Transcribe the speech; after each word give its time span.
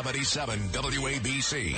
77 0.00 0.58
WABC. 0.70 1.76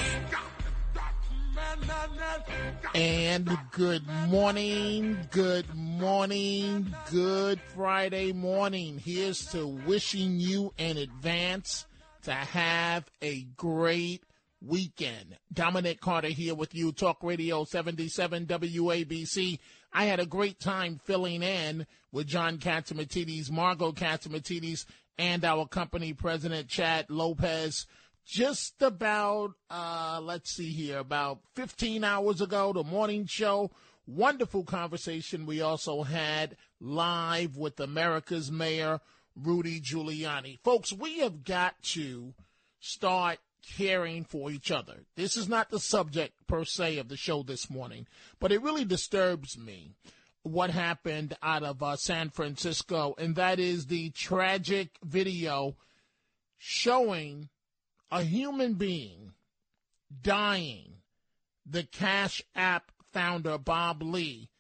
And 2.95 3.59
good 3.73 4.07
morning, 4.29 5.19
good 5.33 5.75
morning, 5.75 6.95
good 7.11 7.61
Friday 7.75 8.33
morning. 8.33 9.03
Here's 9.05 9.45
to 9.47 9.67
wishing 9.67 10.39
you 10.39 10.73
in 10.79 10.99
advance 10.99 11.85
to 12.23 12.33
have 12.33 13.11
a 13.23 13.43
great 13.57 14.23
weekend. 14.65 15.37
Dominic 15.53 16.01
Carter 16.01 16.29
here 16.29 16.55
with 16.55 16.77
you, 16.77 16.93
Talk 16.93 17.25
Radio 17.25 17.65
77 17.65 18.47
WABC. 18.47 19.59
I 19.93 20.05
had 20.05 20.21
a 20.21 20.27
great 20.27 20.61
time 20.61 21.01
filling 21.03 21.43
in 21.43 21.89
with 22.13 22.29
John 22.29 22.59
Catsimatidis, 22.59 23.51
Margot 23.51 23.91
Catsimatidis, 23.91 24.85
and 25.19 25.45
our 25.45 25.67
company 25.67 26.13
president, 26.13 26.69
Chad 26.69 27.07
Lopez 27.11 27.89
just 28.25 28.81
about, 28.83 29.53
uh, 29.71 30.21
let's 30.23 30.51
see 30.51 30.71
here, 30.71 30.99
about 30.99 31.41
15 31.55 32.05
hours 32.05 32.41
ago, 32.41 32.73
the 32.73 32.85
morning 32.85 33.27
show. 33.27 33.71
Wonderful 34.07 34.65
conversation 34.65 35.47
we 35.47 35.61
also 35.61 36.03
had 36.03 36.57
live 36.81 37.57
with 37.57 37.79
America's 37.79 38.51
Mayor, 38.51 39.01
Rudy 39.37 39.81
Giuliani. 39.81 40.59
Folks, 40.65 40.93
we 40.93 41.21
have 41.21 41.45
got 41.45 41.81
to 41.83 42.35
start 42.81 43.39
caring 43.77 44.25
for 44.25 44.51
each 44.51 44.71
other. 44.71 45.05
This 45.17 45.37
is 45.37 45.49
not 45.49 45.71
the 45.71 45.79
subject 45.79 46.35
per 46.47 46.65
se 46.65 46.99
of 46.99 47.09
the 47.09 47.17
show 47.17 47.43
this 47.43 47.71
morning, 47.71 48.07
but 48.41 48.51
it 48.51 48.63
really 48.63 48.85
disturbs 48.85 49.57
me 49.57 49.93
what 50.43 50.71
happened 50.71 51.37
out 51.43 51.63
of 51.63 51.83
uh, 51.83 51.97
San 51.97 52.31
Francisco, 52.31 53.15
and 53.19 53.37
that 53.37 53.61
is 53.61 53.87
the 53.87 54.11
tragic 54.11 54.91
video 55.05 55.77
showing 56.59 57.49
a 58.13 58.23
human 58.23 58.75
being 58.75 59.33
dying, 60.21 60.99
the 61.65 61.83
Cash 61.83 62.43
App 62.55 62.93
founder, 63.13 63.57
Bob 63.57 64.03
Lee, 64.03 64.51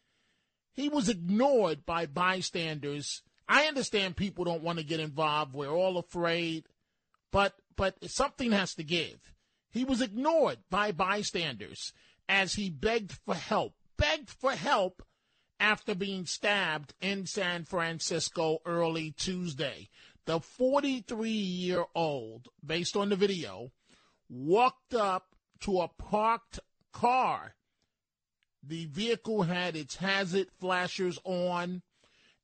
he 0.72 0.88
was 0.88 1.10
ignored 1.10 1.84
by 1.84 2.06
bystanders. 2.06 3.20
I 3.46 3.66
understand 3.66 4.16
people 4.16 4.44
don't 4.44 4.62
want 4.62 4.78
to 4.78 4.84
get 4.84 5.00
involved. 5.00 5.52
We're 5.52 5.68
all 5.68 5.98
afraid, 5.98 6.64
but 7.30 7.54
but 7.76 8.10
something 8.10 8.52
has 8.52 8.74
to 8.76 8.84
give. 8.84 9.34
He 9.70 9.84
was 9.84 10.00
ignored 10.00 10.58
by 10.70 10.92
bystanders 10.92 11.92
as 12.28 12.54
he 12.54 12.70
begged 12.70 13.12
for 13.12 13.34
help, 13.34 13.74
begged 13.98 14.30
for 14.30 14.52
help 14.52 15.02
after 15.60 15.94
being 15.94 16.24
stabbed 16.24 16.94
in 17.02 17.26
San 17.26 17.64
Francisco 17.64 18.60
early 18.64 19.12
Tuesday. 19.12 19.90
The 20.24 20.38
43 20.40 21.30
year 21.30 21.84
old, 21.96 22.48
based 22.64 22.96
on 22.96 23.08
the 23.08 23.16
video, 23.16 23.72
walked 24.28 24.94
up 24.94 25.34
to 25.60 25.80
a 25.80 25.88
parked 25.88 26.60
car. 26.92 27.56
The 28.62 28.86
vehicle 28.86 29.42
had 29.42 29.74
its 29.74 29.96
hazard 29.96 30.48
flashers 30.60 31.18
on, 31.24 31.82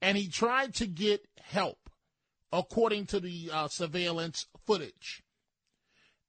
and 0.02 0.18
he 0.18 0.26
tried 0.26 0.74
to 0.76 0.86
get 0.86 1.26
help, 1.40 1.88
according 2.52 3.06
to 3.06 3.20
the 3.20 3.50
uh, 3.52 3.68
surveillance 3.68 4.46
footage. 4.66 5.22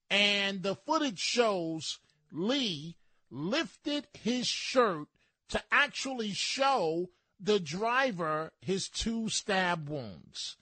And 0.08 0.62
the 0.62 0.76
footage 0.76 1.20
shows 1.20 1.98
Lee 2.32 2.96
lifted 3.32 4.08
his 4.14 4.46
shirt 4.48 5.08
to 5.50 5.64
actually 5.72 6.32
show 6.34 7.10
the 7.40 7.60
driver 7.60 8.52
his 8.62 8.88
two 8.88 9.30
stab 9.30 9.90
wounds 9.90 10.58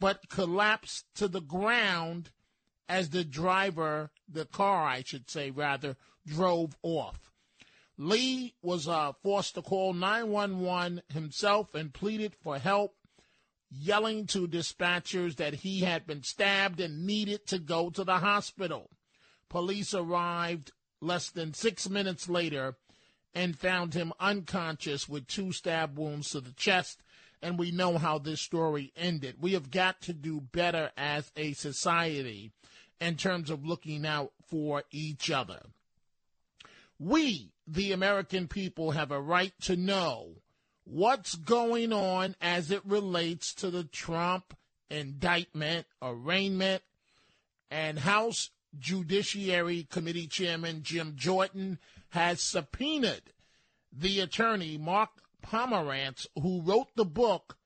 but 0.00 0.28
collapsed 0.28 1.06
to 1.14 1.28
the 1.28 1.40
ground 1.40 2.30
as 2.88 3.10
the 3.10 3.24
driver, 3.24 4.10
the 4.28 4.44
car, 4.44 4.86
I 4.86 5.02
should 5.02 5.30
say, 5.30 5.50
rather, 5.50 5.96
drove 6.26 6.76
off. 6.82 7.32
Lee 7.98 8.54
was 8.62 8.86
uh, 8.86 9.12
forced 9.22 9.54
to 9.54 9.62
call 9.62 9.94
911 9.94 11.02
himself 11.08 11.74
and 11.74 11.92
pleaded 11.92 12.34
for 12.34 12.58
help, 12.58 12.94
yelling 13.70 14.26
to 14.26 14.46
dispatchers 14.46 15.36
that 15.36 15.54
he 15.54 15.80
had 15.80 16.06
been 16.06 16.22
stabbed 16.22 16.78
and 16.78 17.06
needed 17.06 17.46
to 17.46 17.58
go 17.58 17.90
to 17.90 18.04
the 18.04 18.18
hospital. 18.18 18.90
Police 19.48 19.94
arrived 19.94 20.72
less 21.00 21.30
than 21.30 21.54
six 21.54 21.88
minutes 21.88 22.28
later 22.28 22.76
and 23.34 23.58
found 23.58 23.94
him 23.94 24.12
unconscious 24.20 25.08
with 25.08 25.26
two 25.26 25.52
stab 25.52 25.98
wounds 25.98 26.30
to 26.30 26.40
the 26.40 26.52
chest 26.52 27.02
and 27.46 27.60
we 27.60 27.70
know 27.70 27.96
how 27.96 28.18
this 28.18 28.40
story 28.40 28.92
ended. 28.96 29.36
We 29.40 29.52
have 29.52 29.70
got 29.70 30.00
to 30.02 30.12
do 30.12 30.40
better 30.40 30.90
as 30.96 31.30
a 31.36 31.52
society 31.52 32.50
in 33.00 33.14
terms 33.14 33.50
of 33.50 33.64
looking 33.64 34.04
out 34.04 34.32
for 34.48 34.82
each 34.90 35.30
other. 35.30 35.60
We, 36.98 37.52
the 37.64 37.92
American 37.92 38.48
people, 38.48 38.90
have 38.90 39.12
a 39.12 39.20
right 39.20 39.52
to 39.60 39.76
know 39.76 40.30
what's 40.82 41.36
going 41.36 41.92
on 41.92 42.34
as 42.40 42.72
it 42.72 42.84
relates 42.84 43.54
to 43.54 43.70
the 43.70 43.84
Trump 43.84 44.56
indictment, 44.90 45.86
arraignment, 46.02 46.82
and 47.70 48.00
House 48.00 48.50
Judiciary 48.76 49.86
Committee 49.88 50.26
Chairman 50.26 50.82
Jim 50.82 51.12
Jordan 51.14 51.78
has 52.08 52.42
subpoenaed 52.42 53.30
the 53.92 54.18
attorney 54.18 54.76
Mark 54.76 55.10
Pomerantz, 55.50 56.26
who 56.40 56.62
wrote 56.62 56.88
the 56.96 57.04
book 57.04 57.56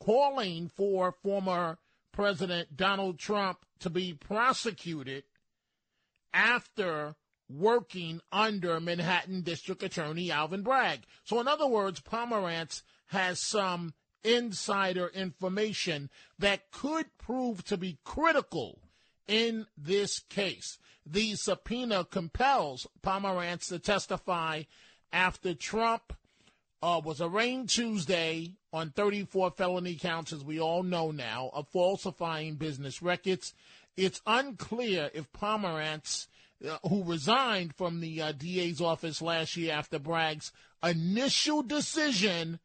calling 0.00 0.68
for 0.68 1.12
former 1.12 1.78
President 2.12 2.76
Donald 2.76 3.18
Trump 3.18 3.58
to 3.80 3.90
be 3.90 4.14
prosecuted 4.14 5.24
after 6.32 7.14
working 7.48 8.20
under 8.32 8.80
Manhattan 8.80 9.42
District 9.42 9.82
Attorney 9.82 10.30
Alvin 10.30 10.62
Bragg. 10.62 11.00
So, 11.24 11.40
in 11.40 11.48
other 11.48 11.66
words, 11.66 12.00
Pomerantz 12.00 12.82
has 13.06 13.40
some 13.40 13.94
insider 14.24 15.08
information 15.08 16.10
that 16.38 16.70
could 16.70 17.06
prove 17.18 17.64
to 17.64 17.76
be 17.76 17.98
critical 18.04 18.80
in 19.28 19.66
this 19.76 20.18
case. 20.18 20.78
The 21.04 21.34
subpoena 21.36 22.04
compels 22.04 22.86
Pomerantz 23.02 23.68
to 23.68 23.78
testify 23.78 24.64
after 25.12 25.54
Trump 25.54 26.12
uh, 26.86 27.00
was 27.00 27.20
arraigned 27.20 27.68
Tuesday 27.68 28.52
on 28.72 28.90
34 28.90 29.50
felony 29.50 29.96
counts, 29.96 30.32
as 30.32 30.44
we 30.44 30.60
all 30.60 30.84
know 30.84 31.10
now, 31.10 31.50
of 31.52 31.66
falsifying 31.66 32.54
business 32.54 33.02
records. 33.02 33.54
It's 33.96 34.22
unclear 34.24 35.10
if 35.12 35.32
Pomerantz, 35.32 36.28
uh, 36.64 36.78
who 36.88 37.02
resigned 37.02 37.74
from 37.74 38.00
the 38.00 38.22
uh, 38.22 38.30
DA's 38.30 38.80
office 38.80 39.20
last 39.20 39.56
year 39.56 39.72
after 39.72 39.98
Bragg's 39.98 40.52
initial 40.80 41.64
decision 41.64 42.60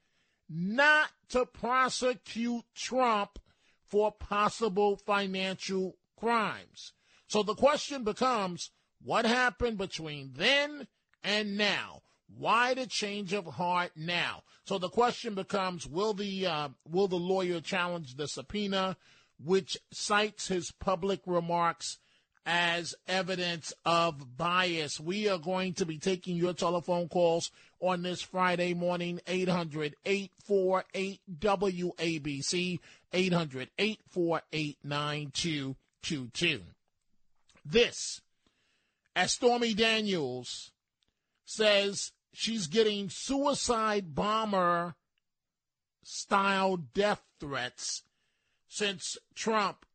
not 0.48 1.10
to 1.30 1.48
prosecute 1.48 2.66
Trump 2.76 3.40
for 3.84 4.12
possible 4.12 4.98
financial 4.98 5.98
crimes. 6.16 6.94
So 7.26 7.42
the 7.42 7.56
question 7.56 8.04
becomes 8.04 8.70
what 9.02 9.26
happened 9.26 9.80
between 9.80 10.34
then 10.36 10.88
and 11.24 11.58
now? 11.58 12.04
Why 12.38 12.74
the 12.74 12.88
change 12.88 13.34
of 13.34 13.46
heart 13.46 13.92
now? 13.96 14.44
So 14.66 14.78
the 14.78 14.90
question 14.90 15.36
becomes: 15.36 15.88
Will 15.88 16.14
the 16.14 16.46
uh, 16.46 16.70
will 16.90 17.08
the 17.08 17.16
lawyer 17.16 17.62
challenge 17.62 18.16
the 18.16 18.28
subpoena, 18.28 18.98
which 19.44 19.78
cites 19.92 20.48
his 20.48 20.72
public 20.72 21.22
remarks 21.26 21.98
as 22.46 22.96
evidence 23.08 23.74
of 23.86 24.38
bias. 24.38 25.00
We 25.00 25.30
are 25.30 25.38
going 25.38 25.74
to 25.76 25.86
be 25.86 26.00
taking 26.00 26.36
your 26.38 26.54
telephone 26.54 27.08
calls 27.08 27.52
on 27.80 28.02
this 28.02 28.22
Friday 28.22 28.74
morning, 28.74 29.20
800 29.28 29.96
848 30.06 31.22
WABC, 31.40 32.80
800 33.14 33.70
848 33.78 34.78
9222. 34.84 36.62
This, 37.64 38.22
as 39.16 39.32
Stormy 39.34 39.74
Daniels 39.74 40.72
says 41.46 42.12
she's 42.34 42.68
getting 42.68 43.10
suicide 43.10 44.16
bomber 44.16 44.96
style 46.04 46.78
death 46.78 47.22
threats 47.40 48.04
since 48.68 49.18
Trump 49.36 49.86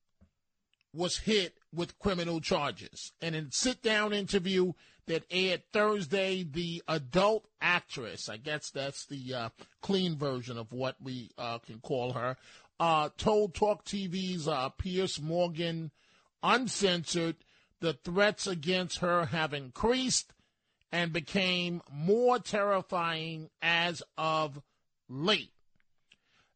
was 0.93 1.19
hit 1.19 1.59
with 1.73 1.99
criminal 1.99 2.41
charges. 2.41 3.13
And 3.21 3.35
in 3.35 3.51
sit 3.51 3.83
down 3.83 4.13
interview 4.13 4.73
that 5.07 5.25
aired 5.31 5.63
Thursday, 5.73 6.43
the 6.43 6.83
adult 6.89 7.47
actress, 7.61 8.29
I 8.29 8.39
guess 8.39 8.71
that's 8.71 9.07
the 9.07 9.35
uh, 9.35 9.49
clean 9.83 10.17
version 10.17 10.59
of 10.59 10.73
what 10.73 10.97
we 11.01 11.31
uh, 11.39 11.59
can 11.59 11.81
call 11.81 12.13
her, 12.13 12.37
uh, 12.81 13.11
told 13.17 13.55
Talk 13.55 13.85
TV's 13.85 14.49
uh, 14.49 14.69
Piers 14.71 15.21
Morgan, 15.21 15.91
uncensored, 16.43 17.37
the 17.81 17.93
threats 17.93 18.47
against 18.47 18.99
her 18.99 19.27
have 19.27 19.53
increased 19.55 20.33
and 20.93 21.13
became 21.13 21.83
more 21.91 22.39
terrifying 22.39 23.51
as 23.61 24.03
of 24.17 24.61
late. 25.09 25.53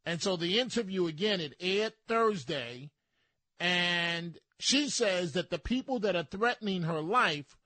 And 0.06 0.22
so 0.22 0.36
the 0.36 0.58
interview 0.58 1.06
again, 1.06 1.40
it 1.40 1.54
aired 1.60 1.92
Thursday, 2.08 2.90
and 3.58 4.38
she 4.58 4.88
says 4.88 5.32
that 5.32 5.50
the 5.50 5.58
people 5.58 5.98
that 6.00 6.16
are 6.16 6.24
threatening 6.24 6.82
her 6.82 7.00
life, 7.00 7.56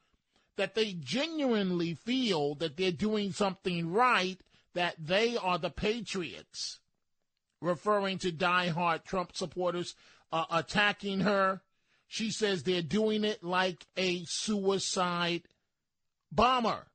that 0.57 0.75
they 0.75 0.93
genuinely 0.93 1.95
feel 1.95 2.55
that 2.57 2.77
they're 2.77 2.93
doing 2.93 3.33
something 3.33 3.93
right, 3.93 4.41
that 4.75 4.95
they 4.99 5.37
are 5.37 5.59
the 5.59 5.71
patriots, 5.71 6.81
referring 7.61 8.19
to 8.19 8.33
die-hard 8.33 9.05
Trump 9.05 9.35
supporters 9.35 9.95
uh, 10.33 10.45
attacking 10.51 11.21
her. 11.21 11.63
She 12.09 12.31
says 12.31 12.63
they're 12.63 12.83
doing 12.83 13.25
it 13.25 13.43
like 13.43 13.87
a 13.97 14.25
suicide 14.27 15.43
bomber. 16.35 16.87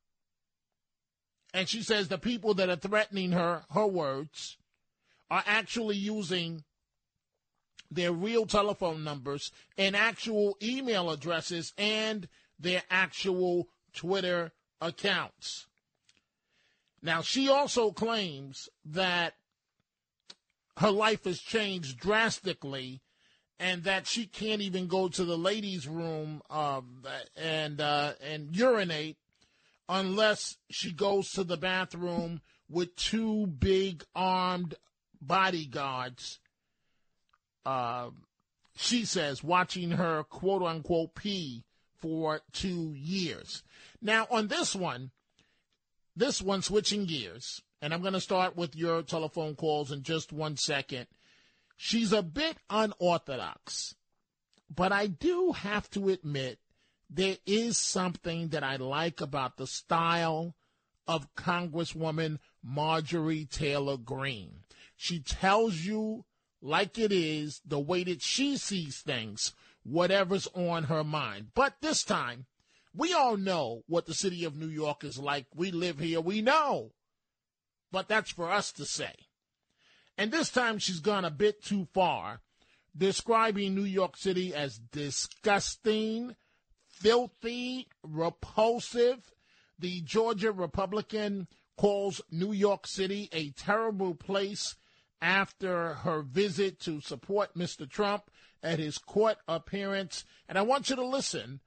And 1.54 1.68
she 1.68 1.82
says 1.82 2.08
the 2.08 2.18
people 2.18 2.54
that 2.56 2.70
are 2.70 2.76
threatening 2.76 3.32
her, 3.32 3.64
her 3.72 3.88
words, 3.88 4.58
are 5.32 5.44
actually 5.46 5.98
using 5.98 6.64
their 7.92 8.12
real 8.12 8.46
telephone 8.46 9.04
numbers 9.04 9.52
and 9.78 9.96
actual 9.96 10.58
email 10.62 11.10
addresses 11.10 11.74
and 11.78 12.28
their 12.60 12.84
actual 12.90 13.68
Twitter 13.94 14.52
accounts. 14.80 15.68
Now, 17.02 17.22
she 17.22 17.50
also 17.50 17.92
claims 17.92 18.70
that 18.86 19.34
her 20.78 20.92
life 20.92 21.24
has 21.26 21.40
changed 21.40 22.00
drastically 22.00 23.02
and 23.60 23.84
that 23.84 24.08
she 24.08 24.26
can't 24.26 24.62
even 24.62 24.88
go 24.88 25.08
to 25.10 25.26
the 25.26 25.38
ladies' 25.38 25.88
room 25.88 26.42
um, 26.50 27.04
and 27.36 27.82
uh, 27.82 28.14
and 28.22 28.56
urinate 28.56 29.18
unless 29.90 30.58
she 30.70 30.94
goes 30.94 31.32
to 31.32 31.44
the 31.44 31.58
bathroom 31.58 32.40
with 32.70 32.96
two 32.96 33.48
big 33.48 34.06
armed 34.16 34.76
bodyguards 35.20 36.40
uh, 37.66 38.10
she 38.76 39.06
says, 39.06 39.44
watching 39.44 39.92
her 39.92 40.24
quote 40.24 40.64
unquote 40.64 41.14
pee 41.16 41.64
for 42.00 42.42
two 42.54 42.94
years. 42.96 43.62
Now, 44.02 44.26
on 44.32 44.48
this 44.48 44.76
one, 44.76 45.12
this 46.16 46.42
one 46.42 46.62
switching 46.62 47.06
gears, 47.06 47.62
and 47.82 47.94
I'm 47.94 48.02
going 48.02 48.14
to 48.14 48.22
start 48.22 48.56
with 48.56 48.76
your 48.76 49.04
telephone 49.04 49.56
calls 49.56 49.92
in 49.92 50.04
just 50.04 50.32
one 50.32 50.58
second. 50.58 51.08
She's 51.78 52.12
a 52.12 52.24
bit 52.24 52.58
unorthodox, 52.70 53.96
but 54.74 54.92
I 54.92 55.08
do 55.08 55.52
have 55.52 55.90
to 55.92 56.10
admit 56.10 56.60
there 57.10 57.38
is 57.46 57.78
something 57.78 58.50
that 58.50 58.64
I 58.64 58.76
like 58.76 59.20
about 59.22 59.58
the 59.58 59.68
style 59.68 60.56
of 61.08 61.34
Congresswoman 61.36 62.38
Marjorie 62.64 63.46
Taylor 63.46 63.98
Greene. 63.98 64.60
She 64.96 65.20
tells 65.20 65.78
you 65.78 66.26
like 66.62 67.00
it 67.00 67.12
is 67.12 67.62
the 67.66 67.80
way 67.80 68.04
that 68.04 68.22
she 68.22 68.58
sees 68.58 69.00
things, 69.00 69.54
whatever's 69.84 70.48
on 70.54 70.84
her 70.84 71.04
mind. 71.04 71.48
But 71.56 71.76
this 71.82 72.04
time, 72.04 72.46
we 72.94 73.14
all 73.14 73.38
know 73.38 73.84
what 73.88 74.06
the 74.06 74.14
city 74.14 74.44
of 74.44 74.56
New 74.56 74.68
York 74.68 75.04
is 75.04 75.18
like. 75.18 75.48
We 75.56 75.72
live 75.72 76.00
here, 76.00 76.22
we 76.22 76.42
know. 76.42 76.92
But 77.92 78.08
that's 78.08 78.32
for 78.32 78.52
us 78.52 78.72
to 78.74 78.86
say. 78.86 79.14
And 80.18 80.32
this 80.32 80.50
time 80.50 80.80
she's 80.80 81.00
gone 81.00 81.26
a 81.26 81.32
bit 81.32 81.64
too 81.64 81.88
far, 81.94 82.42
describing 82.96 83.74
New 83.74 83.86
York 83.86 84.18
City 84.18 84.54
as 84.54 84.78
disgusting, 84.78 86.36
filthy, 87.00 87.88
repulsive. 88.04 89.32
The 89.78 90.02
Georgia 90.02 90.52
Republican 90.52 91.48
calls 91.78 92.22
New 92.30 92.52
York 92.52 92.86
City 92.86 93.30
a 93.32 93.52
terrible 93.52 94.14
place 94.14 94.76
after 95.22 95.94
her 95.96 96.22
visit 96.22 96.80
to 96.82 97.02
support 97.02 97.56
Mr. 97.56 97.90
Trump 97.90 98.30
at 98.62 98.80
his 98.80 98.98
court 98.98 99.38
appearance. 99.48 100.26
And 100.48 100.58
I 100.58 100.62
want 100.62 100.90
you 100.90 100.96
to 100.98 101.06
listen 101.06 101.62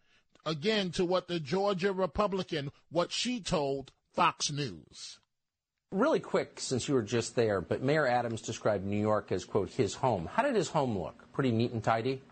again 0.45 0.91
to 0.93 1.05
what 1.05 1.29
the 1.29 1.41
Georgia 1.41 1.93
Republican, 1.93 2.71
what 2.91 3.13
she 3.13 3.41
told 3.41 3.93
Fox 4.13 4.51
News. 4.51 5.19
Really 5.91 6.21
quick, 6.21 6.59
since 6.59 6.89
you 6.89 6.95
were 6.95 7.03
just 7.03 7.37
there, 7.37 7.61
but 7.61 7.83
Mayor 7.83 8.07
Adams 8.07 8.41
described 8.41 8.85
New 8.85 9.01
York 9.01 9.31
as, 9.31 9.45
quote, 9.45 9.71
his 9.71 9.95
home. 9.95 10.29
How 10.33 10.43
did 10.43 10.55
his 10.55 10.69
home 10.69 10.99
look? 10.99 11.31
Pretty 11.33 11.51
neat 11.53 11.73
and 11.73 11.85
tidy? 11.85 12.23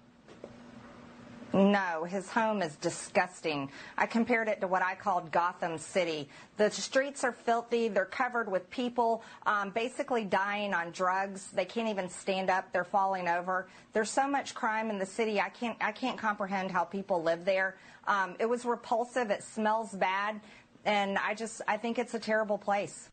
No, 1.53 2.05
his 2.05 2.31
home 2.31 2.63
is 2.63 2.77
disgusting. 2.77 3.71
I 3.99 4.07
compared 4.07 4.47
it 4.47 4.61
to 4.61 4.69
what 4.69 4.83
I 4.83 4.95
called 4.95 5.33
Gotham 5.33 5.79
City. 5.79 6.29
The 6.57 6.71
streets 6.71 7.25
are 7.25 7.33
filthy. 7.33 7.89
They're 7.89 8.05
covered 8.05 8.51
with 8.51 8.71
people 8.71 9.25
um, 9.47 9.71
basically 9.71 10.25
dying 10.25 10.75
on 10.75 10.93
drugs. 10.93 11.51
They 11.51 11.65
can't 11.65 11.89
even 11.89 12.09
stand 12.09 12.51
up. 12.51 12.73
They're 12.73 12.85
falling 12.85 13.27
over. 13.27 13.67
There's 13.93 14.11
so 14.11 14.29
much 14.29 14.55
crime 14.55 14.91
in 14.91 14.99
the 14.99 15.07
city. 15.07 15.41
I 15.41 15.49
can't 15.49 15.77
I 15.81 15.91
can't 15.91 16.17
comprehend 16.17 16.71
how 16.71 16.85
people 16.85 17.23
live 17.23 17.45
there. 17.45 17.77
Um, 18.07 18.37
it 18.39 18.49
was 18.49 18.65
repulsive. 18.65 19.31
It 19.31 19.43
smells 19.43 19.91
bad, 19.93 20.41
and 20.85 21.19
I 21.19 21.35
just 21.35 21.63
I 21.67 21.79
think 21.79 21.99
it's 21.99 22.15
a 22.15 22.21
terrible 22.21 22.59
place. 22.59 23.11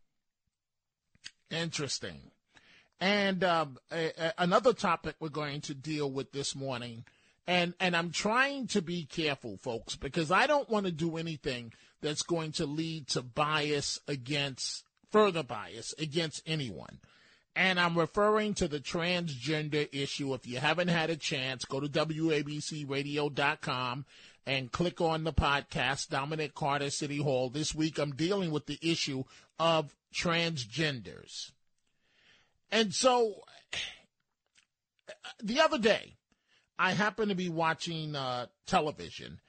Interesting. 1.50 2.20
And 3.00 3.44
um, 3.44 3.78
a, 3.92 4.12
a, 4.18 4.34
another 4.40 4.74
topic 4.74 5.16
we're 5.20 5.30
going 5.30 5.62
to 5.62 5.74
deal 5.74 6.12
with 6.12 6.32
this 6.32 6.56
morning 6.56 7.06
and 7.48 7.74
and 7.80 7.96
I'm 7.96 8.12
trying 8.12 8.68
to 8.68 8.82
be 8.82 9.06
careful, 9.06 9.58
folks, 9.58 9.96
because 9.96 10.32
I 10.32 10.48
don't 10.48 10.70
want 10.70 10.86
to 10.86 10.92
do 10.92 11.16
anything 11.18 11.74
that's 12.02 12.22
going 12.22 12.52
to 12.54 12.66
lead 12.66 13.08
to 13.10 13.22
bias 13.22 14.00
against 14.08 14.86
further 15.10 15.44
bias 15.44 15.94
against 15.98 16.42
anyone. 16.46 17.00
And 17.56 17.80
I'm 17.80 17.98
referring 17.98 18.54
to 18.56 18.68
the 18.68 18.80
transgender 18.80 19.88
issue. 19.92 20.34
If 20.36 20.46
you 20.46 20.60
haven't 20.60 20.90
had 20.90 21.10
a 21.10 21.16
chance, 21.16 21.66
go 21.66 21.80
to 21.80 21.88
WABCRadio.com 21.88 24.06
and 24.46 24.72
click 24.72 25.02
on 25.02 25.24
the 25.24 25.34
podcast, 25.34 26.10
Dominic 26.10 26.54
Carter 26.54 26.92
City 26.92 27.18
Hall. 27.18 27.50
This 27.50 27.74
week 27.74 27.98
I'm 27.98 28.12
dealing 28.12 28.52
with 28.52 28.68
the 28.68 28.78
issue 28.82 29.24
of 29.60 29.96
transgenders. 30.14 31.52
And 32.72 32.94
so 32.94 33.42
the 35.42 35.60
other 35.60 35.80
day, 35.80 36.14
I 36.80 36.92
happened 36.92 37.30
to 37.30 37.36
be 37.36 37.50
watching 37.50 38.16
uh, 38.16 38.48
television, 38.66 39.40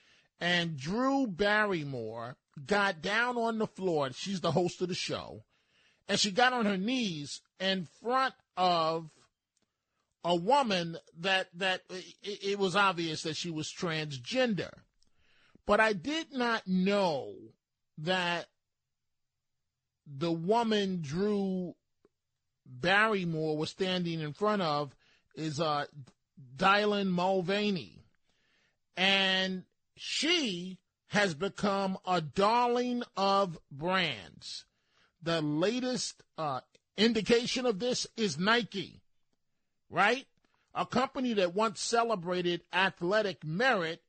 and 0.40 0.76
Drew 0.76 1.26
Barrymore 1.26 2.36
got 2.66 3.02
down 3.02 3.36
on 3.36 3.58
the 3.58 3.66
floor. 3.66 4.10
She's 4.12 4.40
the 4.40 4.52
host 4.52 4.80
of 4.82 4.88
the 4.88 4.94
show, 4.94 5.44
and 6.08 6.18
she 6.18 6.30
got 6.30 6.52
on 6.52 6.66
her 6.66 6.78
knees 6.78 7.40
in 7.60 7.86
front 8.02 8.34
of 8.56 9.10
a 10.24 10.34
woman 10.34 10.96
that 11.20 11.48
that 11.54 11.82
it, 11.90 12.38
it 12.42 12.58
was 12.58 12.76
obvious 12.76 13.22
that 13.22 13.36
she 13.36 13.50
was 13.50 13.72
transgender. 13.72 14.72
But 15.66 15.80
I 15.80 15.92
did 15.92 16.32
not 16.32 16.66
know 16.66 17.34
that 17.98 18.46
the 20.06 20.32
woman 20.32 21.00
Drew 21.02 21.74
Barrymore 22.64 23.56
was 23.56 23.70
standing 23.70 24.20
in 24.20 24.32
front 24.32 24.62
of 24.62 24.94
is 25.34 25.60
uh, 25.60 25.84
Dylan 26.56 27.08
Mulvaney. 27.08 28.04
And 28.96 29.64
she 29.96 30.78
has 31.08 31.34
become 31.34 31.98
a 32.06 32.20
darling 32.20 33.02
of 33.16 33.58
brands. 33.70 34.64
The 35.22 35.40
latest 35.40 36.22
uh, 36.36 36.60
indication 36.96 37.66
of 37.66 37.78
this 37.78 38.06
is 38.16 38.38
Nike, 38.38 39.00
right? 39.90 40.26
A 40.74 40.86
company 40.86 41.34
that 41.34 41.54
once 41.54 41.80
celebrated 41.80 42.62
athletic 42.72 43.44
merit 43.44 44.02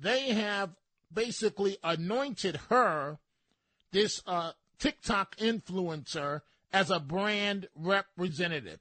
they 0.00 0.32
have 0.32 0.70
basically 1.12 1.76
anointed 1.84 2.56
her, 2.68 3.18
this 3.92 4.22
uh, 4.26 4.52
TikTok 4.78 5.36
influencer, 5.36 6.40
as 6.72 6.90
a 6.90 7.00
brand 7.00 7.68
representative. 7.74 8.78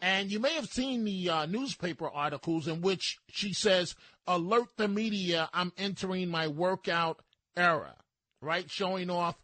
And 0.00 0.30
you 0.30 0.40
may 0.40 0.54
have 0.54 0.68
seen 0.68 1.04
the 1.04 1.28
uh, 1.28 1.46
newspaper 1.46 2.08
articles 2.08 2.66
in 2.66 2.80
which 2.80 3.18
she 3.28 3.52
says, 3.52 3.94
Alert 4.26 4.68
the 4.76 4.88
media, 4.88 5.50
I'm 5.52 5.72
entering 5.76 6.28
my 6.28 6.48
workout 6.48 7.20
era, 7.56 7.96
right? 8.40 8.70
Showing 8.70 9.10
off 9.10 9.36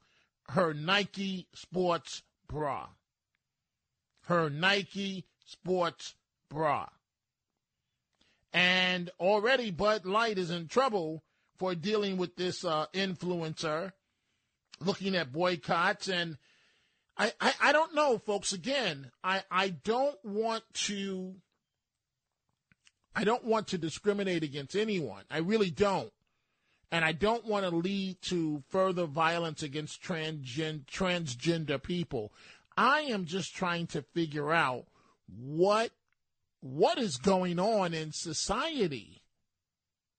her 0.51 0.73
Nike 0.73 1.49
sports 1.55 2.23
bra. 2.49 2.87
Her 4.25 4.49
Nike 4.49 5.27
sports 5.45 6.15
bra. 6.49 6.89
And 8.53 9.11
already 9.21 9.71
Bud 9.71 10.07
Light 10.07 10.39
is 10.39 10.51
in 10.51 10.69
trouble 10.69 11.23
for 11.59 11.75
dealing 11.75 12.17
with 12.17 12.37
this 12.37 12.65
uh, 12.65 12.87
influencer, 12.95 13.93
looking 14.81 15.15
at 15.15 15.33
boycotts. 15.33 16.09
And 16.09 16.39
I, 17.19 17.33
I, 17.41 17.55
I 17.63 17.73
don't 17.73 17.95
know, 17.95 18.19
folks. 18.19 18.53
Again, 18.53 19.11
I, 19.25 19.43
I 19.51 19.69
don't 19.69 20.19
want 20.25 20.65
to. 20.87 21.35
I 23.15 23.25
don't 23.25 23.45
want 23.45 23.69
to 23.69 23.79
discriminate 23.79 24.43
against 24.43 24.77
anyone. 24.77 25.25
I 25.31 25.39
really 25.39 25.71
don't. 25.71 26.13
And 26.93 27.05
I 27.05 27.13
don't 27.13 27.47
want 27.47 27.65
to 27.65 27.75
lead 27.75 28.21
to 28.23 28.63
further 28.69 29.07
violence 29.07 29.63
against 29.63 30.03
transgen- 30.03 30.85
transgender 30.85 31.83
people. 31.83 32.33
I 32.77 33.01
am 33.01 33.25
just 33.25 33.55
trying 33.55 33.87
to 33.89 34.03
figure 34.03 34.53
out 34.53 34.85
what 35.27 35.91
what 36.61 36.99
is 36.99 37.17
going 37.17 37.59
on 37.59 37.95
in 37.95 38.13
society. 38.13 39.23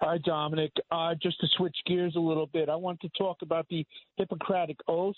Hi, 0.00 0.18
Dominic. 0.18 0.72
Uh, 0.90 1.14
just 1.22 1.38
to 1.40 1.46
switch 1.56 1.76
gears 1.86 2.16
a 2.16 2.20
little 2.20 2.46
bit, 2.46 2.68
I 2.68 2.76
want 2.76 3.00
to 3.00 3.08
talk 3.16 3.38
about 3.42 3.66
the 3.68 3.86
Hippocratic 4.16 4.78
Oath. 4.88 5.14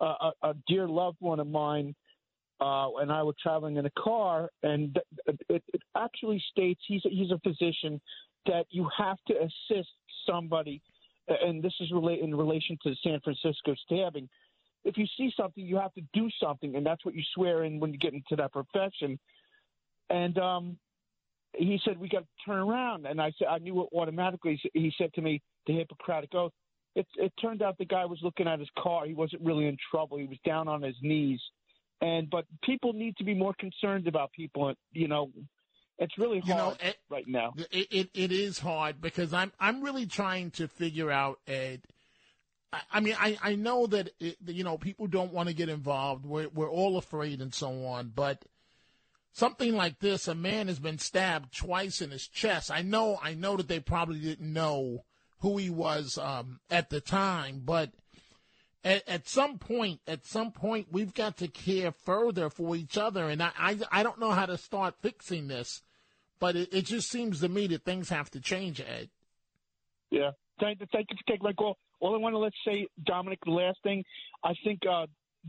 Uh, 0.00 0.30
a, 0.42 0.48
a 0.48 0.54
dear 0.66 0.88
loved 0.88 1.18
one 1.20 1.40
of 1.40 1.46
mine 1.46 1.94
uh, 2.62 2.90
and 3.00 3.10
I 3.10 3.24
were 3.24 3.34
traveling 3.42 3.76
in 3.76 3.86
a 3.86 3.90
car, 3.90 4.48
and 4.62 4.96
it, 5.48 5.62
it 5.68 5.82
actually 5.96 6.40
states 6.52 6.80
he's 6.86 7.04
a, 7.04 7.08
he's 7.08 7.32
a 7.32 7.38
physician 7.40 8.00
that 8.46 8.66
you 8.70 8.88
have 8.96 9.16
to 9.26 9.34
assist 9.34 9.88
somebody, 10.28 10.80
and 11.28 11.62
this 11.62 11.74
is 11.80 11.90
relate 11.92 12.20
in 12.20 12.34
relation 12.34 12.76
to 12.82 12.90
the 12.90 12.96
San 13.02 13.20
Francisco 13.20 13.74
stabbing. 13.84 14.28
If 14.84 14.96
you 14.96 15.06
see 15.16 15.32
something, 15.36 15.64
you 15.64 15.76
have 15.76 15.94
to 15.94 16.02
do 16.12 16.28
something, 16.42 16.74
and 16.74 16.84
that's 16.84 17.04
what 17.04 17.14
you 17.14 17.22
swear 17.34 17.64
in 17.64 17.78
when 17.78 17.92
you 17.92 17.98
get 17.98 18.14
into 18.14 18.36
that 18.36 18.52
profession. 18.52 19.18
And 20.10 20.36
um, 20.38 20.76
he 21.56 21.80
said 21.84 21.98
we 21.98 22.08
got 22.08 22.20
to 22.20 22.26
turn 22.44 22.58
around, 22.58 23.06
and 23.06 23.20
I 23.20 23.32
said 23.38 23.48
I 23.48 23.58
knew 23.58 23.82
it 23.82 23.88
automatically. 23.94 24.60
He 24.74 24.92
said 24.98 25.12
to 25.14 25.22
me 25.22 25.40
the 25.66 25.74
Hippocratic 25.74 26.34
oath. 26.34 26.52
It, 26.94 27.06
it 27.16 27.32
turned 27.40 27.62
out 27.62 27.78
the 27.78 27.86
guy 27.86 28.04
was 28.04 28.18
looking 28.22 28.46
at 28.46 28.58
his 28.58 28.68
car. 28.78 29.06
He 29.06 29.14
wasn't 29.14 29.42
really 29.42 29.66
in 29.66 29.78
trouble. 29.90 30.18
He 30.18 30.26
was 30.26 30.36
down 30.44 30.68
on 30.68 30.82
his 30.82 30.96
knees 31.00 31.40
and 32.02 32.28
but 32.28 32.44
people 32.64 32.92
need 32.92 33.16
to 33.16 33.24
be 33.24 33.32
more 33.32 33.54
concerned 33.58 34.08
about 34.08 34.32
people. 34.32 34.74
You 34.92 35.08
know, 35.08 35.30
it's 36.02 36.18
really 36.18 36.40
hard 36.40 36.48
you 36.48 36.54
know, 36.54 36.76
it, 36.80 36.96
right 37.08 37.28
now. 37.28 37.52
It, 37.70 37.88
it 37.90 38.10
it 38.14 38.32
is 38.32 38.58
hard 38.58 39.00
because 39.00 39.32
I'm 39.32 39.52
I'm 39.60 39.82
really 39.82 40.06
trying 40.06 40.50
to 40.52 40.68
figure 40.68 41.10
out 41.10 41.38
Ed. 41.46 41.82
I, 42.72 42.80
I 42.92 43.00
mean, 43.00 43.16
I, 43.18 43.38
I 43.42 43.54
know 43.54 43.86
that 43.86 44.10
it, 44.18 44.36
you 44.46 44.64
know 44.64 44.78
people 44.78 45.06
don't 45.06 45.32
want 45.32 45.48
to 45.48 45.54
get 45.54 45.68
involved. 45.68 46.26
We're 46.26 46.48
we're 46.48 46.70
all 46.70 46.98
afraid 46.98 47.40
and 47.40 47.54
so 47.54 47.84
on. 47.86 48.12
But 48.14 48.44
something 49.32 49.74
like 49.74 50.00
this, 50.00 50.28
a 50.28 50.34
man 50.34 50.68
has 50.68 50.78
been 50.78 50.98
stabbed 50.98 51.56
twice 51.56 52.00
in 52.00 52.10
his 52.10 52.26
chest. 52.26 52.70
I 52.70 52.82
know 52.82 53.18
I 53.22 53.34
know 53.34 53.56
that 53.56 53.68
they 53.68 53.80
probably 53.80 54.18
didn't 54.18 54.52
know 54.52 55.04
who 55.40 55.56
he 55.58 55.70
was 55.70 56.18
um, 56.18 56.60
at 56.70 56.90
the 56.90 57.00
time, 57.00 57.62
but 57.64 57.90
at, 58.84 59.08
at, 59.08 59.28
some 59.28 59.58
point, 59.58 60.00
at 60.06 60.24
some 60.24 60.52
point, 60.52 60.88
we've 60.90 61.14
got 61.14 61.36
to 61.38 61.48
care 61.48 61.92
further 61.92 62.50
for 62.50 62.74
each 62.76 62.96
other. 62.96 63.28
And 63.28 63.42
I, 63.42 63.50
I, 63.58 63.78
I 63.90 64.02
don't 64.02 64.20
know 64.20 64.30
how 64.30 64.46
to 64.46 64.56
start 64.56 64.94
fixing 65.02 65.48
this, 65.48 65.82
but 66.42 66.56
it, 66.56 66.74
it, 66.74 66.86
just 66.86 67.08
seems 67.08 67.38
to 67.38 67.48
me 67.48 67.68
that 67.68 67.84
things 67.84 68.08
have 68.08 68.28
to 68.28 68.40
change, 68.40 68.80
Ed. 68.80 69.08
Yeah. 70.10 70.32
Thank, 70.58 70.80
thank 70.90 71.06
you 71.08 71.16
for 71.16 71.32
taking 71.32 71.44
my 71.44 71.52
call. 71.52 71.78
All 72.00 72.16
I 72.16 72.18
want 72.18 72.32
to 72.32 72.38
let's 72.38 72.56
say, 72.66 72.88
Dominic, 73.04 73.38
the 73.44 73.52
last 73.52 73.78
thing, 73.84 74.02
I 74.42 74.54
think 74.64 74.80
uh, 74.84 75.06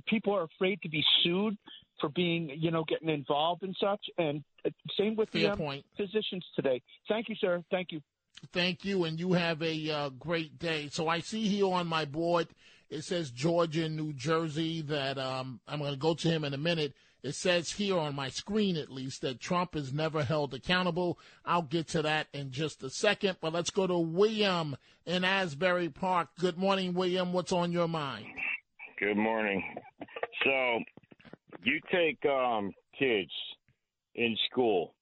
people 0.08 0.36
are 0.36 0.44
afraid 0.44 0.80
to 0.84 0.90
be 0.90 1.04
sued 1.24 1.58
for 2.00 2.10
being, 2.10 2.52
you 2.56 2.70
know, 2.70 2.84
getting 2.88 3.10
involved 3.10 3.64
and 3.64 3.76
such. 3.82 4.02
And 4.20 4.44
uh, 4.64 4.70
same 4.96 5.16
with 5.16 5.30
Fair 5.30 5.42
the 5.42 5.52
um, 5.54 5.58
point. 5.58 5.84
physicians 5.98 6.46
today. 6.56 6.80
Thank 7.10 7.28
you, 7.28 7.36
sir. 7.42 7.64
Thank 7.72 7.92
you. 7.92 8.00
Thank 8.52 8.86
you, 8.86 9.06
and 9.06 9.20
you 9.20 9.34
have 9.34 9.64
a 9.64 9.90
uh, 9.90 10.10
great 10.10 10.60
day. 10.60 10.90
So 10.92 11.08
I 11.08 11.22
see 11.22 11.48
here 11.48 11.74
on 11.74 11.88
my 11.88 12.06
board 12.06 12.50
it 12.94 13.04
says 13.04 13.32
Georgia 13.32 13.86
and 13.86 13.96
New 13.96 14.14
Jersey 14.14 14.82
that 14.84 15.18
um, 15.18 15.60
I'm 15.68 15.80
going 15.80 15.94
to 15.94 15.98
go 15.98 16.14
to 16.14 16.28
him 16.28 16.44
in 16.44 16.54
a 16.54 16.58
minute. 16.58 16.94
It 17.24 17.36
says 17.36 17.72
here 17.72 17.98
on 17.98 18.16
my 18.16 18.28
screen, 18.30 18.76
at 18.76 18.92
least, 18.92 19.22
that 19.22 19.40
Trump 19.40 19.78
is 19.78 19.94
never 19.94 20.24
held 20.24 20.54
accountable. 20.54 21.18
I'll 21.46 21.62
get 21.62 21.88
to 21.90 22.02
that 22.02 22.28
in 22.34 22.52
just 22.52 22.84
a 22.84 22.90
second. 22.90 23.38
But 23.40 23.54
let's 23.54 23.70
go 23.70 23.88
to 23.88 23.98
William 23.98 24.76
in 25.06 25.24
Asbury 25.24 25.88
Park. 25.88 26.28
Good 26.38 26.58
morning, 26.58 26.94
William. 26.94 27.32
What's 27.32 27.54
on 27.54 27.72
your 27.72 27.88
mind? 27.88 28.26
Good 29.00 29.16
morning. 29.16 29.64
So, 30.44 30.80
you 31.64 31.80
take 31.90 32.20
um, 32.26 32.74
kids 33.00 33.32
in 34.16 34.36
school 34.52 34.94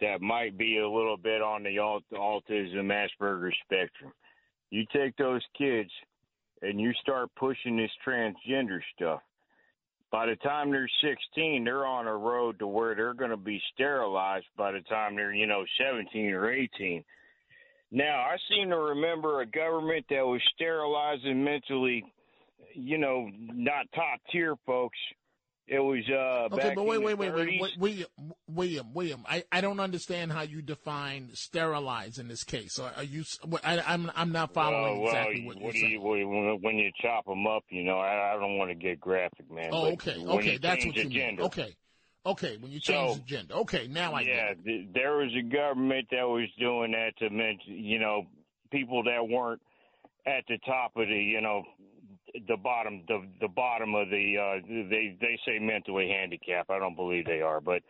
that 0.00 0.20
might 0.20 0.58
be 0.58 0.78
a 0.78 0.88
little 0.88 1.16
bit 1.16 1.40
on 1.40 1.62
the 1.62 1.76
autism 1.76 2.92
Asperger 2.92 3.50
spectrum. 3.64 4.12
You 4.70 4.84
take 4.94 5.16
those 5.16 5.42
kids 5.56 5.90
and 6.60 6.80
you 6.80 6.92
start 7.00 7.30
pushing 7.36 7.76
this 7.76 7.90
transgender 8.06 8.80
stuff, 8.94 9.20
by 10.14 10.26
the 10.26 10.36
time 10.36 10.70
they're 10.70 10.88
16, 11.02 11.64
they're 11.64 11.84
on 11.84 12.06
a 12.06 12.16
road 12.16 12.60
to 12.60 12.68
where 12.68 12.94
they're 12.94 13.14
going 13.14 13.32
to 13.32 13.36
be 13.36 13.60
sterilized 13.74 14.46
by 14.56 14.70
the 14.70 14.78
time 14.82 15.16
they're, 15.16 15.34
you 15.34 15.44
know, 15.44 15.64
17 15.76 16.32
or 16.32 16.52
18. 16.52 17.02
Now, 17.90 18.20
I 18.20 18.36
seem 18.48 18.70
to 18.70 18.76
remember 18.76 19.40
a 19.40 19.46
government 19.46 20.06
that 20.10 20.24
was 20.24 20.40
sterilizing 20.54 21.42
mentally, 21.42 22.04
you 22.74 22.96
know, 22.96 23.28
not 23.36 23.86
top 23.92 24.20
tier 24.30 24.54
folks 24.64 24.98
it 25.66 25.78
was 25.78 26.04
uh. 26.10 26.54
Okay, 26.54 26.72
but 26.74 26.84
wait, 26.84 27.02
wait, 27.02 27.16
wait, 27.16 27.32
wait, 27.32 27.60
wait, 27.60 27.78
William, 27.78 28.08
William, 28.46 28.92
William. 28.92 29.24
I, 29.26 29.44
I 29.50 29.62
don't 29.62 29.80
understand 29.80 30.30
how 30.30 30.42
you 30.42 30.60
define 30.60 31.30
sterilize 31.32 32.18
in 32.18 32.28
this 32.28 32.44
case. 32.44 32.78
Are, 32.78 32.92
are 32.96 33.02
you? 33.02 33.24
I, 33.64 33.76
am 33.76 33.82
I'm, 33.86 34.12
I'm 34.14 34.32
not 34.32 34.52
following 34.52 35.00
well, 35.00 35.10
exactly 35.10 35.46
what, 35.46 35.60
what 35.60 35.74
you're 35.74 35.88
you, 35.88 36.00
saying. 36.00 36.60
when 36.62 36.76
you 36.76 36.90
chop 37.00 37.24
them 37.24 37.46
up, 37.46 37.64
you 37.70 37.82
know, 37.82 37.98
I, 37.98 38.34
I 38.34 38.38
don't 38.38 38.58
want 38.58 38.72
to 38.72 38.74
get 38.74 39.00
graphic, 39.00 39.50
man. 39.50 39.70
Oh, 39.72 39.92
okay, 39.92 40.22
okay, 40.26 40.58
that's 40.58 40.84
what 40.84 40.96
you 40.96 41.08
gender, 41.08 41.42
mean. 41.42 41.46
Okay, 41.46 41.74
okay, 42.26 42.58
when 42.58 42.70
you 42.70 42.80
change 42.80 43.12
so, 43.12 43.16
the 43.16 43.22
gender. 43.22 43.54
Okay, 43.54 43.88
now 43.88 44.12
I 44.12 44.20
yeah, 44.20 44.54
get 44.54 44.66
it. 44.66 44.92
there 44.92 45.16
was 45.16 45.30
a 45.34 45.42
government 45.42 46.08
that 46.10 46.28
was 46.28 46.48
doing 46.58 46.92
that 46.92 47.16
to 47.20 47.30
mention, 47.30 47.82
you 47.82 47.98
know, 47.98 48.26
people 48.70 49.02
that 49.04 49.26
weren't 49.26 49.62
at 50.26 50.44
the 50.46 50.58
top 50.66 50.92
of 50.96 51.08
the, 51.08 51.14
you 51.14 51.40
know, 51.40 51.62
the 52.48 52.56
bottom 52.56 53.02
the 53.08 53.26
the 53.40 53.48
bottom 53.48 53.94
of 53.94 54.10
the 54.10 54.36
uh 54.38 54.66
they 54.66 55.16
they 55.20 55.38
say 55.46 55.58
mentally 55.58 56.08
handicapped. 56.08 56.70
I 56.70 56.78
don't 56.78 56.96
believe 56.96 57.26
they 57.26 57.40
are, 57.40 57.60
but 57.60 57.82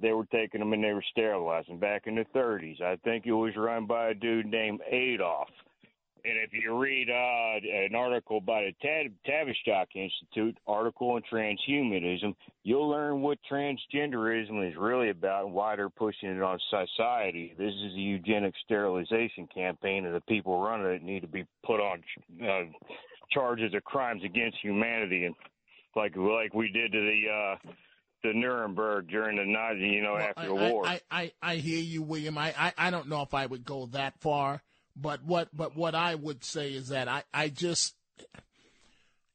they 0.00 0.12
were 0.12 0.26
taking 0.26 0.60
them 0.60 0.72
and 0.72 0.84
they 0.84 0.92
were 0.92 1.04
sterilizing 1.10 1.78
back 1.78 2.02
in 2.06 2.16
the 2.16 2.24
30s. 2.34 2.82
I 2.82 2.96
think 2.96 3.26
it 3.26 3.32
was 3.32 3.56
run 3.56 3.86
by 3.86 4.08
a 4.08 4.14
dude 4.14 4.46
named 4.46 4.80
Adolf. 4.90 5.48
And 6.28 6.38
if 6.38 6.52
you 6.52 6.76
read 6.76 7.08
uh, 7.08 7.86
an 7.86 7.94
article 7.94 8.40
by 8.40 8.62
the 8.62 9.08
Tavistock 9.24 9.88
Institute, 9.94 10.58
article 10.66 11.10
on 11.10 11.22
transhumanism, 11.32 12.34
you'll 12.64 12.88
learn 12.88 13.22
what 13.22 13.38
transgenderism 13.48 14.68
is 14.68 14.76
really 14.76 15.10
about 15.10 15.44
and 15.44 15.54
why 15.54 15.76
they're 15.76 15.88
pushing 15.88 16.30
it 16.30 16.42
on 16.42 16.58
society. 16.68 17.54
This 17.56 17.72
is 17.72 17.94
a 17.94 18.00
eugenic 18.00 18.54
sterilization 18.64 19.46
campaign, 19.54 20.04
and 20.04 20.16
the 20.16 20.20
people 20.22 20.60
running 20.60 20.94
it 20.94 21.02
need 21.04 21.20
to 21.20 21.28
be 21.28 21.46
put 21.64 21.78
on 21.78 22.02
uh, 22.42 22.64
charges 23.30 23.72
of 23.74 23.84
crimes 23.84 24.22
against 24.24 24.58
humanity, 24.60 25.26
and 25.26 25.34
like 25.94 26.16
like 26.16 26.54
we 26.54 26.68
did 26.72 26.90
to 26.90 26.98
the 26.98 27.30
uh, 27.30 27.72
the 28.24 28.32
Nuremberg 28.34 29.08
during 29.08 29.36
the 29.36 29.44
Nazi, 29.44 29.86
you 29.86 30.02
know, 30.02 30.14
well, 30.14 30.22
after 30.22 30.40
I, 30.40 30.46
the 30.46 30.54
war. 30.54 30.86
I, 30.86 31.00
I, 31.08 31.32
I 31.40 31.56
hear 31.56 31.80
you, 31.80 32.02
William. 32.02 32.36
I, 32.36 32.52
I, 32.58 32.72
I 32.76 32.90
don't 32.90 33.08
know 33.08 33.22
if 33.22 33.32
I 33.34 33.46
would 33.46 33.64
go 33.64 33.86
that 33.92 34.20
far, 34.20 34.62
but 34.96 35.22
what 35.24 35.54
but 35.54 35.76
what 35.76 35.94
I 35.94 36.14
would 36.14 36.42
say 36.42 36.72
is 36.72 36.88
that 36.88 37.06
I, 37.06 37.22
I 37.32 37.48
just, 37.50 37.94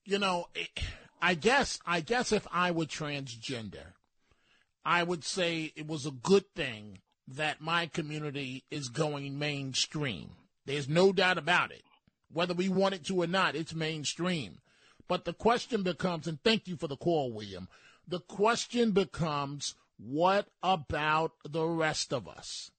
you 0.04 0.18
know, 0.18 0.48
eh, 0.56 0.82
I 1.22 1.36
guess 1.36 1.80
I 1.86 2.02
guess 2.02 2.32
if 2.32 2.48
I 2.52 2.72
were 2.72 2.86
transgender, 2.86 3.94
I 4.84 5.04
would 5.04 5.24
say 5.24 5.72
it 5.76 5.88
was 5.88 6.06
a 6.06 6.12
good 6.12 6.46
thing 6.56 7.00
that 7.28 7.62
my 7.62 7.86
community 7.86 8.64
is 8.72 8.90
going 8.90 9.38
mainstream. 9.38 10.32
There's 10.66 10.90
no 10.90 11.14
doubt 11.14 11.38
about 11.38 11.72
it. 11.72 11.84
Whether 12.34 12.54
we 12.54 12.70
want 12.70 12.96
it 12.96 13.06
to 13.06 13.22
or 13.22 13.28
not, 13.28 13.56
it's 13.56 13.74
mainstream. 13.74 14.60
But 15.08 15.26
the 15.26 15.34
question 15.34 15.84
becomes, 15.84 16.28
and 16.28 16.42
thank 16.44 16.68
you 16.68 16.78
for 16.78 16.88
the 16.88 16.98
call, 16.98 17.32
William. 17.32 17.68
The 18.08 18.20
question 18.20 18.92
becomes, 18.92 19.76
what 19.98 20.48
about 20.64 21.34
the 21.48 21.66
rest 21.66 22.14
of 22.14 22.28
us? 22.28 22.72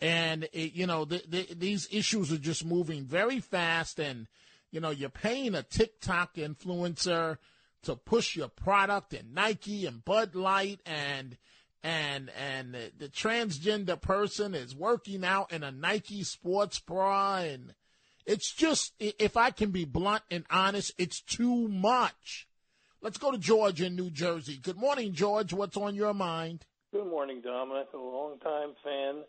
And, 0.00 0.44
it, 0.52 0.74
you 0.74 0.86
know, 0.86 1.04
the, 1.04 1.22
the, 1.26 1.48
these 1.54 1.88
issues 1.90 2.32
are 2.32 2.38
just 2.38 2.64
moving 2.64 3.04
very 3.04 3.40
fast. 3.40 3.98
And, 3.98 4.26
you 4.70 4.80
know, 4.80 4.90
you're 4.90 5.08
paying 5.08 5.54
a 5.54 5.62
TikTok 5.62 6.34
influencer 6.34 7.38
to 7.84 7.96
push 7.96 8.36
your 8.36 8.48
product 8.48 9.14
and 9.14 9.34
Nike 9.34 9.86
and 9.86 10.04
Bud 10.04 10.34
Light 10.34 10.80
and, 10.84 11.36
and, 11.82 12.30
and 12.30 12.74
the, 12.74 12.92
the 12.98 13.08
transgender 13.08 14.00
person 14.00 14.54
is 14.54 14.74
working 14.74 15.24
out 15.24 15.52
in 15.52 15.62
a 15.62 15.70
Nike 15.70 16.24
sports 16.24 16.78
bra. 16.78 17.36
And 17.36 17.74
it's 18.26 18.52
just, 18.52 18.92
if 18.98 19.36
I 19.36 19.50
can 19.50 19.70
be 19.70 19.84
blunt 19.84 20.24
and 20.30 20.44
honest, 20.50 20.92
it's 20.98 21.20
too 21.20 21.68
much. 21.68 22.48
Let's 23.00 23.18
go 23.18 23.30
to 23.30 23.38
George 23.38 23.80
in 23.80 23.94
New 23.94 24.10
Jersey. 24.10 24.58
Good 24.60 24.78
morning, 24.78 25.12
George. 25.12 25.52
What's 25.52 25.76
on 25.76 25.94
your 25.94 26.12
mind? 26.12 26.66
Good 26.92 27.06
morning, 27.06 27.40
Dominic. 27.40 27.88
A 27.94 27.98
long-time 27.98 28.74
fan, 28.82 29.22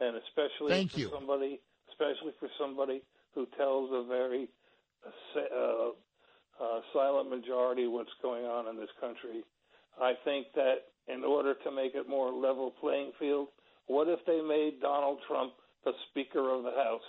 and 0.00 0.16
especially 0.16 0.70
Thank 0.70 0.92
for 0.92 1.00
you. 1.00 1.10
somebody, 1.12 1.60
especially 1.90 2.32
for 2.38 2.48
somebody 2.58 3.02
who 3.34 3.46
tells 3.56 3.90
a 3.92 4.06
very 4.06 4.48
uh, 5.06 5.90
uh, 6.62 6.80
silent 6.92 7.30
majority 7.30 7.86
what's 7.86 8.10
going 8.22 8.44
on 8.44 8.68
in 8.68 8.76
this 8.76 8.90
country. 9.00 9.44
I 10.00 10.14
think 10.24 10.48
that 10.54 10.88
in 11.08 11.24
order 11.24 11.54
to 11.64 11.70
make 11.70 11.94
it 11.94 12.08
more 12.08 12.32
level 12.32 12.72
playing 12.80 13.12
field, 13.18 13.48
what 13.86 14.08
if 14.08 14.18
they 14.26 14.40
made 14.40 14.80
Donald 14.80 15.18
Trump 15.28 15.52
the 15.84 15.92
Speaker 16.10 16.50
of 16.50 16.64
the 16.64 16.70
House? 16.70 17.00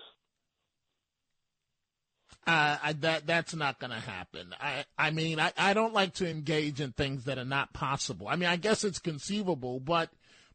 Uh, 2.45 2.77
I, 2.81 2.93
that 2.93 3.27
that's 3.27 3.53
not 3.55 3.77
going 3.77 3.91
to 3.91 3.99
happen. 3.99 4.53
I 4.61 4.85
I 4.97 5.11
mean 5.11 5.37
I, 5.37 5.51
I 5.57 5.73
don't 5.73 5.93
like 5.93 6.13
to 6.15 6.29
engage 6.29 6.79
in 6.79 6.93
things 6.93 7.25
that 7.25 7.37
are 7.37 7.43
not 7.43 7.73
possible. 7.73 8.29
I 8.29 8.37
mean 8.37 8.47
I 8.47 8.55
guess 8.55 8.85
it's 8.85 8.99
conceivable, 8.99 9.81
but 9.81 10.09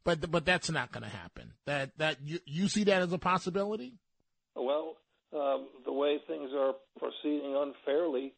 but 0.04 0.30
but 0.30 0.44
that's 0.44 0.70
not 0.70 0.92
going 0.92 1.02
to 1.02 1.08
happen. 1.08 1.52
That 1.66 1.90
that 1.98 2.18
you 2.24 2.38
you 2.46 2.68
see 2.68 2.84
that 2.84 3.02
as 3.02 3.12
a 3.12 3.18
possibility? 3.18 3.94
Well, 4.54 4.96
um, 5.34 5.68
the 5.84 5.92
way 5.92 6.18
things 6.26 6.50
are 6.56 6.74
proceeding 6.98 7.56
unfairly 7.56 8.34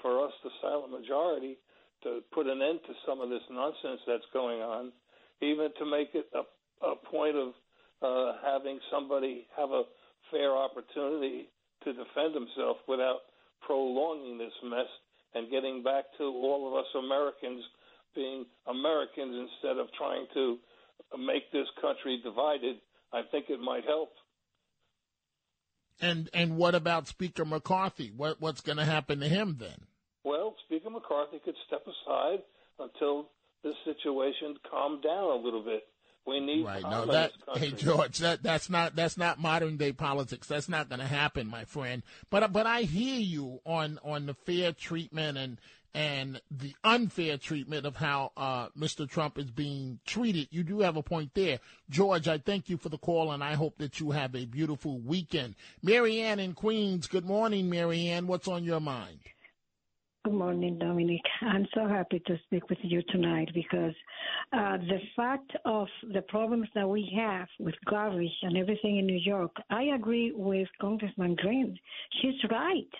for 0.00 0.24
us, 0.24 0.32
the 0.42 0.50
silent 0.62 0.92
majority, 0.92 1.58
to 2.02 2.20
put 2.32 2.46
an 2.46 2.62
end 2.62 2.80
to 2.86 2.94
some 3.06 3.20
of 3.20 3.28
this 3.28 3.42
nonsense 3.50 4.00
that's 4.06 4.24
going 4.32 4.60
on, 4.60 4.92
even 5.42 5.68
to 5.78 5.84
make 5.84 6.14
it 6.14 6.26
a, 6.34 6.42
a 6.86 6.96
point 6.96 7.36
of 7.36 7.52
uh, 8.02 8.38
having 8.44 8.80
somebody 8.90 9.46
have 9.56 9.70
a 9.70 9.82
fair 10.30 10.56
opportunity 10.56 11.50
to 11.84 11.92
defend 11.92 12.34
himself 12.34 12.78
without 12.88 13.20
prolonging 13.60 14.38
this 14.38 14.52
mess 14.64 14.88
and 15.34 15.50
getting 15.50 15.82
back 15.82 16.04
to 16.18 16.24
all 16.24 16.68
of 16.68 16.74
us 16.74 16.88
Americans 16.96 17.62
being 18.14 18.44
Americans 18.66 19.48
instead 19.48 19.78
of 19.78 19.86
trying 19.96 20.26
to 20.34 20.58
make 21.18 21.50
this 21.52 21.66
country 21.80 22.20
divided, 22.22 22.76
I 23.12 23.22
think 23.30 23.46
it 23.48 23.60
might 23.60 23.84
help. 23.84 24.12
And 26.00 26.30
and 26.32 26.56
what 26.56 26.74
about 26.74 27.08
Speaker 27.08 27.44
McCarthy? 27.44 28.12
What 28.16 28.40
what's 28.40 28.62
going 28.62 28.78
to 28.78 28.84
happen 28.84 29.20
to 29.20 29.28
him 29.28 29.56
then? 29.58 29.86
Well, 30.24 30.54
Speaker 30.66 30.90
McCarthy 30.90 31.40
could 31.44 31.56
step 31.66 31.82
aside 31.86 32.40
until 32.78 33.28
this 33.62 33.74
situation 33.84 34.56
calmed 34.70 35.02
down 35.02 35.30
a 35.30 35.36
little 35.36 35.62
bit. 35.62 35.84
We 36.26 36.40
need 36.40 36.64
right. 36.64 36.82
No, 36.82 37.06
that 37.06 37.32
hey 37.56 37.72
George, 37.72 38.18
that 38.18 38.42
that's 38.42 38.68
not 38.70 38.94
that's 38.94 39.16
not 39.16 39.40
modern 39.40 39.76
day 39.76 39.92
politics. 39.92 40.46
That's 40.46 40.68
not 40.68 40.88
going 40.88 41.00
to 41.00 41.06
happen, 41.06 41.46
my 41.46 41.64
friend. 41.64 42.02
But 42.30 42.52
but 42.52 42.66
I 42.66 42.82
hear 42.82 43.18
you 43.18 43.60
on 43.64 43.98
on 44.04 44.26
the 44.26 44.34
fair 44.34 44.72
treatment 44.72 45.38
and 45.38 45.58
and 45.94 46.40
the 46.50 46.74
unfair 46.84 47.36
treatment 47.38 47.86
of 47.86 47.96
how 47.96 48.32
uh, 48.36 48.68
Mr. 48.78 49.08
Trump 49.08 49.38
is 49.38 49.50
being 49.50 49.98
treated. 50.06 50.48
You 50.50 50.62
do 50.62 50.80
have 50.80 50.96
a 50.96 51.02
point 51.02 51.32
there, 51.34 51.58
George. 51.88 52.28
I 52.28 52.38
thank 52.38 52.68
you 52.68 52.76
for 52.76 52.88
the 52.88 52.98
call, 52.98 53.32
and 53.32 53.42
I 53.42 53.54
hope 53.54 53.78
that 53.78 54.00
you 54.00 54.10
have 54.12 54.34
a 54.34 54.44
beautiful 54.44 54.98
weekend. 55.00 55.54
Marianne 55.82 56.38
in 56.38 56.54
Queens. 56.54 57.06
Good 57.06 57.24
morning, 57.24 57.68
Marianne. 57.68 58.26
What's 58.26 58.48
on 58.48 58.64
your 58.64 58.80
mind? 58.80 59.20
Good 60.22 60.34
morning, 60.34 60.76
Dominic. 60.78 61.22
I'm 61.40 61.66
so 61.74 61.88
happy 61.88 62.20
to 62.26 62.38
speak 62.44 62.68
with 62.68 62.76
you 62.82 63.00
tonight 63.08 63.48
because 63.54 63.94
uh, 64.52 64.76
the 64.76 64.98
fact 65.16 65.50
of 65.64 65.88
the 66.12 66.20
problems 66.20 66.68
that 66.74 66.86
we 66.86 67.10
have 67.16 67.48
with 67.58 67.74
garbage 67.88 68.28
and 68.42 68.58
everything 68.58 68.98
in 68.98 69.06
New 69.06 69.18
York, 69.18 69.56
I 69.70 69.84
agree 69.94 70.32
with 70.36 70.68
Congressman 70.78 71.36
Greene. 71.36 71.74
She's 72.20 72.34
right. 72.50 72.90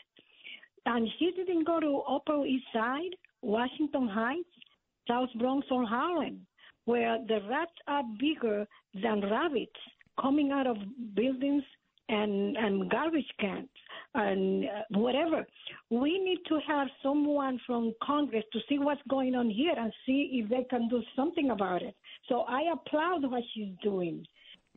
And 0.86 1.08
she 1.18 1.30
didn't 1.36 1.66
go 1.66 1.80
to 1.80 2.02
Upper 2.08 2.44
East 2.46 2.64
Side, 2.72 3.14
Washington 3.42 4.08
Heights, 4.08 4.48
South 5.08 5.28
Bronx, 5.38 5.66
or 5.70 5.84
Harlem, 5.86 6.46
where 6.84 7.18
the 7.26 7.40
rats 7.48 7.72
are 7.86 8.02
bigger 8.18 8.66
than 8.94 9.20
rabbits 9.20 9.72
coming 10.20 10.50
out 10.52 10.66
of 10.66 10.76
buildings 11.14 11.62
and, 12.08 12.56
and 12.56 12.90
garbage 12.90 13.30
cans 13.38 13.68
and 14.14 14.64
uh, 14.64 14.98
whatever. 14.98 15.46
We 15.90 16.18
need 16.18 16.38
to 16.48 16.58
have 16.66 16.88
someone 17.02 17.60
from 17.66 17.94
Congress 18.02 18.44
to 18.52 18.58
see 18.68 18.78
what's 18.78 19.00
going 19.08 19.34
on 19.34 19.48
here 19.48 19.74
and 19.76 19.92
see 20.04 20.42
if 20.42 20.50
they 20.50 20.64
can 20.68 20.88
do 20.88 21.02
something 21.14 21.50
about 21.50 21.82
it. 21.82 21.94
So 22.28 22.40
I 22.40 22.62
applaud 22.72 23.30
what 23.30 23.42
she's 23.54 23.72
doing. 23.82 24.26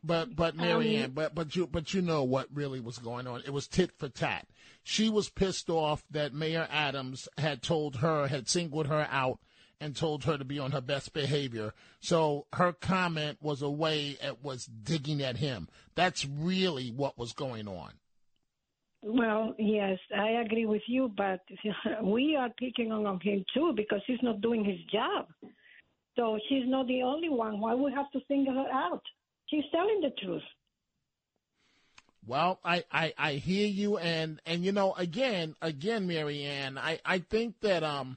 But 0.06 0.36
but 0.36 0.54
Marianne, 0.54 1.12
but 1.12 1.34
but 1.34 1.56
you 1.56 1.66
but 1.66 1.94
you 1.94 2.02
know 2.02 2.24
what 2.24 2.48
really 2.52 2.78
was 2.80 2.98
going 2.98 3.26
on. 3.26 3.42
It 3.46 3.52
was 3.52 3.66
tit 3.66 3.90
for 3.96 4.08
tat. 4.08 4.46
She 4.82 5.08
was 5.08 5.30
pissed 5.30 5.70
off 5.70 6.04
that 6.10 6.34
Mayor 6.34 6.68
Adams 6.70 7.26
had 7.38 7.62
told 7.62 7.96
her, 7.96 8.26
had 8.26 8.48
singled 8.48 8.88
her 8.88 9.08
out 9.10 9.38
and 9.80 9.96
told 9.96 10.24
her 10.24 10.36
to 10.36 10.44
be 10.44 10.58
on 10.58 10.72
her 10.72 10.80
best 10.82 11.14
behavior. 11.14 11.72
So 12.00 12.46
her 12.52 12.72
comment 12.72 13.38
was 13.40 13.62
a 13.62 13.70
way 13.70 14.18
it 14.22 14.42
was 14.42 14.66
digging 14.66 15.22
at 15.22 15.38
him. 15.38 15.68
That's 15.94 16.26
really 16.26 16.90
what 16.90 17.18
was 17.18 17.32
going 17.32 17.66
on. 17.66 17.92
Well, 19.02 19.54
yes, 19.58 19.98
I 20.16 20.42
agree 20.44 20.66
with 20.66 20.82
you, 20.86 21.10
but 21.16 21.40
we 22.02 22.36
are 22.36 22.50
picking 22.58 22.92
on 22.92 23.20
him 23.20 23.44
too 23.54 23.72
because 23.74 24.00
he's 24.06 24.22
not 24.22 24.42
doing 24.42 24.64
his 24.64 24.80
job. 24.92 25.28
So 26.16 26.38
she's 26.48 26.66
not 26.66 26.86
the 26.86 27.02
only 27.02 27.28
one. 27.28 27.60
Why 27.60 27.74
we 27.74 27.90
have 27.92 28.10
to 28.12 28.20
single 28.28 28.54
her 28.54 28.70
out? 28.70 29.02
She's 29.46 29.64
telling 29.70 30.00
the 30.00 30.10
truth. 30.22 30.42
Well, 32.26 32.58
I, 32.64 32.84
I, 32.90 33.12
I 33.18 33.32
hear 33.34 33.66
you, 33.66 33.98
and 33.98 34.40
and 34.46 34.64
you 34.64 34.72
know, 34.72 34.94
again, 34.94 35.56
again, 35.60 36.06
Marianne, 36.06 36.78
I, 36.78 36.98
I 37.04 37.18
think 37.18 37.60
that 37.60 37.82
um, 37.82 38.16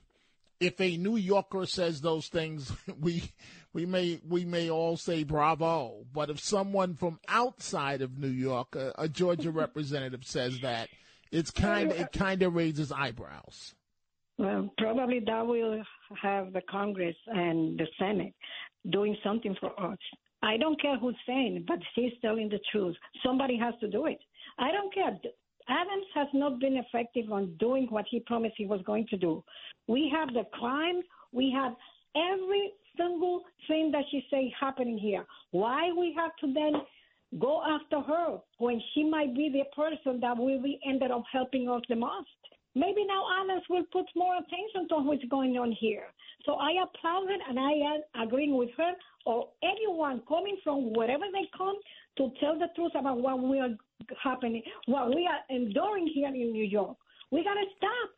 if 0.59 0.79
a 0.79 0.95
New 0.95 1.17
Yorker 1.17 1.65
says 1.65 1.99
those 1.99 2.27
things, 2.27 2.71
we 2.99 3.31
we 3.73 3.85
may 3.85 4.19
we 4.27 4.45
may 4.45 4.69
all 4.69 4.95
say 4.95 5.23
bravo. 5.23 6.05
But 6.13 6.29
if 6.29 6.39
someone 6.39 6.95
from 6.95 7.19
outside 7.27 8.01
of 8.01 8.17
New 8.17 8.29
York, 8.29 8.75
a, 8.75 8.93
a 8.97 9.09
Georgia 9.09 9.51
representative, 9.51 10.23
says 10.25 10.59
that, 10.61 10.87
it's 11.31 11.51
kind 11.51 11.91
it 11.91 12.13
kind 12.13 12.41
of 12.43 12.55
raises 12.55 12.91
eyebrows. 12.93 13.75
Well, 14.37 14.73
probably 14.77 15.19
that 15.25 15.45
will 15.45 15.81
have 16.21 16.53
the 16.53 16.61
Congress 16.69 17.15
and 17.27 17.77
the 17.77 17.87
Senate 17.99 18.35
doing 18.89 19.17
something 19.23 19.55
for 19.59 19.77
us. 19.79 19.97
I 20.41 20.57
don't 20.57 20.79
care 20.81 20.97
who's 20.97 21.15
saying, 21.25 21.65
but 21.67 21.79
she's 21.95 22.13
telling 22.21 22.49
the 22.49 22.59
truth. 22.71 22.95
Somebody 23.25 23.57
has 23.57 23.73
to 23.81 23.87
do 23.89 24.05
it. 24.05 24.19
I 24.59 24.71
don't 24.71 24.93
care. 24.93 25.17
Adams 25.69 26.05
has 26.15 26.27
not 26.33 26.59
been 26.59 26.77
effective 26.77 27.31
on 27.31 27.55
doing 27.59 27.87
what 27.89 28.05
he 28.09 28.19
promised 28.21 28.55
he 28.57 28.65
was 28.65 28.81
going 28.85 29.07
to 29.07 29.17
do. 29.17 29.43
We 29.87 30.11
have 30.13 30.33
the 30.33 30.43
crime. 30.53 31.01
We 31.33 31.51
have 31.55 31.73
every 32.15 32.71
single 32.97 33.41
thing 33.67 33.91
that 33.91 34.05
she 34.11 34.25
say 34.31 34.53
happening 34.59 34.97
here. 34.97 35.25
Why 35.51 35.91
we 35.97 36.15
have 36.17 36.31
to 36.41 36.53
then 36.53 36.73
go 37.39 37.61
after 37.63 37.99
her 37.99 38.37
when 38.59 38.81
she 38.93 39.03
might 39.03 39.35
be 39.35 39.49
the 39.49 39.63
person 39.75 40.19
that 40.21 40.37
will 40.37 40.61
be 40.61 40.79
ended 40.87 41.11
up 41.11 41.23
helping 41.31 41.67
us 41.69 41.81
the 41.89 41.95
most? 41.95 42.27
Maybe 42.77 43.05
now 43.05 43.23
Adams 43.41 43.63
will 43.69 43.85
put 43.91 44.05
more 44.15 44.35
attention 44.35 44.87
to 44.89 44.95
what's 45.01 45.23
going 45.29 45.57
on 45.57 45.71
here. 45.71 46.05
So 46.45 46.53
I 46.53 46.71
applaud 46.83 47.27
her 47.27 47.37
and 47.49 47.59
I 47.59 47.71
am 47.71 48.27
agreeing 48.27 48.55
with 48.55 48.69
her 48.77 48.91
or 49.25 49.49
anyone 49.63 50.21
coming 50.27 50.57
from 50.63 50.93
wherever 50.93 51.25
they 51.33 51.49
come 51.57 51.75
to 52.17 52.31
tell 52.39 52.57
the 52.57 52.67
truth 52.75 52.91
about 52.95 53.19
what 53.19 53.41
we 53.41 53.59
are 53.59 53.75
happening, 54.23 54.61
what 54.85 55.09
we 55.09 55.27
are 55.27 55.55
enduring 55.55 56.07
here 56.13 56.27
in 56.27 56.51
New 56.51 56.63
York. 56.63 56.95
We 57.31 57.43
got 57.43 57.55
to 57.55 57.65
stop. 57.77 58.09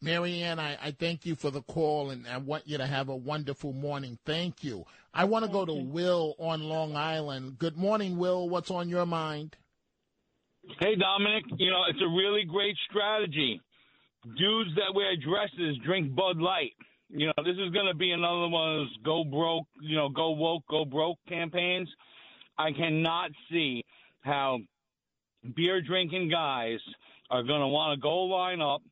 Marianne, 0.00 0.58
I, 0.58 0.78
I 0.82 0.90
thank 0.92 1.26
you 1.26 1.36
for 1.36 1.50
the 1.50 1.62
call, 1.62 2.10
and 2.10 2.26
I 2.26 2.38
want 2.38 2.66
you 2.66 2.78
to 2.78 2.86
have 2.86 3.08
a 3.08 3.16
wonderful 3.16 3.72
morning. 3.72 4.18
Thank 4.24 4.64
you. 4.64 4.84
I 5.12 5.24
want 5.24 5.44
to 5.44 5.50
go 5.50 5.64
to 5.64 5.74
Will 5.74 6.34
on 6.38 6.62
Long 6.62 6.96
Island. 6.96 7.58
Good 7.58 7.76
morning, 7.76 8.16
Will. 8.16 8.48
What's 8.48 8.70
on 8.70 8.88
your 8.88 9.06
mind? 9.06 9.56
Hey, 10.80 10.94
Dominic, 10.96 11.44
you 11.56 11.70
know, 11.70 11.84
it's 11.88 12.00
a 12.02 12.08
really 12.08 12.44
great 12.44 12.76
strategy. 12.90 13.60
Dudes 14.36 14.70
that 14.76 14.94
wear 14.94 15.16
dresses 15.16 15.78
drink 15.84 16.14
Bud 16.14 16.38
Light. 16.38 16.72
You 17.08 17.28
know, 17.28 17.44
this 17.44 17.56
is 17.56 17.72
going 17.72 17.86
to 17.86 17.94
be 17.94 18.10
another 18.10 18.48
one 18.48 18.72
of 18.72 18.76
those 18.80 18.96
go 19.04 19.24
broke, 19.24 19.66
you 19.80 19.96
know, 19.96 20.08
go 20.08 20.30
woke, 20.30 20.64
go 20.68 20.84
broke 20.84 21.18
campaigns. 21.28 21.88
I 22.58 22.72
cannot 22.72 23.30
see 23.50 23.84
how 24.22 24.58
beer 25.54 25.80
drinking 25.80 26.30
guys 26.30 26.80
are 27.30 27.44
going 27.44 27.60
to 27.60 27.68
want 27.68 27.96
to 27.96 28.02
go 28.02 28.24
line 28.24 28.60
up 28.60 28.82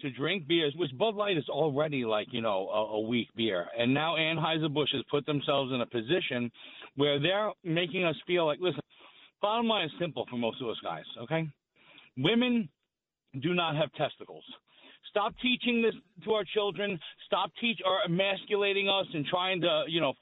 to 0.00 0.10
drink 0.10 0.48
beers, 0.48 0.74
which 0.76 0.90
Bud 0.96 1.14
Light 1.14 1.36
is 1.36 1.48
already 1.50 2.04
like, 2.04 2.28
you 2.32 2.40
know, 2.40 2.68
a, 2.70 2.96
a 2.96 3.00
weak 3.00 3.28
beer. 3.36 3.66
And 3.78 3.92
now 3.92 4.16
Anheuser-Busch 4.16 4.92
has 4.94 5.02
put 5.10 5.26
themselves 5.26 5.70
in 5.72 5.82
a 5.82 5.86
position 5.86 6.50
where 6.96 7.20
they're 7.20 7.52
making 7.62 8.04
us 8.04 8.16
feel 8.26 8.46
like, 8.46 8.58
listen, 8.60 8.80
bottom 9.40 9.68
line 9.68 9.86
is 9.86 9.92
simple 9.98 10.26
for 10.30 10.36
most 10.36 10.60
of 10.60 10.68
us 10.68 10.76
guys, 10.82 11.04
okay? 11.18 11.48
Women 12.16 12.68
do 13.42 13.54
not 13.54 13.76
have 13.76 13.92
testicles. 13.92 14.44
Stop 15.08 15.34
teaching 15.42 15.82
this 15.82 15.94
to 16.24 16.32
our 16.32 16.44
children. 16.44 16.98
Stop 17.26 17.50
teach 17.60 17.80
or 17.84 17.98
emasculating 18.06 18.88
us 18.88 19.06
and 19.12 19.26
trying 19.26 19.60
to, 19.60 19.84
you 19.88 20.00
know, 20.00 20.12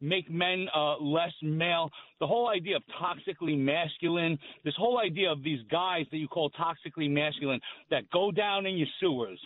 make 0.00 0.30
men 0.30 0.66
uh, 0.74 0.98
less 0.98 1.32
male. 1.42 1.90
The 2.20 2.26
whole 2.26 2.48
idea 2.48 2.76
of 2.76 2.82
toxically 3.00 3.56
masculine, 3.56 4.38
this 4.64 4.74
whole 4.76 4.98
idea 4.98 5.30
of 5.30 5.42
these 5.42 5.60
guys 5.70 6.06
that 6.10 6.18
you 6.18 6.28
call 6.28 6.50
toxically 6.50 7.10
masculine 7.10 7.60
that 7.90 8.10
go 8.10 8.30
down 8.30 8.66
in 8.66 8.76
your 8.76 8.88
sewers, 9.00 9.40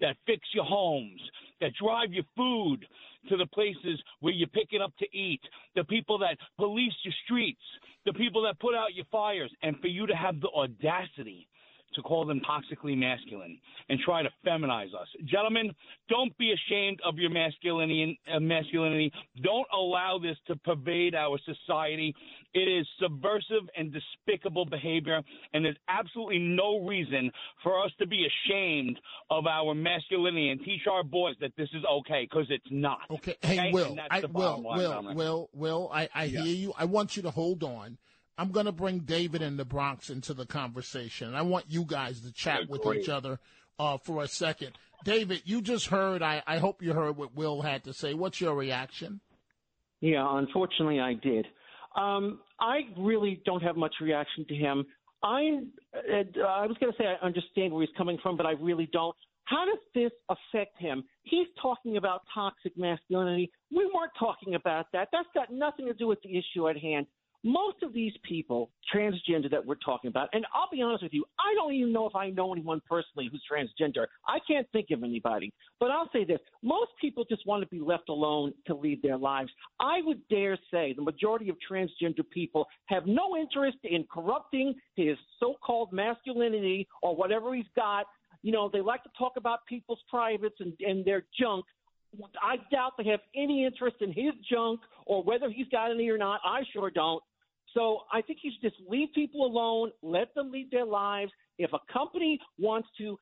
that 0.00 0.16
fix 0.26 0.40
your 0.54 0.64
homes, 0.64 1.20
that 1.60 1.72
drive 1.80 2.12
your 2.12 2.24
food 2.36 2.84
to 3.28 3.36
the 3.36 3.46
places 3.46 4.02
where 4.20 4.32
you 4.32 4.46
pick 4.48 4.68
it 4.72 4.82
up 4.82 4.92
to 4.98 5.06
eat, 5.16 5.40
the 5.76 5.84
people 5.84 6.18
that 6.18 6.36
police 6.58 6.92
your 7.04 7.14
streets, 7.24 7.62
the 8.06 8.12
people 8.12 8.42
that 8.42 8.58
put 8.58 8.74
out 8.74 8.94
your 8.94 9.06
fires, 9.10 9.50
and 9.62 9.78
for 9.80 9.88
you 9.88 10.06
to 10.06 10.14
have 10.14 10.40
the 10.40 10.48
audacity 10.48 11.48
to 11.94 12.02
call 12.02 12.24
them 12.24 12.40
toxically 12.40 12.96
masculine 12.96 13.58
and 13.88 13.98
try 14.00 14.22
to 14.22 14.30
feminize 14.46 14.94
us. 14.94 15.08
Gentlemen, 15.24 15.72
don't 16.08 16.36
be 16.38 16.52
ashamed 16.52 17.00
of 17.04 17.16
your 17.16 17.30
masculinity. 17.30 18.18
Uh, 18.32 18.40
masculinity. 18.40 19.12
Don't 19.42 19.66
allow 19.72 20.18
this 20.18 20.36
to 20.46 20.56
pervade 20.56 21.14
our 21.14 21.38
society. 21.44 22.14
It 22.54 22.68
is 22.68 22.86
subversive 23.00 23.68
and 23.76 23.92
despicable 23.92 24.66
behavior, 24.66 25.22
and 25.54 25.64
there's 25.64 25.76
absolutely 25.88 26.38
no 26.38 26.84
reason 26.84 27.30
for 27.62 27.82
us 27.82 27.90
to 27.98 28.06
be 28.06 28.26
ashamed 28.26 28.98
of 29.30 29.46
our 29.46 29.74
masculinity 29.74 30.50
and 30.50 30.60
teach 30.62 30.82
our 30.90 31.02
boys 31.02 31.34
that 31.40 31.52
this 31.56 31.68
is 31.72 31.82
okay 31.90 32.28
because 32.30 32.46
it's 32.50 32.66
not. 32.70 33.00
Okay, 33.10 33.36
hey, 33.40 33.72
Will, 33.72 33.96
I, 34.10 34.20
Will, 34.20 34.62
Will, 34.62 35.14
Will, 35.14 35.50
Will, 35.54 35.90
I, 35.92 36.10
I 36.14 36.24
yeah. 36.24 36.42
hear 36.42 36.54
you. 36.54 36.74
I 36.76 36.84
want 36.84 37.16
you 37.16 37.22
to 37.22 37.30
hold 37.30 37.64
on. 37.64 37.96
I'm 38.36 38.50
going 38.50 38.66
to 38.66 38.72
bring 38.72 39.00
David 39.00 39.40
and 39.42 39.58
the 39.58 39.64
Bronx 39.64 40.10
into 40.10 40.34
the 40.34 40.46
conversation. 40.46 41.34
I 41.34 41.42
want 41.42 41.66
you 41.68 41.84
guys 41.84 42.20
to 42.20 42.32
chat 42.32 42.68
with 42.68 42.84
each 42.86 43.08
other 43.08 43.38
uh, 43.78 43.98
for 43.98 44.22
a 44.22 44.28
second. 44.28 44.72
David, 45.04 45.42
you 45.44 45.60
just 45.60 45.86
heard, 45.86 46.22
I, 46.22 46.42
I 46.46 46.58
hope 46.58 46.82
you 46.82 46.92
heard 46.92 47.16
what 47.16 47.34
Will 47.34 47.62
had 47.62 47.84
to 47.84 47.92
say. 47.92 48.14
What's 48.14 48.40
your 48.40 48.54
reaction? 48.54 49.20
Yeah, 50.00 50.26
unfortunately, 50.38 51.00
I 51.00 51.14
did. 51.14 51.46
Um, 51.96 52.40
I 52.60 52.80
really 52.98 53.42
don't 53.44 53.62
have 53.62 53.76
much 53.76 53.94
reaction 54.00 54.44
to 54.48 54.54
him. 54.54 54.84
I, 55.22 55.60
uh, 55.94 56.40
I 56.42 56.66
was 56.66 56.76
going 56.80 56.92
to 56.92 56.98
say 56.98 57.04
I 57.06 57.24
understand 57.24 57.72
where 57.72 57.82
he's 57.82 57.94
coming 57.96 58.18
from, 58.22 58.36
but 58.36 58.46
I 58.46 58.52
really 58.52 58.88
don't. 58.92 59.14
How 59.44 59.64
does 59.66 59.78
this 59.94 60.10
affect 60.28 60.78
him? 60.78 61.04
He's 61.24 61.46
talking 61.60 61.96
about 61.96 62.22
toxic 62.32 62.76
masculinity. 62.76 63.50
We 63.70 63.84
weren't 63.94 64.12
talking 64.18 64.54
about 64.54 64.86
that. 64.92 65.08
That's 65.12 65.28
got 65.34 65.52
nothing 65.52 65.86
to 65.86 65.94
do 65.94 66.06
with 66.06 66.20
the 66.22 66.38
issue 66.38 66.68
at 66.68 66.78
hand 66.78 67.06
most 67.44 67.82
of 67.82 67.92
these 67.92 68.12
people, 68.22 68.70
transgender 68.94 69.50
that 69.50 69.64
we're 69.64 69.74
talking 69.76 70.08
about, 70.08 70.28
and 70.32 70.46
I'll 70.54 70.70
be 70.70 70.80
honest 70.82 71.02
with 71.02 71.12
you, 71.12 71.24
I 71.38 71.54
don't 71.54 71.72
even 71.72 71.92
know 71.92 72.06
if 72.06 72.14
I 72.14 72.30
know 72.30 72.52
anyone 72.52 72.80
personally 72.88 73.28
who's 73.30 73.42
transgender. 73.50 74.06
I 74.26 74.38
can't 74.46 74.66
think 74.72 74.88
of 74.92 75.02
anybody. 75.02 75.52
But 75.80 75.90
I'll 75.90 76.08
say 76.12 76.24
this 76.24 76.38
most 76.62 76.90
people 77.00 77.24
just 77.28 77.46
want 77.46 77.62
to 77.62 77.68
be 77.68 77.80
left 77.80 78.08
alone 78.08 78.52
to 78.66 78.74
lead 78.74 79.02
their 79.02 79.18
lives. 79.18 79.50
I 79.80 80.00
would 80.04 80.20
dare 80.28 80.56
say 80.70 80.94
the 80.96 81.02
majority 81.02 81.48
of 81.48 81.56
transgender 81.70 82.28
people 82.30 82.66
have 82.86 83.06
no 83.06 83.36
interest 83.36 83.78
in 83.84 84.06
corrupting 84.12 84.74
his 84.94 85.16
so 85.40 85.54
called 85.64 85.92
masculinity 85.92 86.86
or 87.02 87.16
whatever 87.16 87.54
he's 87.54 87.64
got. 87.74 88.06
You 88.42 88.52
know, 88.52 88.70
they 88.72 88.80
like 88.80 89.02
to 89.04 89.10
talk 89.18 89.32
about 89.36 89.60
people's 89.68 90.00
privates 90.08 90.56
and, 90.60 90.72
and 90.80 91.04
their 91.04 91.24
junk. 91.38 91.64
I 92.42 92.56
doubt 92.70 92.92
they 92.98 93.04
have 93.04 93.20
any 93.34 93.64
interest 93.64 93.96
in 94.00 94.12
his 94.12 94.34
junk 94.50 94.80
or 95.06 95.22
whether 95.22 95.50
he's 95.50 95.68
got 95.68 95.90
any 95.90 96.08
or 96.08 96.18
not. 96.18 96.40
I 96.44 96.62
sure 96.72 96.90
don't. 96.90 97.22
So 97.74 98.00
I 98.12 98.20
think 98.20 98.40
you 98.42 98.50
should 98.52 98.70
just 98.70 98.82
leave 98.88 99.08
people 99.14 99.46
alone, 99.46 99.92
let 100.02 100.34
them 100.34 100.50
lead 100.50 100.70
their 100.70 100.84
lives. 100.84 101.32
If 101.58 101.72
a 101.72 101.92
company 101.92 102.38
wants 102.58 102.88
to 102.98 103.18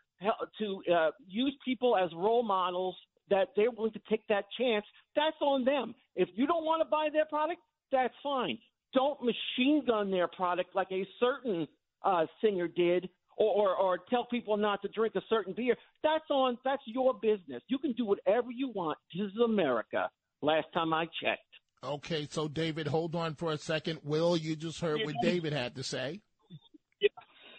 to 0.58 0.82
uh, 0.94 1.10
use 1.26 1.56
people 1.64 1.96
as 1.96 2.10
role 2.14 2.42
models, 2.42 2.94
that 3.30 3.48
they're 3.56 3.70
willing 3.70 3.92
to 3.92 4.00
take 4.10 4.26
that 4.28 4.44
chance, 4.58 4.84
that's 5.16 5.36
on 5.40 5.64
them. 5.64 5.94
If 6.16 6.28
you 6.34 6.46
don't 6.46 6.64
want 6.64 6.82
to 6.82 6.88
buy 6.90 7.08
their 7.12 7.24
product, 7.24 7.60
that's 7.90 8.12
fine. 8.22 8.58
Don't 8.92 9.18
machine 9.22 9.82
gun 9.86 10.10
their 10.10 10.28
product 10.28 10.74
like 10.74 10.88
a 10.90 11.06
certain 11.18 11.66
uh, 12.04 12.26
singer 12.42 12.68
did, 12.68 13.08
or, 13.38 13.70
or, 13.70 13.76
or 13.76 13.98
tell 14.10 14.26
people 14.26 14.56
not 14.56 14.82
to 14.82 14.88
drink 14.88 15.14
a 15.16 15.22
certain 15.28 15.54
beer. 15.56 15.76
That's 16.02 16.28
on. 16.30 16.58
That's 16.64 16.82
your 16.86 17.14
business. 17.14 17.62
You 17.68 17.78
can 17.78 17.92
do 17.92 18.04
whatever 18.04 18.50
you 18.50 18.70
want. 18.74 18.98
This 19.14 19.26
is 19.26 19.38
America. 19.42 20.10
Last 20.42 20.66
time 20.74 20.92
I 20.92 21.06
checked. 21.22 21.40
Okay, 21.82 22.28
so 22.30 22.46
David, 22.46 22.86
hold 22.86 23.14
on 23.14 23.34
for 23.34 23.52
a 23.52 23.58
second. 23.58 24.00
Will, 24.04 24.36
you 24.36 24.54
just 24.54 24.80
heard 24.80 25.00
what 25.04 25.14
David 25.22 25.54
had 25.54 25.74
to 25.76 25.82
say. 25.82 26.20
Yeah, 27.00 27.08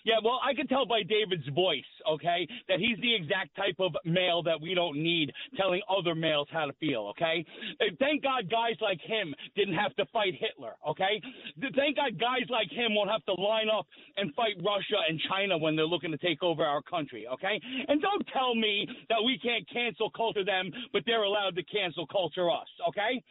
yeah 0.06 0.16
well, 0.24 0.40
I 0.44 0.54
can 0.54 0.68
tell 0.68 0.86
by 0.86 1.02
David's 1.02 1.48
voice, 1.56 1.84
okay, 2.10 2.48
that 2.68 2.80
he's 2.80 2.98
the 3.02 3.14
exact 3.14 3.56
type 3.56 3.76
of 3.80 3.96
male 4.06 4.44
that 4.44 4.60
we 4.60 4.74
don't 4.74 4.98
need 5.02 5.32
telling 5.58 5.82
other 5.90 6.16
males 6.16 6.48
how 6.52 6.66
to 6.66 6.74
feel, 6.74 7.12
okay? 7.12 7.46
Uh, 7.80 7.86
thank 8.00 8.24
God 8.24 8.50
guys 8.50 8.76
like 8.82 9.00
him 9.02 9.34
didn't 9.56 9.76
have 9.76 9.96
to 9.96 10.06
fight 10.12 10.34
Hitler, 10.40 10.74
okay? 10.88 11.22
Thank 11.76 11.98
God 11.98 12.20
guys 12.20 12.50
like 12.50 12.70
him 12.72 12.96
won't 12.96 13.10
have 13.10 13.24
to 13.26 13.34
line 13.34 13.68
up 13.70 13.88
and 14.18 14.34
fight 14.36 14.56
Russia 14.58 15.00
and 15.08 15.20
China 15.30 15.58
when 15.58 15.76
they're 15.76 15.86
looking 15.86 16.12
to 16.12 16.18
take 16.18 16.44
over 16.44 16.64
our 16.64 16.82
country, 16.82 17.26
okay? 17.32 17.60
And 17.88 18.02
don't 18.02 18.26
tell 18.34 18.56
me 18.56 18.88
that 19.10 19.24
we 19.24 19.40
can't 19.40 19.68
cancel 19.72 20.10
culture 20.12 20.44
them, 20.44 20.72
but 20.94 21.04
they're 21.06 21.24
allowed 21.24 21.56
to 21.56 21.64
cancel 21.64 22.06
culture 22.08 22.50
us, 22.52 22.68
okay? 22.90 23.24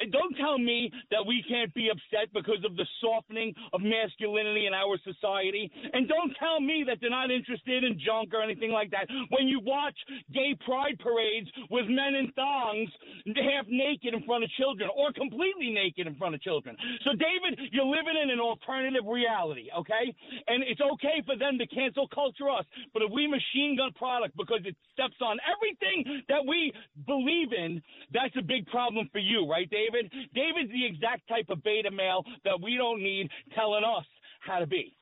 And 0.00 0.12
don't 0.12 0.34
tell 0.36 0.58
me 0.58 0.90
that 1.10 1.24
we 1.26 1.42
can't 1.48 1.72
be 1.72 1.88
upset 1.88 2.32
because 2.34 2.62
of 2.64 2.76
the 2.76 2.86
softening 3.00 3.54
of 3.72 3.80
masculinity 3.80 4.66
in 4.66 4.74
our 4.74 4.98
society. 5.04 5.70
And 5.92 6.08
don't 6.08 6.26
don't 6.26 6.36
tell 6.38 6.60
me 6.60 6.84
that 6.86 6.98
they're 7.00 7.10
not 7.10 7.30
interested 7.30 7.84
in 7.84 7.98
or 8.32 8.42
anything 8.42 8.70
like 8.70 8.90
that. 8.90 9.06
When 9.30 9.48
you 9.48 9.60
watch 9.60 9.96
gay 10.32 10.56
pride 10.64 10.98
parades 10.98 11.48
with 11.70 11.86
men 11.86 12.14
in 12.14 12.32
thongs, 12.32 12.88
half 13.36 13.66
naked 13.68 14.14
in 14.14 14.22
front 14.24 14.44
of 14.44 14.50
children, 14.56 14.88
or 14.96 15.12
completely 15.12 15.70
naked 15.70 16.06
in 16.06 16.14
front 16.16 16.34
of 16.34 16.40
children. 16.40 16.76
So, 17.04 17.10
David, 17.12 17.58
you're 17.72 17.86
living 17.86 18.16
in 18.22 18.30
an 18.30 18.40
alternative 18.40 19.04
reality, 19.06 19.68
okay? 19.76 20.14
And 20.48 20.62
it's 20.62 20.80
okay 20.80 21.22
for 21.26 21.36
them 21.36 21.58
to 21.58 21.66
cancel 21.66 22.08
culture 22.08 22.48
us, 22.48 22.64
but 22.92 23.02
if 23.02 23.10
we 23.12 23.26
machine 23.26 23.76
gun 23.76 23.92
product 23.94 24.36
because 24.36 24.60
it 24.64 24.76
steps 24.92 25.16
on 25.20 25.38
everything 25.44 26.22
that 26.28 26.44
we 26.46 26.72
believe 27.06 27.52
in, 27.52 27.82
that's 28.12 28.34
a 28.38 28.42
big 28.42 28.66
problem 28.66 29.08
for 29.12 29.18
you, 29.18 29.48
right, 29.48 29.68
David? 29.70 30.10
David's 30.34 30.70
the 30.72 30.86
exact 30.86 31.28
type 31.28 31.46
of 31.50 31.62
beta 31.62 31.90
male 31.90 32.24
that 32.44 32.60
we 32.60 32.76
don't 32.76 33.02
need 33.02 33.28
telling 33.54 33.84
us 33.84 34.06
how 34.40 34.58
to 34.58 34.66
be. 34.66 34.96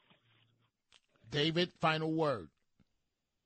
David, 1.31 1.70
final 1.81 2.12
word. 2.12 2.48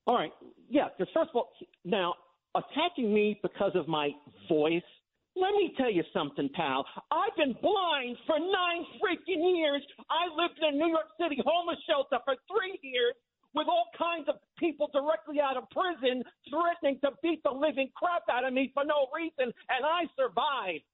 All 0.09 0.17
right. 0.17 0.33
Yeah, 0.71 0.89
because 0.89 1.13
first 1.13 1.29
of 1.31 1.37
all, 1.37 1.53
now 1.85 2.15
attacking 2.57 3.13
me 3.13 3.39
because 3.43 3.73
of 3.77 3.87
my 3.89 4.09
voice. 4.49 4.89
Let 5.37 5.53
me 5.53 5.75
tell 5.77 5.93
you 5.93 6.03
something, 6.13 6.49
pal. 6.57 6.85
I've 7.13 7.37
been 7.37 7.55
blind 7.61 8.17
for 8.27 8.41
nine 8.41 8.83
freaking 8.99 9.45
years. 9.55 9.85
I 10.09 10.33
lived 10.35 10.59
in 10.59 10.75
a 10.75 10.77
New 10.77 10.89
York 10.89 11.13
City 11.21 11.37
homeless 11.45 11.79
shelter 11.87 12.19
for 12.25 12.35
three 12.49 12.81
years 12.83 13.15
with 13.55 13.69
all 13.69 13.85
kinds 13.97 14.29
of 14.29 14.37
people 14.59 14.89
directly 14.93 15.41
out 15.45 15.57
of 15.61 15.69
prison 15.71 16.25
threatening 16.49 16.99
to 17.05 17.13
beat 17.23 17.43
the 17.45 17.53
living 17.53 17.93
crap 17.95 18.25
out 18.33 18.49
of 18.49 18.53
me 18.53 18.73
for 18.73 18.85
no 18.85 19.13
reason, 19.15 19.53
and 19.69 19.85
I 19.85 20.09
survived. 20.17 20.85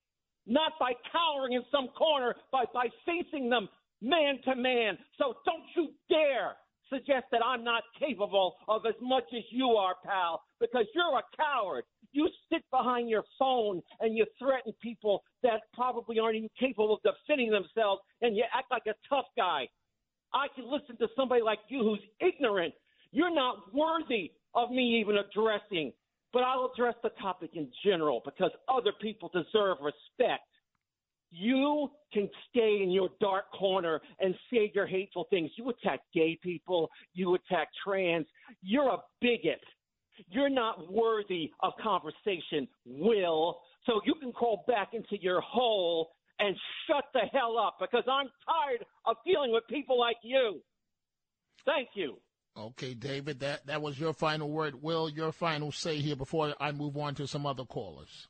Not 0.47 0.73
by 0.79 0.93
cowering 1.11 1.55
in 1.55 1.63
some 1.71 1.89
corner, 1.97 2.35
but 2.53 2.73
by 2.75 2.89
facing 3.07 3.49
them 3.49 3.69
man 4.03 4.43
to 4.45 4.55
man. 4.57 4.99
So 5.17 5.39
don't 5.47 5.65
you 5.75 5.95
dare 6.11 6.59
suggest 6.91 7.27
that 7.33 7.41
I'm 7.45 7.65
not 7.65 7.83
capable 7.99 8.57
of 8.69 8.87
as 8.87 8.95
much 9.01 9.25
as 9.37 9.43
you 9.51 9.71
are, 9.71 9.95
pal, 10.05 10.43
because 10.61 10.85
you're 10.95 11.19
a 11.19 11.23
coward. 11.37 11.85
You 12.13 12.29
sit 12.53 12.63
behind 12.71 13.11
your 13.11 13.25
phone 13.39 13.83
and 14.01 14.17
you 14.17 14.27
threaten 14.39 14.73
people 14.81 15.23
that 15.43 15.63
probably 15.73 16.19
aren't 16.19 16.37
even 16.37 16.51
capable 16.59 16.95
of 16.95 17.01
defending 17.03 17.51
themselves, 17.51 18.03
and 18.23 18.37
you 18.37 18.45
act 18.57 18.71
like 18.71 18.87
a 18.87 18.95
tough 19.09 19.27
guy. 19.37 19.69
I 20.33 20.47
can 20.55 20.71
listen 20.71 20.97
to 20.99 21.09
somebody 21.17 21.43
like 21.43 21.61
you 21.69 21.81
who's 21.83 22.01
ignorant. 22.21 22.75
You're 23.13 23.35
not 23.35 23.73
worthy 23.73 24.33
of 24.55 24.71
me 24.71 25.01
even 25.01 25.17
addressing, 25.17 25.93
but 26.33 26.43
I'll 26.43 26.71
address 26.73 26.95
the 27.03 27.11
topic 27.21 27.51
in 27.55 27.69
general 27.85 28.21
because 28.25 28.51
other 28.69 28.93
people 29.01 29.31
deserve 29.33 29.79
respect. 29.81 30.43
You 31.37 31.89
can 32.13 32.29
stay 32.49 32.79
in 32.81 32.91
your 32.93 33.09
dark 33.21 33.51
corner 33.51 34.01
and 34.21 34.35
say 34.53 34.71
your 34.73 34.87
hateful 34.87 35.27
things. 35.31 35.51
You 35.57 35.69
attack 35.71 36.01
gay 36.15 36.39
people, 36.41 36.89
you 37.13 37.35
attack 37.35 37.69
trans. 37.85 38.27
You're 38.63 38.89
a 38.89 38.99
bigot. 39.21 39.61
you're 40.31 40.49
not 40.49 40.93
worthy 40.93 41.51
of 41.61 41.73
conversation, 41.83 42.69
Will. 42.87 43.59
So 43.87 44.01
you 44.05 44.15
can 44.21 44.33
crawl 44.33 44.65
back 44.69 44.91
into 44.95 45.21
your 45.21 45.41
hole 45.41 46.11
and 46.39 46.55
shut 46.87 47.05
the 47.13 47.23
hell 47.33 47.59
up 47.59 47.79
because 47.81 48.05
I'm 48.09 48.29
tired 48.47 48.85
of 49.07 49.17
dealing 49.27 49.53
with 49.53 49.65
people 49.69 49.99
like 49.99 50.17
you. 50.23 50.61
Thank 51.67 51.89
you. 51.95 52.19
Okay, 52.57 52.95
David, 52.95 53.41
that, 53.41 53.67
that 53.67 53.83
was 53.83 53.99
your 53.99 54.13
final 54.13 54.49
word. 54.51 54.81
Will, 54.81 55.09
your 55.09 55.33
final 55.33 55.73
say 55.73 55.97
here 55.99 56.15
before 56.15 56.55
I 56.61 56.71
move 56.71 56.97
on 56.97 57.17
to 57.17 57.27
some 57.27 57.45
other 57.47 57.65
callers. 57.65 58.29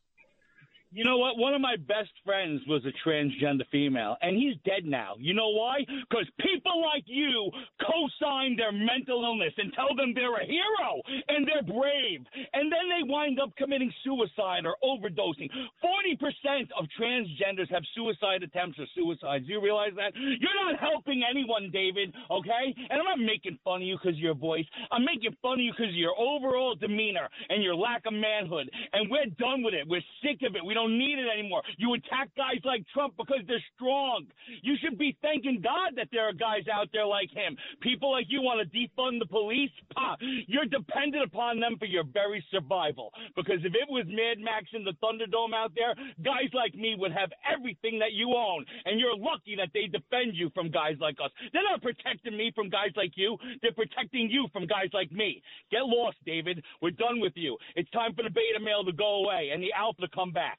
You 0.94 1.02
know 1.02 1.18
what? 1.18 1.38
One 1.42 1.54
of 1.54 1.60
my 1.60 1.74
best 1.74 2.14
friends 2.24 2.62
was 2.68 2.86
a 2.86 2.94
transgender 3.02 3.66
female, 3.72 4.14
and 4.22 4.36
he's 4.38 4.54
dead 4.64 4.86
now. 4.86 5.18
You 5.18 5.34
know 5.34 5.50
why? 5.50 5.82
Because 6.08 6.30
people 6.38 6.86
like 6.86 7.02
you 7.06 7.50
co-sign 7.82 8.54
their 8.54 8.70
mental 8.70 9.26
illness 9.26 9.50
and 9.58 9.74
tell 9.74 9.90
them 9.98 10.14
they're 10.14 10.38
a 10.38 10.46
hero 10.46 11.02
and 11.26 11.42
they're 11.50 11.66
brave, 11.66 12.22
and 12.54 12.70
then 12.70 12.86
they 12.86 13.02
wind 13.10 13.40
up 13.42 13.50
committing 13.58 13.92
suicide 14.04 14.70
or 14.70 14.78
overdosing. 14.86 15.50
Forty 15.82 16.14
percent 16.14 16.70
of 16.78 16.86
transgenders 16.94 17.66
have 17.74 17.82
suicide 17.98 18.46
attempts 18.46 18.78
or 18.78 18.86
suicides. 18.94 19.46
Do 19.46 19.52
you 19.52 19.60
realize 19.60 19.98
that? 19.98 20.14
You're 20.14 20.62
not 20.62 20.78
helping 20.78 21.26
anyone, 21.28 21.70
David. 21.72 22.14
Okay? 22.30 22.70
And 22.70 23.02
I'm 23.02 23.18
not 23.18 23.18
making 23.18 23.58
fun 23.64 23.82
of 23.82 23.88
you 23.88 23.98
because 23.98 24.14
of 24.14 24.22
your 24.22 24.38
voice. 24.38 24.66
I'm 24.92 25.04
making 25.04 25.34
fun 25.42 25.58
of 25.58 25.66
you 25.66 25.72
because 25.74 25.90
of 25.90 25.98
your 25.98 26.14
overall 26.14 26.76
demeanor 26.78 27.26
and 27.50 27.64
your 27.64 27.74
lack 27.74 28.06
of 28.06 28.14
manhood. 28.14 28.70
And 28.92 29.10
we're 29.10 29.26
done 29.42 29.64
with 29.64 29.74
it. 29.74 29.88
We're 29.88 30.06
sick 30.22 30.38
of 30.46 30.54
it. 30.54 30.64
We 30.64 30.74
don't 30.74 30.83
don't 30.84 30.98
need 30.98 31.18
it 31.18 31.26
anymore. 31.32 31.62
You 31.78 31.94
attack 31.94 32.28
guys 32.36 32.60
like 32.64 32.84
Trump 32.92 33.14
because 33.16 33.40
they're 33.46 33.62
strong. 33.74 34.26
You 34.62 34.74
should 34.82 34.98
be 34.98 35.16
thanking 35.22 35.60
God 35.62 35.96
that 35.96 36.08
there 36.12 36.28
are 36.28 36.32
guys 36.32 36.64
out 36.72 36.88
there 36.92 37.06
like 37.06 37.30
him. 37.30 37.56
People 37.80 38.12
like 38.12 38.26
you 38.28 38.42
want 38.42 38.60
to 38.60 38.68
defund 38.68 39.18
the 39.18 39.26
police? 39.26 39.70
Pah, 39.94 40.16
you're 40.46 40.66
dependent 40.66 41.24
upon 41.24 41.60
them 41.60 41.76
for 41.78 41.86
your 41.86 42.04
very 42.12 42.44
survival. 42.50 43.12
Because 43.36 43.64
if 43.64 43.74
it 43.74 43.88
was 43.88 44.04
Mad 44.08 44.38
Max 44.42 44.66
in 44.74 44.84
the 44.84 44.92
Thunderdome 45.02 45.54
out 45.54 45.72
there, 45.74 45.94
guys 46.22 46.52
like 46.52 46.74
me 46.74 46.96
would 46.98 47.12
have 47.12 47.30
everything 47.48 47.98
that 47.98 48.12
you 48.12 48.34
own. 48.36 48.64
And 48.84 49.00
you're 49.00 49.16
lucky 49.16 49.56
that 49.56 49.70
they 49.72 49.86
defend 49.86 50.36
you 50.36 50.50
from 50.54 50.70
guys 50.70 50.96
like 51.00 51.16
us. 51.24 51.30
They're 51.52 51.64
not 51.64 51.82
protecting 51.82 52.36
me 52.36 52.52
from 52.54 52.68
guys 52.68 52.92
like 52.96 53.12
you. 53.16 53.38
They're 53.62 53.72
protecting 53.72 54.28
you 54.30 54.48
from 54.52 54.66
guys 54.66 54.92
like 54.92 55.10
me. 55.12 55.42
Get 55.70 55.84
lost, 55.84 56.18
David. 56.26 56.62
We're 56.82 56.90
done 56.90 57.20
with 57.20 57.32
you. 57.36 57.56
It's 57.76 57.90
time 57.90 58.14
for 58.14 58.22
the 58.22 58.30
beta 58.30 58.60
male 58.60 58.84
to 58.84 58.92
go 58.92 59.24
away 59.24 59.50
and 59.52 59.62
the 59.62 59.72
alpha 59.72 60.02
to 60.02 60.08
come 60.08 60.32
back. 60.32 60.58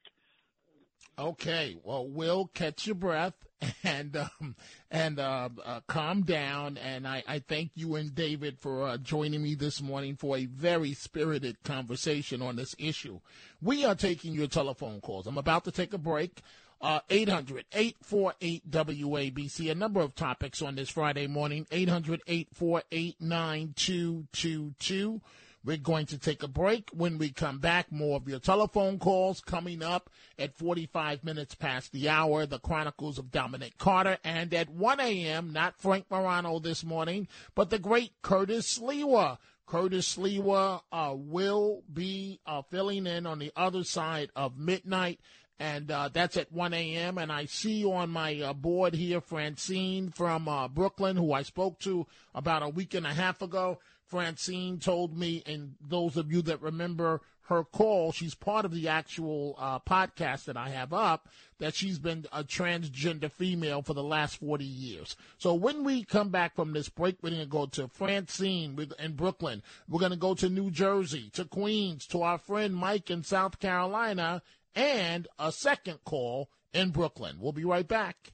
Okay, 1.17 1.77
well, 1.81 2.05
Will, 2.05 2.47
catch 2.53 2.85
your 2.85 2.95
breath 2.95 3.35
and 3.83 4.17
um, 4.17 4.55
and 4.91 5.17
uh, 5.17 5.47
uh, 5.63 5.79
calm 5.87 6.23
down. 6.23 6.77
And 6.77 7.07
I, 7.07 7.23
I, 7.25 7.39
thank 7.39 7.71
you 7.73 7.95
and 7.95 8.13
David 8.13 8.59
for 8.59 8.83
uh, 8.83 8.97
joining 8.97 9.41
me 9.41 9.55
this 9.55 9.81
morning 9.81 10.17
for 10.17 10.37
a 10.37 10.45
very 10.45 10.93
spirited 10.93 11.63
conversation 11.63 12.41
on 12.41 12.57
this 12.57 12.75
issue. 12.77 13.21
We 13.61 13.85
are 13.85 13.95
taking 13.95 14.33
your 14.33 14.47
telephone 14.47 14.99
calls. 14.99 15.25
I'm 15.25 15.37
about 15.37 15.63
to 15.65 15.71
take 15.71 15.93
a 15.93 15.97
break. 15.97 16.41
Uh, 16.81 16.99
800 17.09 17.63
848 17.71 18.69
WABC. 18.69 19.71
A 19.71 19.75
number 19.75 20.01
of 20.01 20.15
topics 20.15 20.61
on 20.61 20.75
this 20.75 20.89
Friday 20.89 21.27
morning. 21.27 21.65
800 21.71 22.23
848 22.27 23.21
9222. 23.21 25.21
We're 25.65 25.77
going 25.77 26.05
to 26.07 26.19
take 26.19 26.43
a 26.43 26.47
break. 26.47 26.91
When 26.93 27.17
we 27.17 27.31
come 27.31 27.57
back, 27.57 27.91
more 27.91 28.17
of 28.17 28.27
your 28.27 28.39
telephone 28.39 28.99
calls 28.99 29.41
coming 29.41 29.81
up 29.81 30.11
at 30.37 30.55
45 30.55 31.23
minutes 31.23 31.55
past 31.55 31.91
the 31.91 32.07
hour. 32.07 32.45
The 32.45 32.59
Chronicles 32.59 33.17
of 33.17 33.31
Dominic 33.31 33.79
Carter. 33.79 34.19
And 34.23 34.53
at 34.53 34.69
1 34.69 34.99
a.m., 34.99 35.51
not 35.51 35.81
Frank 35.81 36.05
Morano 36.11 36.59
this 36.59 36.83
morning, 36.83 37.27
but 37.55 37.71
the 37.71 37.79
great 37.79 38.11
Curtis 38.21 38.77
Sliwa. 38.77 39.39
Curtis 39.65 40.15
Sliwa 40.15 40.81
uh, 40.91 41.15
will 41.15 41.81
be 41.91 42.39
uh, 42.45 42.61
filling 42.61 43.07
in 43.07 43.25
on 43.25 43.39
the 43.39 43.51
other 43.55 43.83
side 43.83 44.29
of 44.35 44.59
midnight 44.59 45.19
and 45.59 45.89
uh, 45.89 46.09
that's 46.11 46.35
at 46.37 46.51
1 46.51 46.73
a.m. 46.73 47.17
And 47.17 47.31
I 47.31 47.45
see 47.45 47.85
on 47.85 48.09
my 48.09 48.39
uh, 48.41 48.53
board 48.53 48.93
here 48.93 49.21
Francine 49.21 50.11
from 50.11 50.47
uh, 50.47 50.67
Brooklyn, 50.67 51.15
who 51.15 51.31
I 51.31 51.43
spoke 51.43 51.79
to 51.79 52.05
about 52.33 52.63
a 52.63 52.69
week 52.69 52.93
and 52.93 53.05
a 53.05 53.13
half 53.13 53.41
ago. 53.41 53.79
Francine 54.07 54.79
told 54.79 55.17
me, 55.17 55.43
and 55.45 55.75
those 55.81 56.17
of 56.17 56.31
you 56.31 56.41
that 56.43 56.61
remember 56.61 57.21
her 57.47 57.63
call, 57.63 58.11
she's 58.11 58.33
part 58.33 58.65
of 58.65 58.71
the 58.71 58.87
actual 58.87 59.55
uh, 59.59 59.79
podcast 59.79 60.45
that 60.45 60.57
I 60.57 60.69
have 60.69 60.93
up, 60.93 61.29
that 61.59 61.75
she's 61.75 61.99
been 61.99 62.25
a 62.31 62.43
transgender 62.43 63.31
female 63.31 63.81
for 63.81 63.93
the 63.93 64.03
last 64.03 64.37
40 64.37 64.65
years. 64.65 65.15
So 65.37 65.53
when 65.53 65.83
we 65.83 66.03
come 66.03 66.29
back 66.29 66.55
from 66.55 66.73
this 66.73 66.89
break, 66.89 67.17
we're 67.21 67.29
going 67.29 67.41
to 67.41 67.47
go 67.47 67.65
to 67.67 67.87
Francine 67.87 68.77
in 68.99 69.13
Brooklyn. 69.13 69.61
We're 69.87 69.99
going 69.99 70.11
to 70.11 70.17
go 70.17 70.33
to 70.35 70.49
New 70.49 70.71
Jersey, 70.71 71.29
to 71.33 71.45
Queens, 71.45 72.07
to 72.07 72.23
our 72.23 72.37
friend 72.37 72.75
Mike 72.75 73.11
in 73.11 73.23
South 73.23 73.59
Carolina, 73.59 74.41
and 74.75 75.27
a 75.37 75.51
second 75.51 75.99
call 76.03 76.49
in 76.73 76.89
Brooklyn. 76.89 77.37
We'll 77.39 77.53
be 77.53 77.65
right 77.65 77.87
back. 77.87 78.33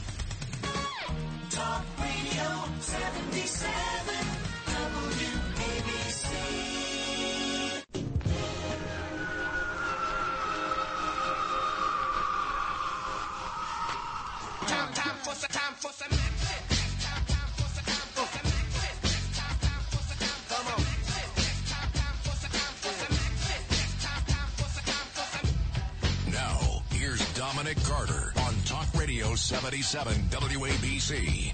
Dominic 27.41 27.83
Carter 27.83 28.33
on 28.41 28.53
Talk 28.65 28.87
Radio 28.95 29.35
77 29.35 30.13
WABC. 30.29 31.53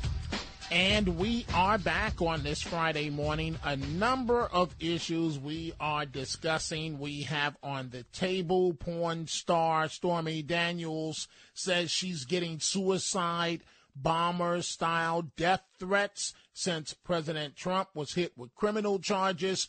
And 0.71 1.17
we 1.17 1.45
are 1.53 1.77
back 1.77 2.21
on 2.21 2.43
this 2.43 2.61
Friday 2.61 3.09
morning. 3.09 3.57
A 3.63 3.77
number 3.77 4.43
of 4.43 4.75
issues 4.79 5.39
we 5.39 5.73
are 5.79 6.05
discussing. 6.05 6.99
We 6.99 7.23
have 7.23 7.57
on 7.63 7.89
the 7.89 8.03
table 8.13 8.73
porn 8.73 9.27
star 9.27 9.89
Stormy 9.89 10.41
Daniels 10.43 11.27
says 11.53 11.89
she's 11.89 12.25
getting 12.25 12.59
suicide 12.59 13.63
bomber 14.01 14.61
style 14.61 15.23
death 15.35 15.63
threats 15.79 16.33
since 16.53 16.93
President 16.93 17.55
Trump 17.55 17.89
was 17.93 18.13
hit 18.13 18.37
with 18.37 18.55
criminal 18.55 18.99
charges 18.99 19.67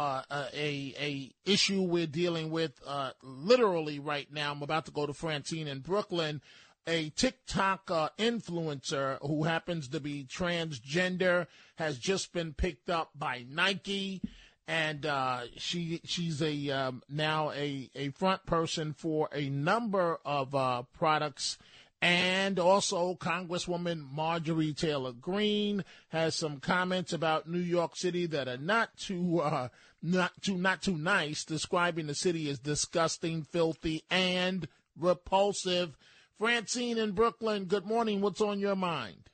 uh, 0.00 0.22
a 0.54 0.94
a 0.98 1.30
issue 1.44 1.82
we're 1.82 2.06
dealing 2.06 2.50
with 2.50 2.72
uh, 2.86 3.10
literally 3.22 3.98
right 3.98 4.32
now. 4.32 4.50
I'm 4.50 4.62
about 4.62 4.86
to 4.86 4.92
go 4.92 5.06
to 5.06 5.12
Francine 5.12 5.68
in 5.68 5.80
Brooklyn. 5.80 6.40
A 6.86 7.10
TikTok 7.10 7.90
uh, 7.90 8.08
influencer 8.18 9.18
who 9.20 9.44
happens 9.44 9.88
to 9.88 10.00
be 10.00 10.24
transgender 10.24 11.46
has 11.76 11.98
just 11.98 12.32
been 12.32 12.54
picked 12.54 12.88
up 12.88 13.10
by 13.14 13.44
Nike, 13.46 14.22
and 14.66 15.04
uh, 15.04 15.42
she 15.58 16.00
she's 16.04 16.40
a 16.40 16.70
um, 16.70 17.02
now 17.10 17.50
a 17.50 17.90
a 17.94 18.08
front 18.10 18.46
person 18.46 18.94
for 18.94 19.28
a 19.34 19.50
number 19.50 20.18
of 20.24 20.54
uh, 20.54 20.84
products 20.94 21.58
and 22.02 22.58
also, 22.58 23.14
Congresswoman 23.14 24.10
Marjorie 24.10 24.72
Taylor 24.72 25.12
Greene 25.12 25.84
has 26.08 26.34
some 26.34 26.58
comments 26.58 27.12
about 27.12 27.48
New 27.48 27.58
York 27.58 27.94
City 27.94 28.24
that 28.26 28.48
are 28.48 28.56
not 28.56 28.96
too 28.96 29.40
uh, 29.40 29.68
not 30.02 30.32
too 30.40 30.56
not 30.56 30.80
too 30.80 30.96
nice, 30.96 31.44
describing 31.44 32.06
the 32.06 32.14
city 32.14 32.48
as 32.48 32.58
disgusting, 32.58 33.42
filthy, 33.42 34.02
and 34.10 34.66
repulsive. 34.98 35.98
Francine 36.38 36.96
in 36.96 37.12
Brooklyn, 37.12 37.66
good 37.66 37.84
morning. 37.84 38.22
What's 38.22 38.40
on 38.40 38.60
your 38.60 38.76
mind? 38.76 39.28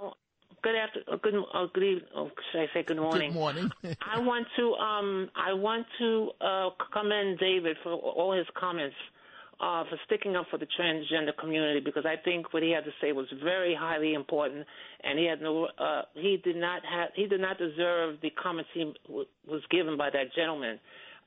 Oh, 0.00 0.14
good 0.62 0.74
after, 0.74 1.00
uh, 1.06 1.16
good, 1.22 1.34
uh, 1.54 1.66
good 1.72 1.84
evening. 1.84 2.08
Oh, 2.12 2.32
should 2.50 2.62
I 2.62 2.66
say 2.74 2.82
good 2.82 2.96
morning? 2.96 3.30
Good 3.30 3.38
morning. 3.38 3.72
I 4.00 4.18
want 4.18 4.48
to, 4.56 4.74
um, 4.74 5.30
I 5.36 5.52
want 5.52 5.86
to 6.00 6.30
uh, 6.40 6.70
commend 6.92 7.38
David 7.38 7.76
for 7.84 7.92
all 7.92 8.36
his 8.36 8.48
comments 8.58 8.96
uh, 9.60 9.84
for 9.88 9.98
sticking 10.04 10.36
up 10.36 10.46
for 10.50 10.58
the 10.58 10.66
transgender 10.78 11.36
community 11.38 11.80
because 11.80 12.04
I 12.04 12.16
think 12.22 12.52
what 12.52 12.62
he 12.62 12.70
had 12.70 12.84
to 12.84 12.90
say 13.00 13.12
was 13.12 13.26
very 13.42 13.74
highly 13.74 14.14
important, 14.14 14.66
and 15.02 15.18
he 15.18 15.24
had 15.24 15.40
no, 15.40 15.68
uh, 15.78 16.02
he 16.14 16.40
did 16.44 16.56
not 16.56 16.82
have, 16.84 17.08
he 17.14 17.26
did 17.26 17.40
not 17.40 17.56
deserve 17.58 18.16
the 18.20 18.30
comments 18.30 18.70
he 18.74 18.92
w- 19.06 19.26
was 19.48 19.62
given 19.70 19.96
by 19.96 20.10
that 20.10 20.34
gentleman. 20.36 20.78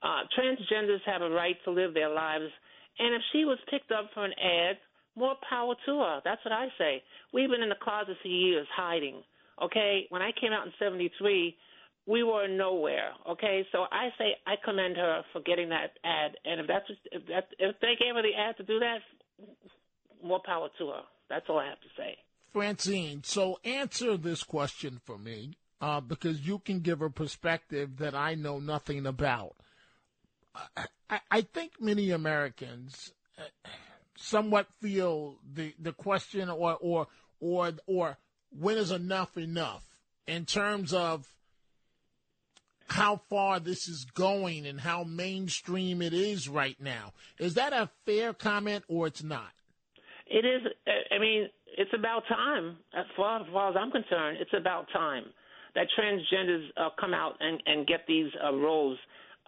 Uh, 0.04 0.22
transgenders 0.38 1.00
have 1.06 1.22
a 1.22 1.30
right 1.30 1.58
to 1.66 1.72
live 1.72 1.94
their 1.94 2.10
lives, 2.10 2.46
and 3.00 3.16
if 3.16 3.22
she 3.32 3.46
was 3.46 3.58
picked 3.70 3.92
up 3.92 4.10
for 4.14 4.26
an 4.26 4.34
ad, 4.34 4.78
more 5.16 5.36
power 5.50 5.74
to 5.86 6.00
her. 6.00 6.22
That's 6.24 6.44
what 6.46 6.54
I 6.54 6.68
say. 6.78 7.04
We've 7.34 7.50
been 7.50 7.64
in 7.64 7.70
the 7.70 7.82
closet 7.82 8.16
for 8.22 8.28
years 8.28 8.68
hiding. 8.76 9.24
Okay, 9.62 10.06
when 10.10 10.22
I 10.22 10.32
came 10.40 10.54
out 10.54 10.66
in 10.68 10.74
'73 10.80 11.56
we 12.10 12.24
were 12.24 12.48
nowhere. 12.48 13.12
Okay, 13.30 13.66
so 13.72 13.86
I 13.92 14.10
say 14.18 14.36
I 14.48 14.56
commend 14.66 14.98
her 14.98 15.22
for 15.32 15.42
getting 15.42 15.70
that 15.70 15.92
ad, 16.04 16.36
and 16.44 16.60
if 16.60 16.68
that's 16.68 16.86
if 17.12 17.28
that 17.28 17.50
if 17.60 17.76
they 17.82 17.94
gave 18.00 18.16
her 18.16 18.24
the 18.24 18.34
ad 18.36 18.58
to 18.58 18.64
do 18.64 18.80
that, 18.80 19.00
more 20.24 20.42
power 20.44 20.70
to 20.80 20.88
her. 20.88 21.02
That's 21.30 21.46
all 21.48 21.60
I 21.60 21.70
have 21.70 21.80
to 21.82 21.88
say. 21.96 22.18
Francine, 22.52 23.24
so 23.24 23.60
answer 23.64 24.18
this 24.18 24.42
question 24.42 25.00
for 25.06 25.20
me, 25.20 25.54
uh, 25.82 26.02
because 26.02 26.42
you 26.42 26.58
can 26.58 26.80
give 26.80 27.04
a 27.04 27.12
perspective 27.12 27.98
that 27.98 28.16
I 28.16 28.34
know 28.34 28.58
nothing 28.58 29.06
about. 29.06 29.56
I, 30.76 31.20
I 31.30 31.42
think 31.42 31.74
many 31.80 32.10
Americans 32.10 33.14
uh, 33.38 33.44
somewhat 34.18 34.66
feel 34.82 35.38
the 35.54 35.76
the 35.78 35.94
question 35.94 36.50
or 36.50 36.76
or 36.82 37.08
or 37.40 37.74
or 37.86 38.18
when 38.50 38.78
is 38.78 38.90
enough 38.90 39.38
enough 39.38 39.86
in 40.26 40.46
terms 40.46 40.92
of 40.92 41.28
how 42.92 43.22
far 43.30 43.60
this 43.60 43.88
is 43.88 44.06
going 44.14 44.66
and 44.66 44.80
how 44.80 45.04
mainstream 45.04 46.02
it 46.02 46.14
is 46.14 46.50
right 46.50 46.78
now. 46.80 47.14
Is 47.40 47.56
that 47.56 47.74
a 47.74 47.90
fair 48.06 48.34
comment 48.34 48.84
or 48.88 49.08
it's 49.08 49.24
not? 49.24 49.52
It 50.28 50.46
is. 50.46 50.62
I 51.12 51.20
mean, 51.20 51.50
it's 51.78 51.92
about 51.94 52.24
time. 52.28 52.78
As 52.94 53.06
far, 53.16 53.42
as, 53.42 53.48
far 53.52 53.70
as 53.70 53.76
I'm 53.80 53.92
concerned, 53.92 54.38
it's 54.40 54.54
about 54.56 54.88
time 54.94 55.24
that 55.76 55.88
transgenders 55.98 56.68
uh, 56.78 56.90
come 57.00 57.14
out 57.14 57.36
and, 57.40 57.62
and 57.66 57.88
get 57.88 58.02
these 58.08 58.32
uh, 58.44 58.54
roles 58.54 58.98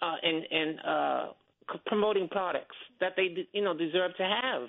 uh, 0.02 0.16
in, 0.24 0.44
in 0.52 0.80
uh, 0.80 1.26
promoting 1.88 2.28
products 2.30 2.76
that 3.00 3.14
they, 3.16 3.48
you 3.54 3.64
know, 3.64 3.76
deserve 3.78 4.16
to 4.18 4.24
have. 4.24 4.68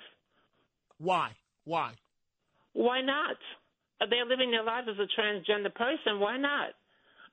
Why? 0.99 1.31
Why? 1.65 1.93
Why 2.73 3.01
not? 3.01 3.37
They're 4.09 4.25
living 4.25 4.51
their 4.51 4.63
lives 4.63 4.87
as 4.89 4.97
a 4.99 5.21
transgender 5.21 5.73
person. 5.73 6.19
Why 6.19 6.37
not? 6.37 6.73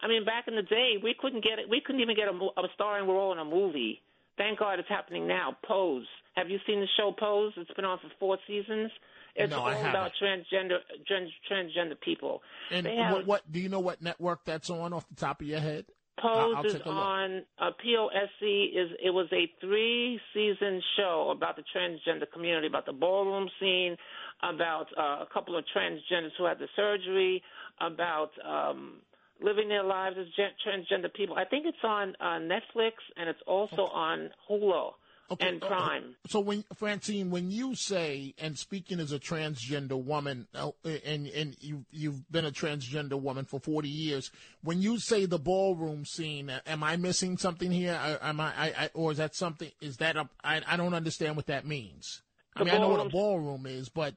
I 0.02 0.08
mean, 0.08 0.24
back 0.24 0.44
in 0.48 0.56
the 0.56 0.62
day, 0.62 0.94
we 1.02 1.14
couldn't 1.18 1.44
get 1.44 1.58
it. 1.58 1.68
We 1.68 1.80
couldn't 1.84 2.00
even 2.00 2.16
get 2.16 2.28
a, 2.28 2.32
a 2.32 2.68
starring 2.74 3.08
role 3.08 3.32
in 3.32 3.38
a 3.38 3.44
movie. 3.44 4.00
Thank 4.36 4.58
God 4.58 4.78
it's 4.78 4.88
happening 4.88 5.26
now. 5.28 5.56
Pose. 5.66 6.06
Have 6.34 6.48
you 6.48 6.58
seen 6.66 6.80
the 6.80 6.86
show 6.96 7.12
Pose? 7.18 7.52
It's 7.56 7.70
been 7.72 7.84
on 7.84 7.98
for 7.98 8.10
four 8.18 8.38
seasons. 8.46 8.90
It's 9.36 9.50
no, 9.50 9.60
all 9.60 9.68
about 9.68 10.12
transgender 10.20 10.78
trans, 11.06 11.30
transgender 11.50 12.00
people. 12.00 12.42
And 12.70 12.86
what, 12.86 13.26
what 13.26 13.52
do 13.52 13.60
you 13.60 13.68
know? 13.68 13.80
What 13.80 14.02
network 14.02 14.44
that's 14.44 14.70
on 14.70 14.92
off 14.92 15.08
the 15.08 15.14
top 15.14 15.40
of 15.40 15.46
your 15.46 15.60
head? 15.60 15.86
Pose 16.20 16.54
I'll- 16.56 16.64
is 16.64 16.74
a 16.74 16.88
on 16.88 17.42
uh, 17.58 17.70
POSC. 17.84 18.68
Is 18.74 18.90
it 19.02 19.10
was 19.10 19.28
a 19.32 19.50
three 19.60 20.20
season 20.34 20.82
show 20.96 21.32
about 21.34 21.56
the 21.56 21.62
transgender 21.74 22.30
community, 22.32 22.66
about 22.66 22.86
the 22.86 22.92
ballroom 22.92 23.48
scene, 23.58 23.96
about 24.42 24.86
uh, 24.98 25.22
a 25.22 25.26
couple 25.32 25.56
of 25.56 25.64
transgenders 25.74 26.30
who 26.36 26.44
had 26.44 26.58
the 26.58 26.68
surgery, 26.76 27.42
about 27.80 28.30
um, 28.46 28.96
living 29.42 29.68
their 29.68 29.84
lives 29.84 30.16
as 30.18 30.26
gen- 30.36 30.52
transgender 30.66 31.12
people. 31.12 31.36
I 31.36 31.44
think 31.44 31.66
it's 31.66 31.78
on 31.82 32.14
uh, 32.20 32.38
Netflix 32.38 32.92
and 33.16 33.28
it's 33.28 33.40
also 33.46 33.86
on 33.86 34.30
Hulu 34.48 34.92
and 35.38 35.60
Prime. 35.60 36.16
So 36.26 36.40
when 36.40 36.64
Francine, 36.74 37.30
when 37.30 37.50
you 37.50 37.74
say, 37.74 38.34
and 38.38 38.58
speaking 38.58 38.98
as 38.98 39.12
a 39.12 39.18
transgender 39.18 40.02
woman, 40.02 40.48
uh, 40.54 40.70
and 40.84 41.26
and 41.28 41.56
you 41.60 41.84
you've 41.90 42.30
been 42.32 42.44
a 42.44 42.50
transgender 42.50 43.20
woman 43.20 43.44
for 43.44 43.60
forty 43.60 43.88
years, 43.88 44.30
when 44.62 44.82
you 44.82 44.98
say 44.98 45.26
the 45.26 45.38
ballroom 45.38 46.04
scene, 46.04 46.50
uh, 46.50 46.60
am 46.66 46.82
I 46.82 46.96
missing 46.96 47.36
something 47.38 47.70
here? 47.70 47.98
Uh, 48.02 48.16
Am 48.22 48.40
I, 48.40 48.52
I, 48.56 48.66
I 48.76 48.90
or 48.94 49.12
is 49.12 49.18
that 49.18 49.34
something? 49.36 49.70
Is 49.80 49.98
that 49.98 50.16
a? 50.16 50.28
I, 50.42 50.62
I 50.66 50.76
don't 50.76 50.94
understand 50.94 51.36
what 51.36 51.46
that 51.46 51.64
means. 51.64 52.22
I 52.56 52.64
mean, 52.64 52.74
I 52.74 52.78
know 52.78 52.88
what 52.88 53.06
a 53.06 53.08
ballroom- 53.08 53.62
ballroom 53.62 53.66
is, 53.66 53.88
but 53.88 54.14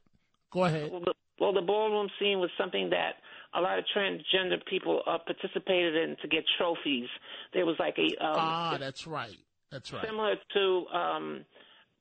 go 0.51 0.65
ahead. 0.65 0.91
Well, 0.91 1.01
the, 1.01 1.13
well, 1.39 1.53
the 1.53 1.61
ballroom 1.61 2.09
scene 2.19 2.39
was 2.39 2.49
something 2.57 2.89
that 2.89 3.17
a 3.55 3.61
lot 3.61 3.77
of 3.79 3.85
transgender 3.95 4.63
people 4.69 5.01
uh, 5.05 5.17
participated 5.25 5.95
in 5.95 6.15
to 6.21 6.27
get 6.27 6.43
trophies. 6.57 7.07
There 7.53 7.65
was 7.65 7.75
like 7.79 7.97
a 7.97 8.23
um, 8.23 8.35
ah, 8.37 8.77
that's 8.79 9.07
right. 9.07 9.37
That's 9.71 9.91
right. 9.91 10.05
similar 10.05 10.35
to 10.53 10.85
um 10.95 11.45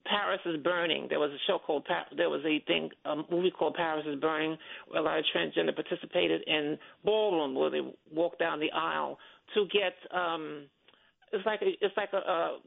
Paris 0.05 0.41
is 0.47 0.63
Burning. 0.63 1.07
There 1.09 1.21
was 1.21 1.31
a 1.31 1.39
show 1.47 1.59
called 1.59 1.85
pa- 1.85 2.07
there 2.17 2.29
was 2.31 2.43
a 2.45 2.61
thing 2.67 2.91
a 3.05 3.17
movie 3.31 3.51
called 3.51 3.75
Paris 3.75 4.05
is 4.07 4.19
Burning 4.21 4.57
where 4.89 5.01
a 5.01 5.05
lot 5.05 5.19
of 5.19 5.25
transgender 5.35 5.75
participated 5.75 6.43
in 6.47 6.79
ballroom 7.05 7.55
where 7.55 7.71
they 7.71 7.81
walk 8.13 8.39
down 8.39 8.61
the 8.61 8.71
aisle 8.73 9.19
to 9.55 9.67
get 9.73 9.95
um 10.17 10.65
it's 11.33 11.47
like 11.47 11.63
a, 11.63 11.71
it's 11.81 11.97
like 11.97 12.11
a, 12.13 12.19
a 12.19 12.59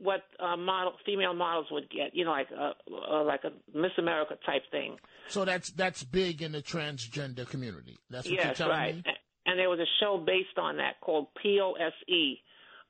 what 0.00 0.22
uh, 0.40 0.56
model 0.56 0.92
female 1.04 1.34
models 1.34 1.66
would 1.70 1.88
get, 1.90 2.14
you 2.14 2.24
know, 2.24 2.30
like 2.30 2.50
a, 2.50 2.72
uh, 2.90 3.24
like 3.24 3.42
a 3.44 3.52
Miss 3.76 3.92
America 3.98 4.36
type 4.44 4.62
thing. 4.70 4.96
So 5.28 5.44
that's 5.44 5.70
that's 5.70 6.02
big 6.02 6.42
in 6.42 6.52
the 6.52 6.62
transgender 6.62 7.48
community. 7.48 7.98
That's 8.10 8.26
what 8.26 8.34
you're 8.34 8.44
yes, 8.44 8.58
telling 8.58 8.76
right. 8.76 8.96
me. 8.96 9.04
And 9.46 9.58
there 9.58 9.68
was 9.68 9.80
a 9.80 9.90
show 10.00 10.22
based 10.24 10.58
on 10.58 10.76
that 10.76 11.00
called 11.00 11.28
POSE, 11.42 12.38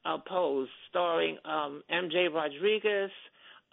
uh, 0.05 0.19
Pose, 0.27 0.69
starring 0.91 1.39
um, 1.45 1.83
MJ 1.91 2.33
Rodriguez, 2.33 3.11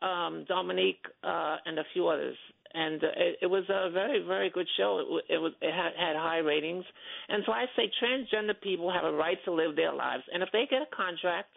um, 0.02 0.46
Dominique, 0.48 1.06
uh, 1.24 1.58
and 1.66 1.78
a 1.78 1.84
few 1.94 2.08
others. 2.08 2.38
And 2.74 3.04
uh, 3.04 3.08
it, 3.18 3.38
it 3.44 3.48
was 3.48 3.64
a 3.70 3.90
very, 3.92 4.24
very 4.26 4.50
good 4.50 4.68
show. 4.78 5.00
It, 5.00 5.34
it 5.34 5.38
was 5.40 5.54
it 5.62 5.74
had, 5.74 5.92
had 5.98 6.16
high 6.16 6.38
ratings, 6.38 6.86
and 7.28 7.44
so 7.46 7.52
I 7.52 7.66
say 7.76 7.92
transgender 8.02 8.54
people 8.62 8.92
have 8.92 9.04
a 9.04 9.12
right 9.12 9.38
to 9.46 9.52
live 9.52 9.76
their 9.76 9.94
lives. 9.94 10.24
And 10.32 10.44
if 10.44 10.50
they 10.54 10.68
get 10.70 10.82
a 10.82 10.96
contract 10.96 11.50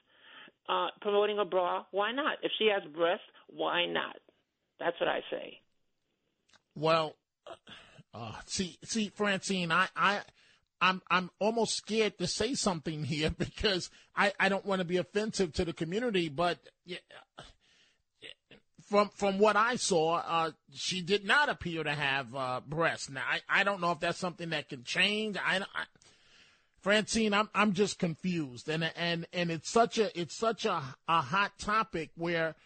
uh, 0.68 0.88
promoting 1.00 1.38
a 1.38 1.44
bra, 1.44 1.84
why 1.90 2.12
not? 2.12 2.38
If 2.42 2.52
she 2.58 2.68
has 2.72 2.82
breasts, 2.92 3.24
why 3.48 3.86
not? 3.86 4.16
That's 4.78 4.98
what 5.00 5.08
I 5.08 5.20
say. 5.30 5.60
Well, 6.74 7.14
uh, 8.14 8.32
see, 8.46 8.78
see, 8.84 9.08
Francine, 9.14 9.70
I, 9.72 9.88
I, 9.96 10.20
I'm, 10.80 11.02
I'm 11.10 11.30
almost 11.38 11.76
scared 11.76 12.18
to 12.18 12.26
say 12.26 12.54
something 12.54 13.04
here 13.04 13.30
because 13.30 13.90
I, 14.16 14.32
I 14.38 14.48
don't 14.48 14.66
want 14.66 14.80
to 14.80 14.84
be 14.84 14.96
offensive 14.96 15.52
to 15.54 15.64
the 15.64 15.72
community, 15.72 16.28
but 16.28 16.58
yeah, 16.84 16.98
from 18.92 19.08
from 19.08 19.38
what 19.38 19.56
I 19.56 19.76
saw, 19.76 20.16
uh, 20.16 20.50
she 20.74 21.00
did 21.00 21.24
not 21.24 21.48
appear 21.48 21.82
to 21.82 21.94
have 21.94 22.34
uh, 22.34 22.60
breasts. 22.66 23.08
Now, 23.08 23.22
I, 23.26 23.60
I 23.60 23.64
don't 23.64 23.80
know 23.80 23.92
if 23.92 24.00
that's 24.00 24.18
something 24.18 24.50
that 24.50 24.68
can 24.68 24.84
change. 24.84 25.36
I, 25.42 25.58
I 25.58 25.84
Francine, 26.82 27.32
I'm 27.32 27.48
I'm 27.54 27.72
just 27.72 27.98
confused, 27.98 28.68
and 28.68 28.90
and 28.96 29.26
and 29.32 29.50
it's 29.50 29.70
such 29.70 29.98
a 29.98 30.18
it's 30.20 30.36
such 30.36 30.64
a 30.64 30.82
a 31.08 31.20
hot 31.20 31.56
topic 31.58 32.10
where 32.16 32.56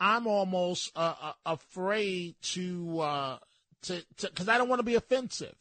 I'm 0.00 0.26
almost 0.26 0.92
uh, 0.96 1.14
uh, 1.20 1.32
afraid 1.44 2.36
to 2.54 3.00
uh, 3.00 3.38
to 3.82 4.02
because 4.20 4.48
I 4.48 4.56
don't 4.56 4.70
want 4.70 4.80
to 4.80 4.84
be 4.84 4.94
offensive. 4.94 5.54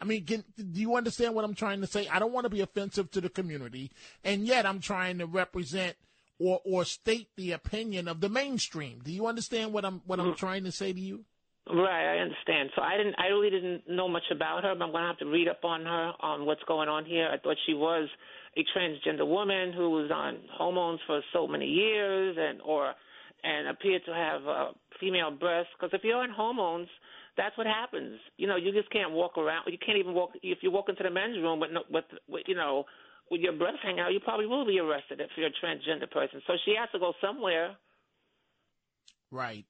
I 0.00 0.06
mean, 0.06 0.24
can, 0.24 0.44
do 0.56 0.80
you 0.80 0.96
understand 0.96 1.34
what 1.34 1.44
I'm 1.44 1.54
trying 1.54 1.82
to 1.82 1.86
say? 1.86 2.08
I 2.08 2.18
don't 2.18 2.32
want 2.32 2.44
to 2.44 2.50
be 2.50 2.62
offensive 2.62 3.10
to 3.10 3.20
the 3.20 3.28
community, 3.28 3.90
and 4.24 4.46
yet 4.46 4.64
I'm 4.64 4.80
trying 4.80 5.18
to 5.18 5.26
represent 5.26 5.96
or 6.38 6.62
or 6.64 6.86
state 6.86 7.28
the 7.36 7.52
opinion 7.52 8.08
of 8.08 8.22
the 8.22 8.30
mainstream. 8.30 9.00
Do 9.04 9.12
you 9.12 9.26
understand 9.26 9.74
what 9.74 9.84
I'm 9.84 10.00
what 10.06 10.18
I'm 10.18 10.34
trying 10.34 10.64
to 10.64 10.72
say 10.72 10.94
to 10.94 11.00
you? 11.00 11.26
Right, 11.68 12.16
I 12.16 12.18
understand. 12.18 12.70
So 12.74 12.82
I 12.82 12.96
didn't, 12.96 13.14
I 13.18 13.26
really 13.26 13.50
didn't 13.50 13.88
know 13.88 14.08
much 14.08 14.24
about 14.32 14.64
her, 14.64 14.74
but 14.74 14.84
I'm 14.84 14.90
going 14.90 15.02
to 15.02 15.08
have 15.08 15.18
to 15.18 15.26
read 15.26 15.46
up 15.46 15.64
on 15.64 15.84
her 15.84 16.12
on 16.20 16.46
what's 16.46 16.62
going 16.66 16.88
on 16.88 17.04
here. 17.04 17.28
I 17.30 17.38
thought 17.38 17.56
she 17.66 17.74
was 17.74 18.08
a 18.56 18.64
transgender 18.76 19.26
woman 19.26 19.72
who 19.72 19.90
was 19.90 20.10
on 20.10 20.38
hormones 20.52 21.00
for 21.06 21.20
so 21.32 21.46
many 21.46 21.66
years, 21.66 22.36
and 22.38 22.60
or 22.62 22.92
and 23.44 23.68
appeared 23.68 24.02
to 24.06 24.12
have 24.12 24.46
uh, 24.46 24.72
female 24.98 25.30
breasts. 25.30 25.70
Because 25.78 25.94
if 25.94 26.02
you're 26.02 26.18
on 26.18 26.30
hormones, 26.30 26.88
that's 27.36 27.56
what 27.56 27.66
happens. 27.66 28.18
You 28.36 28.48
know, 28.48 28.56
you 28.56 28.72
just 28.72 28.90
can't 28.90 29.12
walk 29.12 29.38
around. 29.38 29.64
You 29.68 29.78
can't 29.84 29.98
even 29.98 30.14
walk 30.14 30.30
if 30.42 30.58
you 30.62 30.70
walk 30.70 30.88
into 30.88 31.02
the 31.02 31.10
men's 31.10 31.36
room 31.36 31.60
with, 31.60 31.70
no, 31.70 31.82
with, 31.90 32.04
with 32.28 32.42
you 32.46 32.56
know 32.56 32.84
with 33.30 33.40
your 33.40 33.52
breasts 33.52 33.78
hanging 33.82 34.00
out. 34.00 34.12
You 34.12 34.20
probably 34.20 34.46
will 34.46 34.66
be 34.66 34.78
arrested 34.78 35.20
if 35.20 35.30
you're 35.36 35.48
a 35.48 35.64
transgender 35.64 36.10
person. 36.10 36.42
So 36.46 36.54
she 36.64 36.74
has 36.78 36.88
to 36.92 36.98
go 36.98 37.12
somewhere. 37.20 37.76
Right. 39.30 39.64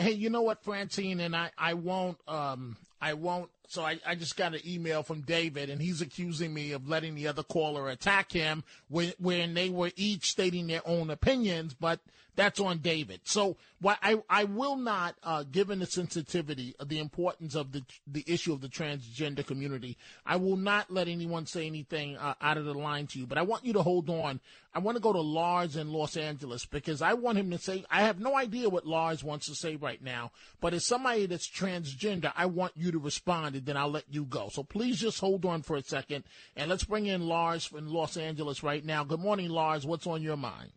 Hey, 0.00 0.12
you 0.12 0.30
know 0.30 0.42
what, 0.42 0.64
Francine, 0.64 1.20
and 1.20 1.36
I, 1.36 1.50
I 1.58 1.74
won't 1.74 2.18
um 2.26 2.76
I 3.00 3.14
won't. 3.14 3.50
So 3.68 3.84
I, 3.84 4.00
I 4.04 4.16
just 4.16 4.36
got 4.36 4.54
an 4.54 4.60
email 4.66 5.02
from 5.02 5.20
David, 5.20 5.70
and 5.70 5.80
he's 5.80 6.00
accusing 6.00 6.52
me 6.52 6.72
of 6.72 6.88
letting 6.88 7.14
the 7.14 7.28
other 7.28 7.44
caller 7.44 7.88
attack 7.88 8.32
him 8.32 8.64
when, 8.88 9.12
when 9.18 9.54
they 9.54 9.68
were 9.68 9.92
each 9.94 10.30
stating 10.30 10.66
their 10.66 10.82
own 10.84 11.08
opinions, 11.08 11.74
but 11.74 12.00
that's 12.36 12.60
on 12.60 12.78
David. 12.78 13.20
So 13.24 13.56
what 13.80 13.98
I, 14.02 14.22
I 14.28 14.44
will 14.44 14.76
not, 14.76 15.14
uh, 15.22 15.44
given 15.44 15.78
the 15.78 15.86
sensitivity 15.86 16.74
of 16.78 16.88
the 16.88 16.98
importance 16.98 17.54
of 17.54 17.72
the 17.72 17.82
the 18.06 18.24
issue 18.26 18.52
of 18.52 18.60
the 18.60 18.68
transgender 18.68 19.46
community, 19.46 19.96
I 20.24 20.36
will 20.36 20.56
not 20.56 20.90
let 20.90 21.08
anyone 21.08 21.46
say 21.46 21.66
anything 21.66 22.16
uh, 22.16 22.34
out 22.40 22.56
of 22.56 22.64
the 22.64 22.74
line 22.74 23.06
to 23.08 23.18
you. 23.18 23.26
But 23.26 23.38
I 23.38 23.42
want 23.42 23.64
you 23.64 23.72
to 23.74 23.82
hold 23.82 24.08
on. 24.08 24.40
I 24.72 24.78
want 24.78 24.96
to 24.96 25.02
go 25.02 25.12
to 25.12 25.20
Lars 25.20 25.76
in 25.76 25.92
Los 25.92 26.16
Angeles 26.16 26.64
because 26.64 27.02
I 27.02 27.14
want 27.14 27.38
him 27.38 27.50
to 27.50 27.58
say. 27.58 27.84
I 27.90 28.02
have 28.02 28.20
no 28.20 28.36
idea 28.36 28.68
what 28.68 28.86
Lars 28.86 29.24
wants 29.24 29.46
to 29.46 29.54
say 29.54 29.76
right 29.76 30.02
now, 30.02 30.30
but 30.60 30.72
as 30.72 30.86
somebody 30.86 31.26
that's 31.26 31.48
transgender, 31.48 32.32
I 32.36 32.46
want 32.46 32.72
you 32.76 32.89
to 32.92 32.98
respond, 32.98 33.56
and 33.56 33.66
then 33.66 33.76
I'll 33.76 33.90
let 33.90 34.04
you 34.08 34.24
go. 34.24 34.48
So 34.50 34.62
please 34.62 34.98
just 34.98 35.20
hold 35.20 35.44
on 35.44 35.62
for 35.62 35.76
a 35.76 35.82
second, 35.82 36.24
and 36.56 36.68
let's 36.68 36.84
bring 36.84 37.06
in 37.06 37.26
Lars 37.26 37.64
from 37.64 37.88
Los 37.88 38.16
Angeles 38.16 38.62
right 38.62 38.84
now. 38.84 39.04
Good 39.04 39.20
morning, 39.20 39.48
Lars. 39.48 39.86
What's 39.86 40.06
on 40.06 40.22
your 40.22 40.36
mind? 40.36 40.72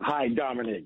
Hi, 0.00 0.28
Dominic. 0.28 0.84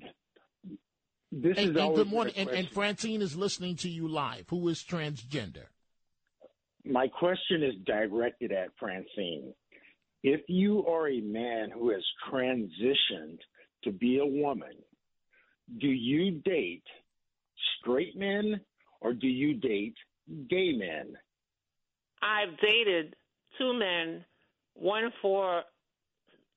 This 1.31 1.57
and, 1.57 1.71
is 1.71 1.83
and 1.83 1.95
good 1.95 2.09
morning. 2.09 2.35
And, 2.37 2.49
and. 2.51 2.69
Francine 2.69 3.23
is 3.23 3.35
listening 3.37 3.77
to 3.77 3.89
you 3.89 4.09
live. 4.09 4.45
Who 4.49 4.69
is 4.69 4.83
transgender? 4.83 5.65
My 6.85 7.09
question 7.09 7.63
is 7.63 7.75
directed 7.87 8.53
at 8.53 8.69
Francine. 8.79 9.55
If 10.23 10.41
you 10.49 10.87
are 10.87 11.09
a 11.09 11.21
man 11.21 11.71
who 11.71 11.91
has 11.91 12.03
transitioned 12.31 13.39
to 13.85 13.93
be 13.93 14.19
a 14.19 14.27
woman, 14.27 14.75
do 15.81 15.89
you 15.89 16.43
date 16.45 16.85
straight 17.81 18.17
men 18.17 18.61
or 19.01 19.13
do 19.13 19.27
you 19.27 19.55
date 19.55 19.97
gay 20.49 20.73
men? 20.73 21.17
I've 22.23 22.57
dated 22.61 23.17
two 23.59 23.75
men, 23.75 24.25
one 24.75 25.11
for 25.21 25.63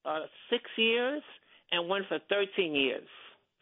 uh, 0.06 0.20
six 0.50 0.64
years 0.78 1.22
and 1.72 1.90
one 1.90 2.04
for 2.08 2.20
13 2.30 2.76
years. 2.76 3.08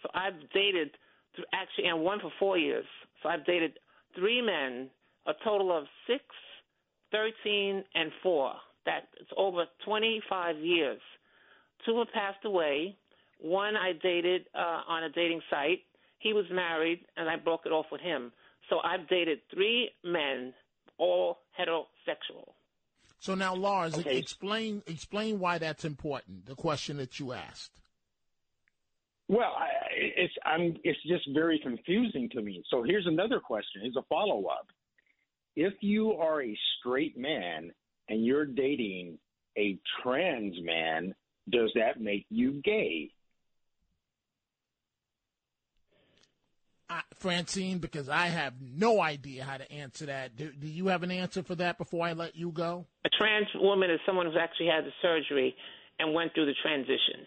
So 0.01 0.09
I've 0.13 0.39
dated, 0.53 0.91
th- 1.35 1.47
actually, 1.53 1.87
and 1.87 2.01
one 2.01 2.19
for 2.19 2.31
four 2.39 2.57
years. 2.57 2.85
So 3.21 3.29
I've 3.29 3.45
dated 3.45 3.79
three 4.15 4.41
men, 4.41 4.89
a 5.25 5.33
total 5.43 5.75
of 5.75 5.85
six, 6.07 6.23
13, 7.11 7.83
and 7.95 8.11
four. 8.21 8.53
That's 8.85 9.05
over 9.37 9.65
25 9.85 10.57
years. 10.57 10.99
Two 11.85 11.97
have 11.99 12.11
passed 12.13 12.43
away. 12.45 12.97
One 13.39 13.75
I 13.75 13.93
dated 14.01 14.43
uh, 14.53 14.81
on 14.87 15.03
a 15.03 15.09
dating 15.09 15.41
site. 15.49 15.79
He 16.19 16.33
was 16.33 16.45
married, 16.51 17.01
and 17.17 17.29
I 17.29 17.37
broke 17.37 17.61
it 17.65 17.71
off 17.71 17.85
with 17.91 18.01
him. 18.01 18.31
So 18.69 18.79
I've 18.83 19.07
dated 19.07 19.39
three 19.53 19.91
men, 20.03 20.53
all 20.97 21.39
heterosexual. 21.59 22.53
So 23.19 23.35
now, 23.35 23.55
Lars, 23.55 23.97
Okay. 23.97 24.17
explain 24.17 24.83
explain 24.85 25.39
why 25.39 25.57
that's 25.57 25.85
important. 25.85 26.45
The 26.45 26.55
question 26.55 26.97
that 26.97 27.19
you 27.19 27.31
asked. 27.33 27.79
Well, 29.29 29.53
I, 29.57 29.69
it's 29.95 30.33
I'm 30.45 30.75
it's 30.83 31.01
just 31.03 31.27
very 31.33 31.59
confusing 31.59 32.29
to 32.31 32.41
me. 32.41 32.63
So 32.69 32.83
here's 32.83 33.07
another 33.07 33.39
question. 33.39 33.81
Here's 33.81 33.95
a 33.95 34.03
follow 34.09 34.45
up. 34.47 34.67
If 35.55 35.73
you 35.81 36.13
are 36.13 36.41
a 36.41 36.57
straight 36.79 37.17
man 37.17 37.71
and 38.09 38.25
you're 38.25 38.45
dating 38.45 39.17
a 39.57 39.79
trans 40.01 40.55
man, 40.61 41.15
does 41.49 41.71
that 41.75 42.01
make 42.01 42.25
you 42.29 42.61
gay? 42.63 43.11
Uh, 46.93 47.01
Francine, 47.17 47.79
because 47.79 48.07
I 48.07 48.27
have 48.27 48.53
no 48.61 49.01
idea 49.01 49.43
how 49.43 49.57
to 49.57 49.71
answer 49.71 50.05
that. 50.05 50.35
Do, 50.35 50.51
do 50.51 50.67
you 50.67 50.87
have 50.87 51.01
an 51.01 51.09
answer 51.09 51.41
for 51.41 51.55
that 51.55 51.79
before 51.79 52.05
I 52.05 52.13
let 52.13 52.35
you 52.35 52.51
go? 52.51 52.85
A 53.03 53.09
trans 53.09 53.47
woman 53.55 53.89
is 53.89 53.99
someone 54.05 54.27
who's 54.27 54.35
actually 54.39 54.67
had 54.67 54.83
the 54.85 54.91
surgery 55.01 55.55
and 55.97 56.13
went 56.13 56.33
through 56.35 56.45
the 56.45 56.53
transition. 56.61 57.25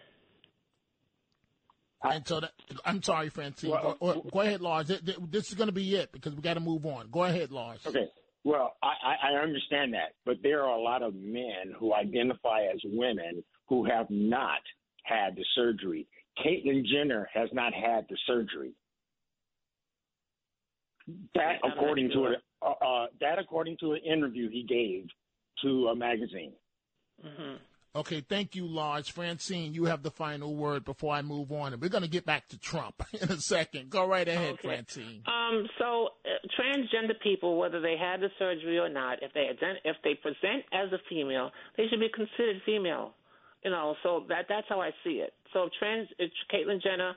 And 2.03 2.25
so 2.29 2.39
that, 2.41 2.53
I'm 2.85 3.03
sorry, 3.03 3.29
Francine. 3.29 3.71
go, 3.71 3.97
or- 3.99 4.23
go 4.31 4.41
ahead, 4.43 4.61
Lars. 4.61 4.87
Th- 4.87 5.05
th- 5.05 5.19
This 5.31 5.49
is 5.49 5.55
going 5.55 5.67
to 5.69 5.73
be 5.75 5.97
it 5.97 6.13
because 6.13 6.35
we 6.37 6.43
got 6.43 6.55
to 6.55 6.61
move 6.61 6.87
on. 6.87 7.09
Go 7.11 7.25
ahead, 7.25 7.51
Lars. 7.51 7.81
Okay. 7.85 8.07
Well, 8.45 8.77
I, 8.81 8.93
I 9.05 9.31
I 9.33 9.43
understand 9.43 9.95
that, 9.95 10.13
but 10.25 10.37
there 10.45 10.63
are 10.63 10.79
a 10.79 10.81
lot 10.81 11.03
of 11.03 11.15
men 11.17 11.75
who 11.77 11.93
identify 11.93 12.61
as 12.73 12.81
women 12.85 13.43
who 13.69 13.85
have 13.87 14.07
not 14.11 14.61
had 15.03 15.35
the 15.35 15.45
surgery. 15.57 16.07
Caitlyn 16.39 16.85
Jenner 16.87 17.29
has 17.35 17.49
not 17.53 17.73
had 17.75 18.07
the 18.09 18.17
surgery. 18.29 18.71
That, 21.35 21.57
according 21.65 22.09
to 22.09 22.15
sure. 22.15 22.33
it, 22.35 22.43
uh, 22.63 22.71
uh, 22.85 23.07
that 23.21 23.39
according 23.39 23.77
to 23.79 23.93
an 23.93 24.01
interview 24.05 24.51
he 24.51 24.65
gave 24.65 25.07
to 25.63 25.89
a 25.89 25.97
magazine. 25.97 26.53
Mm-hmm. 27.25 27.57
Okay, 27.97 28.21
thank 28.21 28.55
you, 28.55 28.67
Lars. 28.67 29.09
Francine, 29.09 29.73
you 29.73 29.87
have 29.87 30.03
the 30.03 30.11
final 30.11 30.55
word 30.55 30.85
before 30.85 31.15
I 31.15 31.23
move 31.23 31.51
on. 31.51 31.73
And 31.73 31.81
we're 31.81 31.89
going 31.89 32.03
to 32.03 32.11
get 32.11 32.27
back 32.27 32.47
to 32.49 32.59
Trump 32.59 33.03
in 33.13 33.31
a 33.31 33.39
second. 33.39 33.89
Go 33.89 34.07
right 34.07 34.29
ahead, 34.29 34.55
Okay. 34.55 34.69
Francine. 34.69 35.23
Um, 35.27 35.67
so 35.79 36.09
uh, 36.27 36.47
transgender 36.61 37.19
people, 37.23 37.57
whether 37.59 37.81
they 37.81 37.97
had 37.99 38.21
the 38.21 38.29
surgery 38.39 38.79
or 38.79 38.91
not, 38.91 39.23
if 39.23 39.33
they 39.33 39.49
ident- 39.49 39.81
if 39.85 39.97
they 40.05 40.15
present 40.15 40.65
as 40.73 40.93
a 40.93 40.99
female, 41.09 41.51
they 41.79 41.85
should 41.89 42.01
be 42.01 42.11
considered 42.15 42.61
female. 42.67 43.15
You 43.65 43.71
know, 43.71 43.97
so 44.03 44.25
that 44.29 44.45
that's 44.49 44.67
how 44.69 44.81
I 44.81 44.91
see 45.03 45.25
it. 45.25 45.33
So 45.55 45.65
if 45.65 45.73
trans 45.79 46.09
if 46.19 46.31
Caitlyn 46.53 46.83
Jenner 46.83 47.15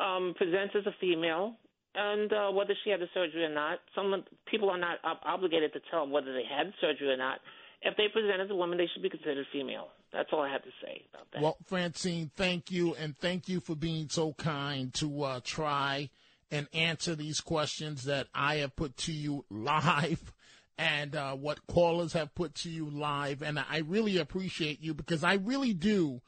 um, 0.00 0.34
presents 0.36 0.74
as 0.78 0.86
a 0.86 0.94
female, 1.00 1.54
and 1.96 2.32
uh, 2.32 2.50
whether 2.50 2.74
she 2.84 2.90
had 2.90 3.00
the 3.00 3.08
surgery 3.14 3.44
or 3.44 3.54
not, 3.54 3.78
some 3.94 4.14
people 4.50 4.68
are 4.70 4.78
not 4.78 4.98
ob- 5.04 5.24
obligated 5.24 5.72
to 5.72 5.80
tell 5.90 6.02
them 6.02 6.10
whether 6.10 6.32
they 6.32 6.44
had 6.44 6.72
surgery 6.80 7.10
or 7.10 7.16
not. 7.16 7.38
If 7.82 7.96
they 7.96 8.08
present 8.12 8.40
as 8.40 8.50
a 8.50 8.54
woman, 8.54 8.78
they 8.78 8.88
should 8.92 9.02
be 9.02 9.10
considered 9.10 9.46
female. 9.52 9.88
That's 10.12 10.28
all 10.32 10.42
I 10.42 10.50
have 10.50 10.62
to 10.62 10.70
say 10.82 11.02
about 11.12 11.26
that. 11.32 11.42
Well, 11.42 11.56
Francine, 11.66 12.30
thank 12.36 12.70
you, 12.70 12.94
and 12.94 13.16
thank 13.16 13.48
you 13.48 13.60
for 13.60 13.74
being 13.74 14.08
so 14.08 14.32
kind 14.34 14.92
to 14.94 15.22
uh, 15.22 15.40
try 15.42 16.10
and 16.50 16.68
answer 16.72 17.14
these 17.14 17.40
questions 17.40 18.04
that 18.04 18.28
I 18.34 18.56
have 18.56 18.76
put 18.76 18.96
to 18.98 19.12
you 19.12 19.44
live, 19.50 20.32
and 20.78 21.16
uh, 21.16 21.34
what 21.34 21.66
callers 21.66 22.12
have 22.12 22.34
put 22.34 22.54
to 22.56 22.70
you 22.70 22.88
live, 22.88 23.42
and 23.42 23.58
I 23.58 23.78
really 23.78 24.18
appreciate 24.18 24.82
you 24.82 24.94
because 24.94 25.24
I 25.24 25.34
really 25.34 25.72
do. 25.72 26.20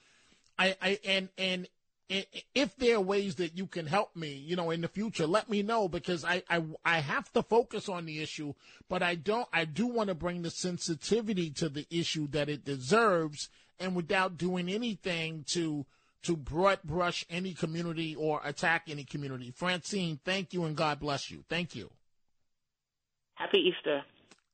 I, 0.58 0.76
I 0.82 0.98
and 1.04 1.28
and 1.38 1.68
if 2.08 2.74
there 2.76 2.96
are 2.96 3.00
ways 3.00 3.34
that 3.34 3.56
you 3.56 3.66
can 3.66 3.86
help 3.86 4.16
me, 4.16 4.32
you 4.32 4.56
know, 4.56 4.70
in 4.70 4.80
the 4.80 4.88
future, 4.88 5.26
let 5.26 5.50
me 5.50 5.62
know 5.62 5.88
because 5.88 6.24
I, 6.24 6.42
I 6.48 6.62
I 6.84 7.00
have 7.00 7.30
to 7.34 7.42
focus 7.42 7.88
on 7.88 8.06
the 8.06 8.22
issue, 8.22 8.54
but 8.88 9.02
I 9.02 9.14
don't 9.14 9.48
I 9.52 9.64
do 9.66 9.86
want 9.86 10.08
to 10.08 10.14
bring 10.14 10.42
the 10.42 10.50
sensitivity 10.50 11.50
to 11.50 11.68
the 11.68 11.86
issue 11.90 12.26
that 12.28 12.48
it 12.48 12.64
deserves, 12.64 13.50
and 13.78 13.94
without 13.94 14.38
doing 14.38 14.70
anything 14.70 15.44
to 15.48 15.84
to 16.22 16.36
broad 16.36 16.82
brush 16.82 17.26
any 17.28 17.52
community 17.52 18.14
or 18.14 18.40
attack 18.44 18.84
any 18.88 19.04
community. 19.04 19.50
Francine, 19.50 20.18
thank 20.24 20.52
you 20.52 20.64
and 20.64 20.76
God 20.76 21.00
bless 21.00 21.30
you. 21.30 21.44
Thank 21.48 21.76
you. 21.76 21.90
Happy 23.34 23.58
Easter. 23.58 24.02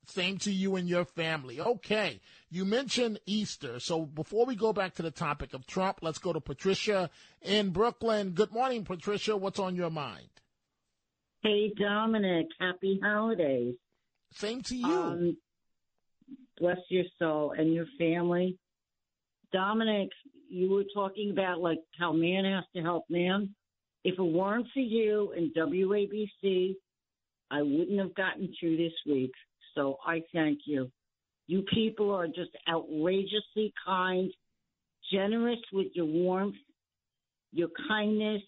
Same 0.07 0.39
to 0.39 0.53
you 0.53 0.77
and 0.77 0.89
your 0.89 1.05
family. 1.05 1.61
Okay. 1.61 2.21
You 2.51 2.65
mentioned 2.65 3.21
Easter. 3.27 3.81
So 3.81 4.03
before 4.03 4.47
we 4.47 4.55
go 4.55 4.73
back 4.73 4.95
to 4.95 5.03
the 5.03 5.11
topic 5.11 5.55
of 5.55 5.67
Trump, 5.67 5.99
let's 6.03 6.19
go 6.19 6.33
to 6.33 6.41
Patricia 6.41 7.11
in 7.43 7.71
Brooklyn. 7.71 8.31
Good 8.31 8.53
morning, 8.53 8.85
Patricia. 8.85 9.37
What's 9.37 9.59
on 9.59 9.77
your 9.77 9.91
mind? 9.91 10.29
Hey, 11.43 11.73
Dominic, 11.79 12.47
happy 12.59 12.99
holidays. 13.03 13.75
Same 14.33 14.63
to 14.63 14.77
you. 14.77 14.87
Um, 14.87 15.37
bless 16.59 16.79
your 16.89 17.05
soul 17.19 17.55
and 17.57 17.75
your 17.75 17.87
family. 17.99 18.57
Dominic, 19.53 20.09
you 20.49 20.71
were 20.71 20.85
talking 20.95 21.31
about 21.31 21.61
like 21.61 21.81
how 21.99 22.13
man 22.13 22.45
has 22.45 22.65
to 22.75 22.83
help 22.83 23.05
man. 23.11 23.55
If 24.05 24.19
it 24.19 24.23
weren't 24.23 24.67
for 24.73 24.81
you 24.81 25.33
and 25.37 25.55
WABC, 25.55 26.75
I 27.51 27.63
wouldn't 27.63 27.99
have 27.99 28.15
gotten 28.15 28.53
through 28.59 28.77
this 28.77 28.93
week. 29.07 29.33
So 29.75 29.99
I 30.07 30.23
thank 30.33 30.61
you. 30.67 30.91
You 31.47 31.63
people 31.63 32.11
are 32.11 32.27
just 32.27 32.51
outrageously 32.69 33.73
kind, 33.85 34.33
generous 35.13 35.61
with 35.73 35.89
your 35.95 36.07
warmth, 36.07 36.57
your 37.53 37.69
kindness. 37.89 38.43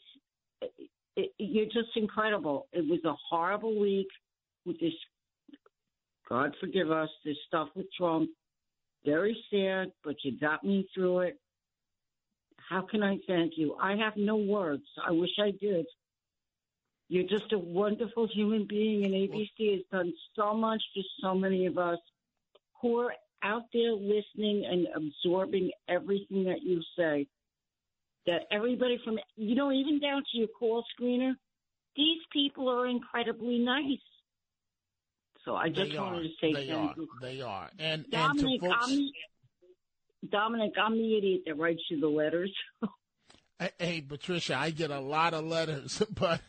It- 0.63 0.91
it- 1.17 1.35
you're 1.39 1.67
just 1.67 1.97
incredible. 1.97 2.69
It 2.73 2.87
was 2.87 3.05
a 3.05 3.15
horrible 3.15 3.75
week 3.79 4.09
with 4.65 4.79
this, 4.81 4.95
God 6.29 6.57
forgive 6.57 6.91
us, 6.91 7.11
this 7.25 7.37
stuff 7.47 7.69
with 7.75 7.93
Trump. 7.93 8.31
Very 9.05 9.45
sad, 9.51 9.93
but 10.03 10.17
you 10.25 10.33
got 10.33 10.65
me 10.65 10.89
through 10.95 11.21
it. 11.21 11.41
How 12.57 12.83
can 12.83 13.03
I 13.03 13.19
thank 13.27 13.57
you? 13.57 13.77
I 13.77 13.95
have 13.97 14.17
no 14.17 14.37
words. 14.37 14.85
I 15.05 15.13
wish 15.13 15.39
I 15.39 15.53
did. 15.53 15.87
You're 17.09 17.29
just 17.29 17.53
a 17.53 17.59
wonderful 17.59 18.27
human 18.33 18.67
being, 18.69 19.05
and 19.05 19.15
ABC 19.15 19.73
has 19.73 19.83
done 19.93 20.13
so 20.35 20.55
much 20.55 20.83
for 20.95 21.03
so 21.23 21.35
many 21.35 21.67
of 21.67 21.79
us 21.79 21.99
who 22.81 22.99
are 22.99 23.15
out 23.43 23.63
there 23.73 23.93
listening 23.93 24.65
and 24.65 24.89
absorbing 24.95 25.71
everything 25.89 26.45
that 26.45 26.63
you 26.63 26.83
say. 26.97 27.27
That 28.27 28.43
everybody 28.51 28.99
from, 29.05 29.19
you 29.37 29.55
know, 29.55 29.71
even 29.71 30.01
down 30.01 30.25
to 30.33 30.39
your 30.39 30.49
call 30.49 30.85
screener, 30.99 31.35
these 31.95 32.19
people 32.33 32.69
are 32.69 32.89
incredibly 32.89 33.59
nice. 33.59 34.01
So 35.45 35.55
I 35.55 35.69
just 35.69 35.93
they 35.93 35.99
wanted 35.99 36.19
are. 36.19 36.23
to 36.25 36.29
say 36.41 36.53
they 36.53 36.67
thank 36.67 36.91
are. 36.91 36.95
you. 36.97 37.09
They 37.23 37.41
are. 37.41 37.71
And 37.79 38.05
Dominic, 38.11 38.45
and 38.45 38.63
to 38.63 38.69
folks, 38.69 38.79
I'm 38.83 38.97
the, 38.97 39.13
Dominic, 40.29 40.73
I'm 40.77 40.95
the 40.95 41.17
idiot 41.17 41.43
that 41.47 41.57
writes 41.57 41.83
you 41.89 42.01
the 42.01 42.09
letters. 42.09 42.53
Hey, 43.79 44.03
Patricia, 44.03 44.55
I 44.55 44.69
get 44.69 44.91
a 44.91 45.01
lot 45.01 45.33
of 45.33 45.43
letters, 45.45 46.03
but 46.11 46.43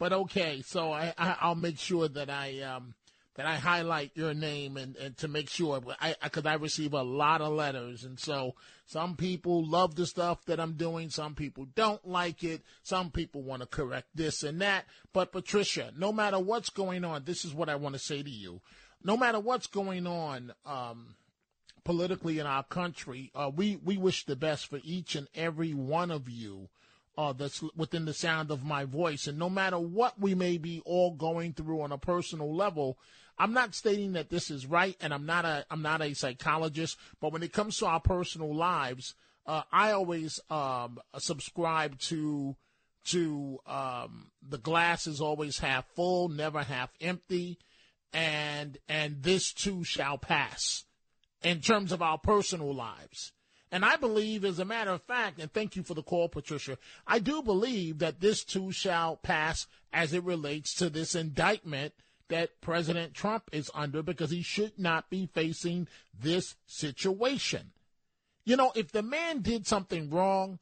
but 0.00 0.14
okay. 0.14 0.62
So 0.66 0.92
I, 0.92 1.14
I 1.16 1.36
I'll 1.40 1.54
make 1.54 1.78
sure 1.78 2.08
that 2.08 2.28
I 2.28 2.60
um 2.62 2.94
that 3.36 3.46
I 3.46 3.56
highlight 3.56 4.10
your 4.14 4.34
name 4.34 4.76
and, 4.76 4.96
and 4.96 5.16
to 5.18 5.28
make 5.28 5.48
sure 5.48 5.80
I 6.00 6.16
because 6.24 6.46
I 6.46 6.54
receive 6.54 6.94
a 6.94 7.02
lot 7.02 7.40
of 7.42 7.52
letters, 7.52 8.02
and 8.02 8.18
so 8.18 8.56
some 8.86 9.14
people 9.14 9.64
love 9.64 9.94
the 9.94 10.06
stuff 10.06 10.44
that 10.46 10.58
I'm 10.58 10.72
doing, 10.72 11.10
some 11.10 11.36
people 11.36 11.66
don't 11.76 12.04
like 12.08 12.42
it, 12.42 12.62
some 12.82 13.10
people 13.10 13.42
want 13.42 13.60
to 13.60 13.68
correct 13.68 14.08
this 14.14 14.42
and 14.42 14.60
that. 14.62 14.86
But 15.12 15.30
Patricia, 15.30 15.92
no 15.96 16.12
matter 16.12 16.40
what's 16.40 16.70
going 16.70 17.04
on, 17.04 17.24
this 17.24 17.44
is 17.44 17.54
what 17.54 17.68
I 17.68 17.76
want 17.76 17.94
to 17.94 18.00
say 18.00 18.22
to 18.22 18.30
you. 18.30 18.62
No 19.04 19.16
matter 19.16 19.38
what's 19.38 19.66
going 19.66 20.06
on, 20.06 20.52
um, 20.66 21.14
politically 21.84 22.38
in 22.38 22.46
our 22.46 22.64
country, 22.64 23.30
uh, 23.34 23.50
we 23.54 23.76
we 23.76 23.98
wish 23.98 24.24
the 24.24 24.34
best 24.34 24.66
for 24.66 24.80
each 24.82 25.14
and 25.14 25.28
every 25.34 25.74
one 25.74 26.10
of 26.10 26.28
you 26.28 26.70
uh, 27.20 27.34
that's 27.34 27.62
within 27.76 28.06
the 28.06 28.14
sound 28.14 28.50
of 28.50 28.64
my 28.64 28.86
voice. 28.86 29.26
And 29.26 29.38
no 29.38 29.50
matter 29.50 29.78
what 29.78 30.18
we 30.18 30.34
may 30.34 30.56
be 30.56 30.80
all 30.86 31.10
going 31.10 31.52
through 31.52 31.82
on 31.82 31.92
a 31.92 31.98
personal 31.98 32.54
level, 32.54 32.98
I'm 33.38 33.52
not 33.52 33.74
stating 33.74 34.14
that 34.14 34.30
this 34.30 34.50
is 34.50 34.64
right, 34.64 34.96
and 35.02 35.12
I'm 35.12 35.26
not 35.26 35.44
a 35.44 35.66
I'm 35.70 35.82
not 35.82 36.00
a 36.00 36.14
psychologist. 36.14 36.96
But 37.20 37.34
when 37.34 37.42
it 37.42 37.52
comes 37.52 37.76
to 37.76 37.86
our 37.86 38.00
personal 38.00 38.54
lives, 38.54 39.14
uh, 39.46 39.62
I 39.70 39.92
always 39.92 40.40
um, 40.48 40.98
subscribe 41.18 41.98
to 42.08 42.56
to 43.08 43.58
um, 43.66 44.30
the 44.46 44.58
glass 44.58 45.06
is 45.06 45.20
always 45.20 45.58
half 45.58 45.84
full, 45.94 46.30
never 46.30 46.62
half 46.62 46.88
empty, 47.02 47.58
and 48.14 48.78
and 48.88 49.22
this 49.22 49.52
too 49.52 49.84
shall 49.84 50.16
pass 50.16 50.86
in 51.42 51.60
terms 51.60 51.92
of 51.92 52.00
our 52.00 52.16
personal 52.16 52.74
lives. 52.74 53.32
And 53.72 53.84
I 53.84 53.96
believe, 53.96 54.44
as 54.44 54.58
a 54.58 54.64
matter 54.64 54.90
of 54.90 55.02
fact, 55.02 55.38
and 55.38 55.52
thank 55.52 55.76
you 55.76 55.82
for 55.82 55.94
the 55.94 56.02
call, 56.02 56.28
Patricia, 56.28 56.76
I 57.06 57.20
do 57.20 57.40
believe 57.42 57.98
that 57.98 58.20
this 58.20 58.44
too 58.44 58.72
shall 58.72 59.16
pass 59.16 59.66
as 59.92 60.12
it 60.12 60.24
relates 60.24 60.74
to 60.74 60.90
this 60.90 61.14
indictment 61.14 61.94
that 62.28 62.60
President 62.60 63.14
Trump 63.14 63.50
is 63.52 63.70
under 63.74 64.02
because 64.02 64.30
he 64.30 64.42
should 64.42 64.78
not 64.78 65.10
be 65.10 65.26
facing 65.26 65.86
this 66.18 66.56
situation. 66.66 67.72
You 68.44 68.56
know, 68.56 68.72
if 68.74 68.90
the 68.90 69.02
man 69.02 69.42
did 69.42 69.66
something 69.66 70.10
wrong, 70.10 70.58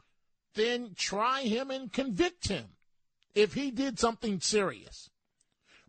then 0.54 0.94
try 0.96 1.42
him 1.42 1.70
and 1.70 1.92
convict 1.92 2.48
him 2.48 2.66
if 3.34 3.54
he 3.54 3.70
did 3.70 3.98
something 3.98 4.40
serious. 4.40 5.10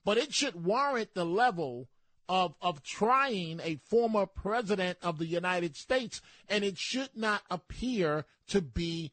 But 0.06 0.18
it 0.18 0.34
should 0.34 0.64
warrant 0.64 1.14
the 1.14 1.26
level 1.26 1.88
of 2.30 2.54
of 2.62 2.84
trying 2.84 3.60
a 3.62 3.80
former 3.90 4.28
president 4.28 5.00
of 5.02 5.18
the 5.18 5.26
United 5.26 5.76
States, 5.76 6.22
and 6.48 6.64
it 6.64 6.78
should 6.78 7.10
not 7.16 7.42
appear 7.50 8.26
to 8.48 8.62
be. 8.62 9.12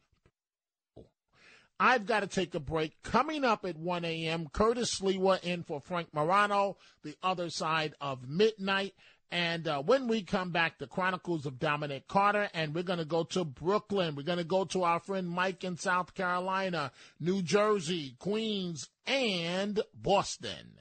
I've 1.80 2.06
got 2.06 2.20
to 2.20 2.26
take 2.26 2.54
a 2.54 2.60
break. 2.60 3.02
Coming 3.02 3.44
up 3.44 3.66
at 3.66 3.76
1 3.76 4.04
a.m., 4.06 4.48
Curtis 4.50 4.98
Sliwa 4.98 5.42
in 5.42 5.62
for 5.62 5.78
Frank 5.78 6.08
Morano, 6.14 6.78
the 7.02 7.16
other 7.22 7.50
side 7.50 7.94
of 8.00 8.26
midnight. 8.26 8.94
And 9.30 9.68
uh, 9.68 9.82
when 9.82 10.08
we 10.08 10.22
come 10.22 10.52
back, 10.52 10.78
the 10.78 10.86
Chronicles 10.86 11.44
of 11.44 11.58
Dominic 11.58 12.08
Carter, 12.08 12.48
and 12.54 12.74
we're 12.74 12.82
going 12.82 12.98
to 12.98 13.04
go 13.04 13.24
to 13.24 13.44
Brooklyn. 13.44 14.14
We're 14.14 14.22
going 14.22 14.38
to 14.38 14.44
go 14.44 14.64
to 14.66 14.84
our 14.84 15.00
friend 15.00 15.28
Mike 15.28 15.64
in 15.64 15.76
South 15.76 16.14
Carolina, 16.14 16.92
New 17.20 17.42
Jersey, 17.42 18.16
Queens, 18.18 18.88
and 19.06 19.80
Boston. 19.94 20.78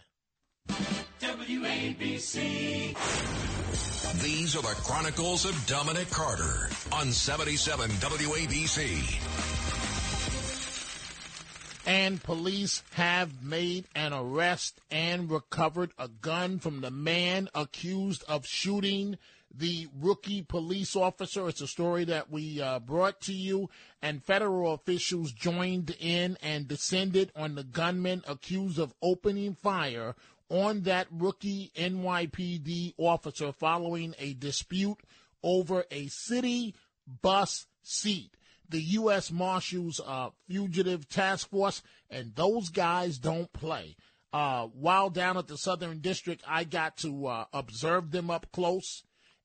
WABC. 1.20 2.96
These 4.22 4.56
are 4.56 4.62
the 4.62 4.76
Chronicles 4.84 5.46
of 5.46 5.66
Dominic 5.66 6.10
Carter 6.10 6.70
on 6.92 7.12
77 7.12 7.90
WABC. 7.90 9.22
And 11.88 12.22
police 12.22 12.84
have 12.94 13.44
made 13.44 13.86
an 13.96 14.12
arrest 14.12 14.82
and 14.90 15.30
recovered 15.30 15.92
a 16.00 16.08
gun 16.08 16.60
from 16.60 16.82
the 16.82 16.92
man 16.92 17.48
accused 17.54 18.24
of 18.28 18.46
shooting 18.46 19.18
the 19.58 19.88
rookie 19.98 20.42
police 20.42 20.96
officer. 20.96 21.48
It's 21.48 21.62
a 21.62 21.68
story 21.68 22.04
that 22.06 22.30
we 22.32 22.62
uh, 22.62 22.80
brought 22.80 23.22
to 23.22 23.34
you, 23.34 23.70
and 24.02 24.24
federal 24.24 24.74
officials 24.74 25.32
joined 25.32 25.96
in 26.00 26.38
and 26.42 26.68
descended 26.68 27.32
on 27.36 27.56
the 27.56 27.64
gunman 27.64 28.24
accused 28.28 28.80
of 28.80 28.94
opening 29.02 29.56
fire 29.56 30.16
on 30.50 30.82
that 30.82 31.08
rookie 31.12 31.72
NYPD 31.76 32.94
officer 32.98 33.52
following 33.52 34.16
a 34.20 34.34
dispute 34.34 35.00
over 35.44 35.86
a 35.92 36.08
city 36.08 36.76
bus 37.22 37.66
seat 37.84 38.32
the 38.70 38.82
U.S. 38.82 39.32
Marshals 39.32 40.02
uh, 40.06 40.30
Fugitive 40.48 41.08
Task 41.08 41.50
Force, 41.50 41.82
and 42.10 42.36
those 42.36 42.70
guys 42.70 43.18
don't 43.18 43.52
play. 43.54 43.96
Uh, 44.34 44.68
while 44.68 45.10
down 45.10 45.38
at 45.38 45.48
the 45.48 45.58
Southern 45.58 46.00
District, 46.00 46.44
I 46.48 46.66
got 46.66 46.98
to 46.98 47.28
uh, 47.28 47.46
observe 47.54 48.12
them 48.12 48.30
up 48.30 48.48
close, 48.52 49.04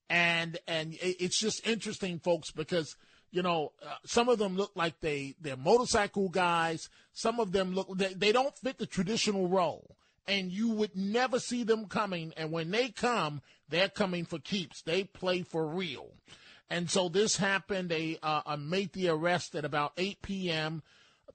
and 0.09 0.57
and 0.67 0.97
it's 1.01 1.39
just 1.39 1.65
interesting, 1.65 2.19
folks, 2.19 2.51
because 2.51 2.97
you 3.31 3.41
know 3.41 3.71
uh, 3.85 3.95
some 4.05 4.27
of 4.27 4.37
them 4.37 4.57
look 4.57 4.71
like 4.75 4.99
they 4.99 5.35
they're 5.39 5.55
motorcycle 5.55 6.29
guys. 6.29 6.89
Some 7.13 7.39
of 7.39 7.51
them 7.53 7.73
look 7.73 7.97
they, 7.97 8.13
they 8.13 8.31
don't 8.31 8.57
fit 8.57 8.79
the 8.79 8.85
traditional 8.85 9.47
role, 9.47 9.95
and 10.27 10.51
you 10.51 10.69
would 10.69 10.95
never 10.95 11.39
see 11.39 11.63
them 11.63 11.85
coming. 11.85 12.33
And 12.37 12.51
when 12.51 12.71
they 12.71 12.89
come, 12.89 13.41
they're 13.69 13.89
coming 13.89 14.25
for 14.25 14.39
keeps. 14.39 14.81
They 14.81 15.03
play 15.03 15.41
for 15.41 15.65
real. 15.65 16.11
And 16.69 16.89
so 16.89 17.09
this 17.09 17.35
happened. 17.37 17.89
They 17.89 18.17
uh, 18.23 18.55
made 18.57 18.93
the 18.93 19.09
arrest 19.09 19.55
at 19.55 19.65
about 19.65 19.93
8 19.97 20.21
p.m. 20.21 20.83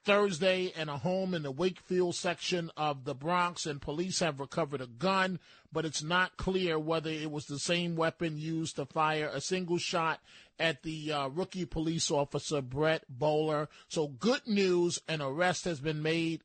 Thursday 0.06 0.72
in 0.76 0.88
a 0.88 0.96
home 0.96 1.34
in 1.34 1.42
the 1.42 1.50
Wakefield 1.50 2.14
section 2.14 2.70
of 2.76 3.04
the 3.04 3.14
Bronx, 3.14 3.66
and 3.66 3.82
police 3.82 4.20
have 4.20 4.38
recovered 4.38 4.80
a 4.80 4.86
gun, 4.86 5.40
but 5.72 5.84
it's 5.84 6.02
not 6.02 6.36
clear 6.36 6.78
whether 6.78 7.10
it 7.10 7.30
was 7.30 7.46
the 7.46 7.58
same 7.58 7.96
weapon 7.96 8.38
used 8.38 8.76
to 8.76 8.86
fire 8.86 9.28
a 9.34 9.40
single 9.40 9.78
shot 9.78 10.20
at 10.60 10.84
the 10.84 11.12
uh, 11.12 11.28
rookie 11.28 11.66
police 11.66 12.10
officer, 12.10 12.62
Brett 12.62 13.02
Bowler. 13.08 13.68
So 13.88 14.06
good 14.06 14.46
news, 14.46 15.00
an 15.08 15.20
arrest 15.20 15.64
has 15.64 15.80
been 15.80 16.02
made. 16.02 16.42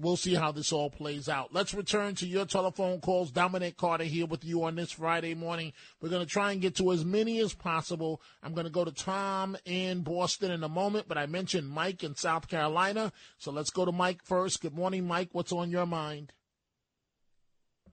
We'll 0.00 0.16
see 0.16 0.34
how 0.34 0.50
this 0.50 0.72
all 0.72 0.90
plays 0.90 1.28
out. 1.28 1.54
Let's 1.54 1.72
return 1.72 2.16
to 2.16 2.26
your 2.26 2.44
telephone 2.44 3.00
calls. 3.00 3.30
Dominic 3.30 3.76
Carter 3.76 4.02
here 4.02 4.26
with 4.26 4.44
you 4.44 4.64
on 4.64 4.74
this 4.74 4.90
Friday 4.90 5.34
morning. 5.34 5.72
We're 6.00 6.08
going 6.08 6.26
to 6.26 6.30
try 6.30 6.50
and 6.50 6.60
get 6.60 6.74
to 6.76 6.90
as 6.90 7.04
many 7.04 7.38
as 7.38 7.54
possible. 7.54 8.20
I'm 8.42 8.52
going 8.52 8.66
to 8.66 8.72
go 8.72 8.84
to 8.84 8.90
Tom 8.90 9.56
in 9.64 10.02
Boston 10.02 10.50
in 10.50 10.64
a 10.64 10.68
moment, 10.68 11.06
but 11.06 11.16
I 11.16 11.26
mentioned 11.26 11.68
Mike 11.68 12.02
in 12.02 12.16
South 12.16 12.48
Carolina. 12.48 13.12
So 13.38 13.52
let's 13.52 13.70
go 13.70 13.84
to 13.84 13.92
Mike 13.92 14.24
first. 14.24 14.60
Good 14.60 14.74
morning, 14.74 15.06
Mike. 15.06 15.28
What's 15.30 15.52
on 15.52 15.70
your 15.70 15.86
mind? 15.86 16.32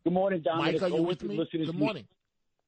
Good 0.04 0.14
morning, 0.14 0.42
Dominic. 0.44 0.74
Mike, 0.74 0.82
are 0.82 0.88
you 0.90 0.96
Always 0.96 1.20
with 1.20 1.30
me? 1.30 1.48
Good 1.52 1.68
to 1.68 1.74
morning. 1.74 2.08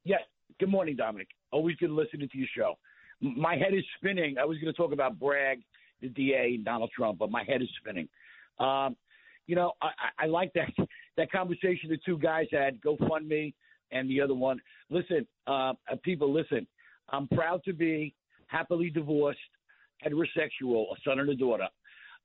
Yes. 0.04 0.22
Good 0.60 0.70
morning, 0.70 0.96
Dominic. 0.96 1.30
Always 1.52 1.76
good 1.78 1.90
listening 1.90 2.30
to 2.30 2.38
your 2.38 2.48
show. 2.56 2.78
My 3.22 3.56
head 3.56 3.74
is 3.74 3.84
spinning. 3.98 4.38
I 4.38 4.46
was 4.46 4.60
going 4.60 4.72
to 4.72 4.78
talk 4.78 4.94
about 4.94 5.20
Bragg, 5.20 5.62
the 6.02 6.10
DA, 6.10 6.58
Donald 6.58 6.92
Trump, 6.96 7.18
but 7.18 7.32
my 7.32 7.44
head 7.44 7.64
is 7.64 7.70
spinning. 7.82 8.08
Um, 8.60 8.96
you 9.48 9.56
know, 9.56 9.74
I, 9.82 9.90
I 10.20 10.26
like 10.28 10.54
that 10.54 10.72
that 11.18 11.32
conversation 11.32 11.90
the 11.90 11.98
two 12.06 12.18
guys 12.18 12.48
had, 12.52 12.82
GoFundMe 12.82 13.54
and 13.92 14.10
the 14.10 14.22
other 14.22 14.34
one. 14.34 14.60
Listen, 14.90 15.28
uh, 15.48 15.74
uh, 15.92 15.98
people, 16.04 16.32
listen. 16.32 16.66
I'm 17.10 17.28
proud 17.28 17.62
to 17.66 17.74
be 17.74 18.16
happily 18.48 18.90
divorced, 18.90 19.38
heterosexual, 20.06 20.86
a 20.92 20.96
son 21.04 21.20
and 21.20 21.30
a 21.30 21.36
daughter. 21.36 21.68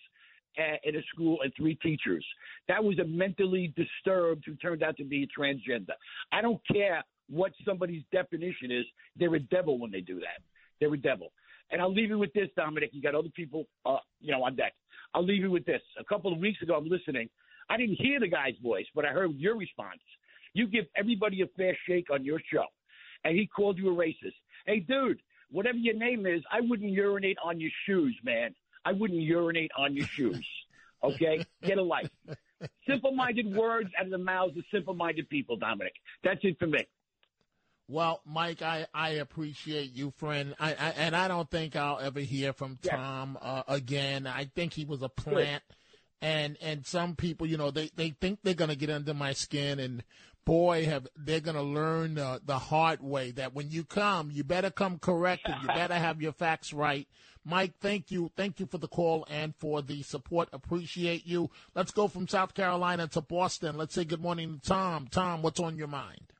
in 0.56 0.96
a 0.96 1.02
school 1.12 1.38
and 1.42 1.52
three 1.56 1.76
teachers. 1.76 2.24
That 2.68 2.82
was 2.82 2.98
a 2.98 3.04
mentally 3.04 3.72
disturbed 3.76 4.44
who 4.46 4.54
turned 4.56 4.82
out 4.82 4.96
to 4.98 5.04
be 5.04 5.22
a 5.22 5.40
transgender. 5.40 5.94
I 6.32 6.42
don't 6.42 6.60
care 6.70 7.02
what 7.30 7.52
somebody's 7.64 8.02
definition 8.12 8.70
is, 8.70 8.84
they're 9.16 9.34
a 9.34 9.40
devil 9.40 9.78
when 9.78 9.90
they 9.90 10.00
do 10.00 10.18
that. 10.20 10.42
They're 10.80 10.92
a 10.92 10.98
devil. 10.98 11.32
And 11.70 11.80
I'll 11.80 11.92
leave 11.92 12.08
you 12.08 12.18
with 12.18 12.32
this, 12.32 12.48
Dominic. 12.56 12.90
You 12.92 13.00
got 13.00 13.14
other 13.14 13.28
people, 13.28 13.66
uh, 13.86 13.98
you 14.20 14.32
know, 14.32 14.42
on 14.42 14.56
deck. 14.56 14.74
I'll 15.14 15.24
leave 15.24 15.42
you 15.42 15.50
with 15.50 15.64
this. 15.64 15.80
A 15.98 16.04
couple 16.04 16.32
of 16.32 16.38
weeks 16.38 16.60
ago, 16.62 16.74
I'm 16.74 16.88
listening. 16.88 17.28
I 17.68 17.76
didn't 17.76 17.96
hear 17.96 18.18
the 18.18 18.28
guy's 18.28 18.54
voice, 18.62 18.86
but 18.94 19.04
I 19.04 19.08
heard 19.08 19.36
your 19.36 19.56
response. 19.56 20.00
You 20.54 20.66
give 20.66 20.86
everybody 20.96 21.42
a 21.42 21.46
fair 21.56 21.76
shake 21.88 22.10
on 22.12 22.24
your 22.24 22.40
show, 22.52 22.64
and 23.24 23.36
he 23.36 23.46
called 23.46 23.78
you 23.78 23.90
a 23.90 23.96
racist. 23.96 24.34
Hey, 24.66 24.80
dude, 24.80 25.20
whatever 25.50 25.78
your 25.78 25.94
name 25.94 26.26
is, 26.26 26.42
I 26.50 26.60
wouldn't 26.60 26.90
urinate 26.90 27.38
on 27.44 27.60
your 27.60 27.70
shoes, 27.86 28.16
man. 28.24 28.54
I 28.84 28.92
wouldn't 28.92 29.20
urinate 29.20 29.70
on 29.76 29.94
your 29.94 30.06
shoes. 30.06 30.46
Okay, 31.02 31.44
get 31.62 31.78
a 31.78 31.82
life. 31.82 32.10
Simple-minded 32.86 33.54
words 33.54 33.88
out 33.98 34.04
of 34.04 34.10
the 34.10 34.18
mouths 34.18 34.56
of 34.56 34.64
simple-minded 34.72 35.28
people, 35.30 35.56
Dominic. 35.56 35.94
That's 36.22 36.40
it 36.42 36.58
for 36.58 36.66
me. 36.66 36.86
Well, 37.88 38.20
Mike, 38.24 38.62
I, 38.62 38.86
I 38.94 39.10
appreciate 39.10 39.92
you, 39.92 40.12
friend. 40.16 40.54
I, 40.60 40.70
I 40.74 40.90
and 40.96 41.16
I 41.16 41.26
don't 41.26 41.50
think 41.50 41.74
I'll 41.74 41.98
ever 41.98 42.20
hear 42.20 42.52
from 42.52 42.78
Tom 42.82 43.36
uh, 43.42 43.64
again. 43.66 44.28
I 44.28 44.44
think 44.44 44.74
he 44.74 44.84
was 44.84 45.02
a 45.02 45.08
plant, 45.08 45.64
and 46.22 46.56
and 46.62 46.86
some 46.86 47.16
people, 47.16 47.48
you 47.48 47.56
know, 47.56 47.72
they 47.72 47.90
they 47.96 48.10
think 48.10 48.40
they're 48.44 48.54
gonna 48.54 48.76
get 48.76 48.90
under 48.90 49.12
my 49.12 49.32
skin, 49.32 49.80
and 49.80 50.04
boy, 50.44 50.84
have 50.84 51.08
they're 51.16 51.40
gonna 51.40 51.64
learn 51.64 52.16
uh, 52.16 52.38
the 52.44 52.60
hard 52.60 53.02
way 53.02 53.32
that 53.32 53.54
when 53.54 53.70
you 53.70 53.82
come, 53.82 54.30
you 54.30 54.44
better 54.44 54.70
come 54.70 55.00
corrected. 55.00 55.56
You 55.60 55.66
better 55.74 55.94
have 55.94 56.22
your 56.22 56.32
facts 56.32 56.72
right. 56.72 57.08
Mike, 57.44 57.72
thank 57.80 58.10
you, 58.10 58.30
thank 58.36 58.60
you 58.60 58.66
for 58.66 58.78
the 58.78 58.88
call 58.88 59.26
and 59.30 59.54
for 59.56 59.80
the 59.80 60.02
support. 60.02 60.48
Appreciate 60.52 61.26
you. 61.26 61.50
Let's 61.74 61.90
go 61.90 62.06
from 62.06 62.28
South 62.28 62.54
Carolina 62.54 63.08
to 63.08 63.20
Boston. 63.22 63.78
Let's 63.78 63.94
say 63.94 64.04
good 64.04 64.20
morning 64.20 64.60
to 64.62 64.68
Tom. 64.68 65.08
Tom, 65.10 65.42
what's 65.42 65.60
on 65.60 65.76
your 65.76 65.88
mind? 65.88 66.32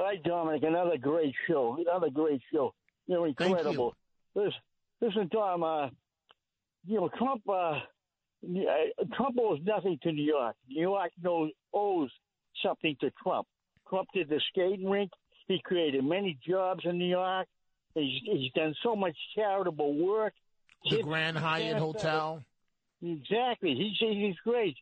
Hi, 0.00 0.14
Dominic. 0.24 0.62
Another 0.62 0.96
great 0.96 1.34
show. 1.48 1.76
Another 1.80 2.10
great 2.10 2.40
show. 2.52 2.72
You're 3.08 3.26
incredible. 3.26 3.94
Thank 4.34 4.46
Listen, 4.46 4.60
listen, 5.00 5.28
Tom. 5.30 5.64
Uh, 5.64 5.88
you 6.86 7.00
know, 7.00 7.10
Trump. 7.18 7.42
Uh, 7.48 7.80
Trump 9.16 9.36
owes 9.40 9.58
nothing 9.64 9.98
to 10.04 10.12
New 10.12 10.22
York. 10.22 10.54
New 10.68 10.82
York 10.82 11.10
knows 11.20 11.50
owes 11.74 12.10
something 12.64 12.96
to 13.00 13.10
Trump. 13.22 13.48
Trump 13.88 14.08
did 14.14 14.28
the 14.28 14.40
skating 14.50 14.88
rink. 14.88 15.10
He 15.48 15.60
created 15.64 16.04
many 16.04 16.38
jobs 16.46 16.82
in 16.84 16.98
New 16.98 17.08
York. 17.08 17.48
He's, 18.00 18.22
he's 18.24 18.52
done 18.52 18.74
so 18.82 18.96
much 18.96 19.16
charitable 19.34 19.94
work. 19.94 20.34
The 20.90 21.02
Grand 21.02 21.36
Hyatt 21.36 21.76
Hotel. 21.76 22.42
Exactly. 23.02 23.74
He's 23.74 23.96
he's 23.98 24.36
great. 24.44 24.76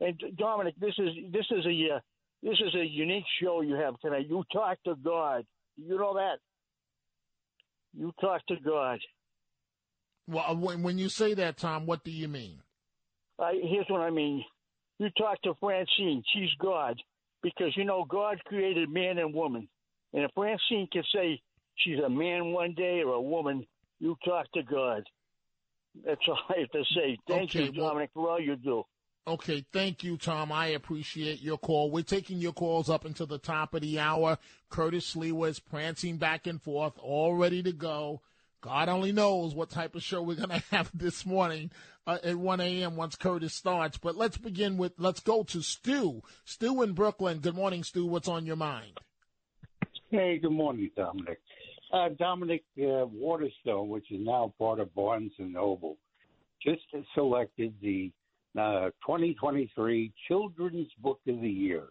And 0.00 0.20
Dominic, 0.36 0.74
this 0.78 0.94
is 0.98 1.10
this 1.32 1.46
is 1.50 1.66
a 1.66 1.96
uh, 1.96 2.00
this 2.42 2.58
is 2.60 2.74
a 2.74 2.84
unique 2.84 3.24
show 3.42 3.62
you 3.62 3.74
have 3.74 3.98
tonight. 4.00 4.26
You 4.28 4.44
talk 4.52 4.78
to 4.84 4.94
God. 4.94 5.44
You 5.76 5.98
know 5.98 6.14
that. 6.14 6.38
You 7.96 8.12
talk 8.20 8.46
to 8.46 8.56
God. 8.64 9.00
Well, 10.28 10.44
uh, 10.46 10.54
when, 10.54 10.82
when 10.82 10.98
you 10.98 11.08
say 11.08 11.34
that, 11.34 11.56
Tom, 11.56 11.86
what 11.86 12.04
do 12.04 12.10
you 12.10 12.28
mean? 12.28 12.60
Uh, 13.38 13.50
here's 13.62 13.86
what 13.88 14.02
I 14.02 14.10
mean. 14.10 14.44
You 14.98 15.08
talk 15.16 15.40
to 15.42 15.54
Francine. 15.58 16.22
She's 16.34 16.50
God 16.60 17.00
because 17.42 17.76
you 17.76 17.84
know 17.84 18.04
God 18.04 18.38
created 18.46 18.90
man 18.90 19.18
and 19.18 19.32
woman, 19.34 19.68
and 20.12 20.24
if 20.24 20.30
Francine 20.34 20.88
can 20.92 21.04
say 21.14 21.40
she's 21.78 21.98
a 22.04 22.08
man 22.08 22.52
one 22.52 22.74
day 22.74 23.02
or 23.04 23.14
a 23.14 23.20
woman, 23.20 23.66
you 24.00 24.16
talk 24.24 24.50
to 24.52 24.62
God. 24.62 25.02
That's 26.04 26.20
all 26.28 26.38
I 26.50 26.60
have 26.60 26.70
to 26.70 26.84
say. 26.94 27.18
Thank 27.26 27.50
Okay, 27.50 27.64
you, 27.66 27.72
well- 27.80 27.90
Dominic, 27.90 28.10
for 28.14 28.30
all 28.30 28.40
you 28.40 28.56
do. 28.56 28.84
Okay, 29.26 29.62
thank 29.74 30.02
you, 30.02 30.16
Tom. 30.16 30.50
I 30.50 30.68
appreciate 30.68 31.42
your 31.42 31.58
call. 31.58 31.90
We're 31.90 32.02
taking 32.02 32.38
your 32.38 32.54
calls 32.54 32.88
up 32.88 33.04
until 33.04 33.26
the 33.26 33.36
top 33.36 33.74
of 33.74 33.82
the 33.82 34.00
hour. 34.00 34.38
Curtis 34.70 35.14
Sliwa 35.14 35.50
is 35.50 35.60
prancing 35.60 36.16
back 36.16 36.46
and 36.46 36.62
forth, 36.62 36.94
all 36.98 37.34
ready 37.34 37.62
to 37.62 37.72
go. 37.72 38.22
God 38.62 38.88
only 38.88 39.12
knows 39.12 39.54
what 39.54 39.68
type 39.68 39.94
of 39.94 40.02
show 40.02 40.22
we're 40.22 40.36
going 40.36 40.48
to 40.60 40.62
have 40.70 40.90
this 40.94 41.26
morning 41.26 41.70
uh, 42.06 42.16
at 42.24 42.36
1 42.36 42.60
a.m. 42.62 42.96
once 42.96 43.16
Curtis 43.16 43.52
starts. 43.52 43.98
But 43.98 44.16
let's 44.16 44.38
begin 44.38 44.78
with, 44.78 44.94
let's 44.96 45.20
go 45.20 45.42
to 45.42 45.60
Stu. 45.60 46.22
Stu 46.46 46.80
in 46.82 46.92
Brooklyn. 46.92 47.40
Good 47.40 47.54
morning, 47.54 47.84
Stu. 47.84 48.06
What's 48.06 48.28
on 48.28 48.46
your 48.46 48.56
mind? 48.56 48.98
Hey, 50.10 50.38
good 50.38 50.52
morning, 50.52 50.90
Dominic. 50.96 51.38
Uh, 51.92 52.10
Dominic 52.18 52.64
uh, 52.78 53.06
Waterstone, 53.06 53.88
which 53.88 54.10
is 54.10 54.20
now 54.20 54.52
part 54.58 54.78
of 54.78 54.94
Barnes 54.94 55.32
and 55.38 55.52
Noble, 55.54 55.96
just 56.62 56.82
selected 57.14 57.72
the 57.80 58.10
uh, 58.58 58.90
2023 59.06 60.12
Children's 60.26 60.88
Book 61.02 61.20
of 61.26 61.40
the 61.40 61.48
Year, 61.48 61.84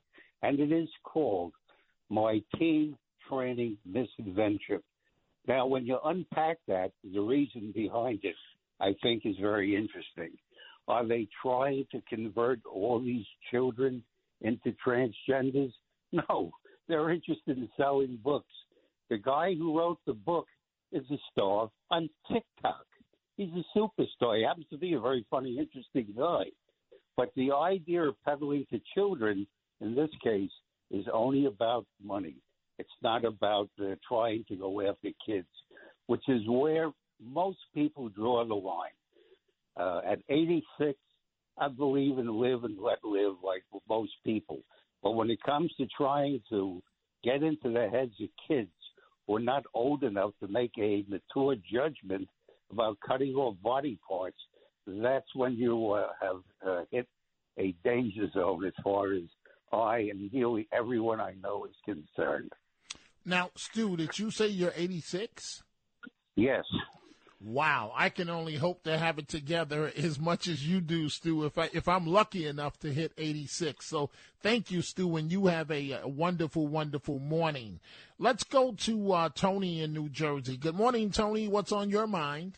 and 0.44 0.60
it 0.60 0.72
is 0.72 0.90
called 1.04 1.54
My 2.10 2.42
Teen 2.60 2.96
Training 3.28 3.78
Misadventure. 3.86 4.82
Now, 5.48 5.66
when 5.66 5.86
you 5.86 5.98
unpack 6.04 6.58
that, 6.68 6.92
the 7.04 7.22
reason 7.22 7.72
behind 7.74 8.20
it, 8.24 8.36
I 8.80 8.94
think, 9.02 9.26
is 9.26 9.36
very 9.42 9.76
interesting. 9.76 10.38
Are 10.88 11.06
they 11.06 11.28
trying 11.42 11.86
to 11.92 12.02
convert 12.08 12.60
all 12.66 13.00
these 13.00 13.26
children 13.52 14.04
into 14.42 14.76
transgenders? 14.86 15.74
No, 16.14 16.52
they're 16.88 17.12
interested 17.12 17.58
in 17.58 17.68
selling 17.76 18.18
books. 18.24 18.52
The 19.10 19.18
guy 19.18 19.56
who 19.56 19.78
wrote 19.78 20.00
the 20.06 20.14
book 20.14 20.48
is 20.92 21.04
a 21.12 21.18
star 21.32 21.70
on 21.92 22.10
TikTok. 22.32 22.86
He's 23.38 23.50
a 23.54 23.78
superstar. 23.78 24.38
He 24.38 24.44
happens 24.44 24.66
to 24.72 24.78
be 24.78 24.94
a 24.94 25.00
very 25.00 25.26
funny, 25.30 25.58
interesting 25.58 26.14
guy. 26.18 26.46
But 27.16 27.32
the 27.36 27.52
idea 27.52 28.04
of 28.04 28.16
peddling 28.26 28.66
to 28.72 28.82
children, 28.94 29.48
in 29.82 29.96
this 29.96 30.10
case, 30.24 30.52
is 30.92 31.06
only 31.14 31.46
about 31.46 31.86
money. 32.04 32.36
It's 32.80 32.90
not 33.02 33.26
about 33.26 33.70
uh, 33.82 33.96
trying 34.08 34.46
to 34.50 34.56
go 34.56 34.88
after 34.88 35.10
kids, 35.26 35.48
which 36.08 36.24
is 36.28 36.42
where 36.48 36.92
most 37.24 37.58
people 37.74 38.10
draw 38.10 38.46
the 38.46 38.54
line. 38.54 38.92
Uh, 39.76 40.02
at 40.10 40.20
86, 40.30 40.98
I 41.58 41.68
believe 41.70 42.18
in 42.20 42.28
live 42.40 42.64
and 42.64 42.78
let 42.80 43.04
live 43.04 43.36
like 43.44 43.64
most 43.90 44.12
people. 44.26 44.60
But 45.02 45.12
when 45.12 45.30
it 45.30 45.42
comes 45.44 45.72
to 45.78 45.88
trying 45.96 46.42
to 46.50 46.82
get 47.24 47.44
into 47.44 47.72
the 47.72 47.90
heads 47.92 48.14
of 48.22 48.30
kids 48.48 48.70
who 49.28 49.36
are 49.36 49.42
not 49.42 49.64
old 49.74 50.04
enough 50.04 50.32
to 50.40 50.48
make 50.48 50.72
a 50.80 51.06
mature 51.08 51.56
judgment 51.72 52.28
about 52.72 52.98
cutting 53.06 53.36
off 53.36 53.56
body 53.62 54.00
parts, 54.08 54.38
that's 54.86 55.28
when 55.36 55.54
you 55.54 55.92
uh, 55.92 56.08
have 56.22 56.38
uh, 56.66 56.84
hit 56.92 57.08
a 57.60 57.76
danger 57.84 58.30
zone 58.34 58.66
as 58.66 58.74
far 58.84 59.14
as 59.14 59.24
I 59.72 60.00
and 60.10 60.32
nearly 60.32 60.68
everyone 60.72 61.20
I 61.20 61.34
know 61.42 61.66
is 61.66 61.76
concerned. 61.84 62.52
Now, 63.26 63.52
Stu, 63.58 63.98
did 63.98 64.18
you 64.18 64.32
say 64.32 64.48
you're 64.48 64.74
86? 64.76 65.64
Yes. 66.36 66.64
Wow, 67.40 67.92
I 67.96 68.10
can 68.10 68.32
only 68.32 68.56
hope 68.56 68.84
to 68.84 68.98
have 68.98 69.20
it 69.20 69.28
together 69.28 69.92
as 69.96 70.20
much 70.20 70.48
as 70.48 70.68
you 70.68 70.82
do, 70.82 71.08
Stu. 71.08 71.46
If 71.46 71.58
I 71.58 71.70
if 71.72 71.88
I'm 71.88 72.08
lucky 72.08 72.48
enough 72.48 72.80
to 72.80 72.92
hit 72.92 73.14
86, 73.16 73.86
so 73.86 74.10
thank 74.42 74.72
you, 74.72 74.82
Stu, 74.82 75.16
and 75.18 75.32
you 75.32 75.46
have 75.46 75.70
a, 75.70 75.92
a 75.92 76.08
wonderful, 76.08 76.68
wonderful 76.68 77.20
morning. 77.20 77.80
Let's 78.18 78.44
go 78.44 78.72
to 78.72 79.12
uh, 79.12 79.30
Tony 79.36 79.82
in 79.82 79.94
New 79.94 80.10
Jersey. 80.10 80.58
Good 80.58 80.74
morning, 80.74 81.12
Tony. 81.12 81.48
What's 81.48 81.72
on 81.72 81.92
your 81.92 82.08
mind? 82.08 82.58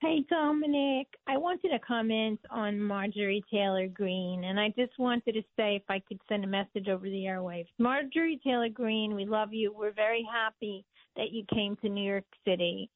Hey, 0.00 0.24
Dominic. 0.30 1.08
I 1.26 1.36
wanted 1.38 1.70
to 1.70 1.80
comment 1.80 2.38
on 2.50 2.80
Marjorie 2.80 3.42
Taylor 3.52 3.88
Greene, 3.88 4.44
and 4.44 4.60
I 4.60 4.68
just 4.78 4.96
wanted 4.96 5.32
to 5.32 5.42
say 5.56 5.74
if 5.74 5.82
I 5.88 6.00
could 6.06 6.20
send 6.28 6.44
a 6.44 6.46
message 6.46 6.88
over 6.88 7.02
the 7.04 7.24
airwaves. 7.24 7.66
Marjorie 7.80 8.40
Taylor 8.44 8.68
Greene, 8.68 9.16
we 9.16 9.24
love 9.24 9.52
you. 9.52 9.74
We're 9.76 9.90
very 9.90 10.24
happy 10.32 10.84
that 11.16 11.32
you 11.32 11.44
came 11.52 11.74
to 11.82 11.88
New 11.88 12.08
York 12.08 12.26
City. 12.46 12.88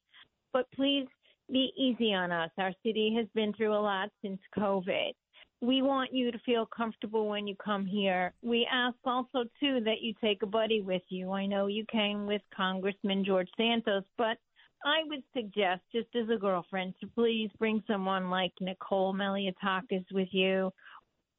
But 0.53 0.71
please 0.75 1.07
be 1.51 1.73
easy 1.75 2.13
on 2.13 2.31
us. 2.31 2.51
Our 2.57 2.71
city 2.83 3.13
has 3.17 3.27
been 3.35 3.53
through 3.53 3.73
a 3.73 3.81
lot 3.81 4.09
since 4.21 4.39
COVID. 4.57 5.11
We 5.61 5.81
want 5.81 6.13
you 6.13 6.31
to 6.31 6.39
feel 6.39 6.65
comfortable 6.65 7.27
when 7.27 7.47
you 7.47 7.55
come 7.63 7.85
here. 7.85 8.33
We 8.41 8.67
ask 8.71 8.95
also, 9.05 9.45
too, 9.59 9.79
that 9.85 10.01
you 10.01 10.13
take 10.21 10.43
a 10.43 10.47
buddy 10.47 10.81
with 10.81 11.01
you. 11.09 11.31
I 11.31 11.45
know 11.45 11.67
you 11.67 11.85
came 11.91 12.25
with 12.27 12.41
Congressman 12.55 13.23
George 13.25 13.49
Santos, 13.57 14.03
but 14.17 14.37
I 14.85 15.03
would 15.07 15.23
suggest, 15.33 15.81
just 15.93 16.09
as 16.15 16.29
a 16.29 16.37
girlfriend, 16.37 16.95
to 16.99 17.07
please 17.07 17.49
bring 17.57 17.81
someone 17.87 18.29
like 18.29 18.51
Nicole 18.59 19.13
Malliotakis 19.13 20.05
with 20.11 20.27
you. 20.31 20.71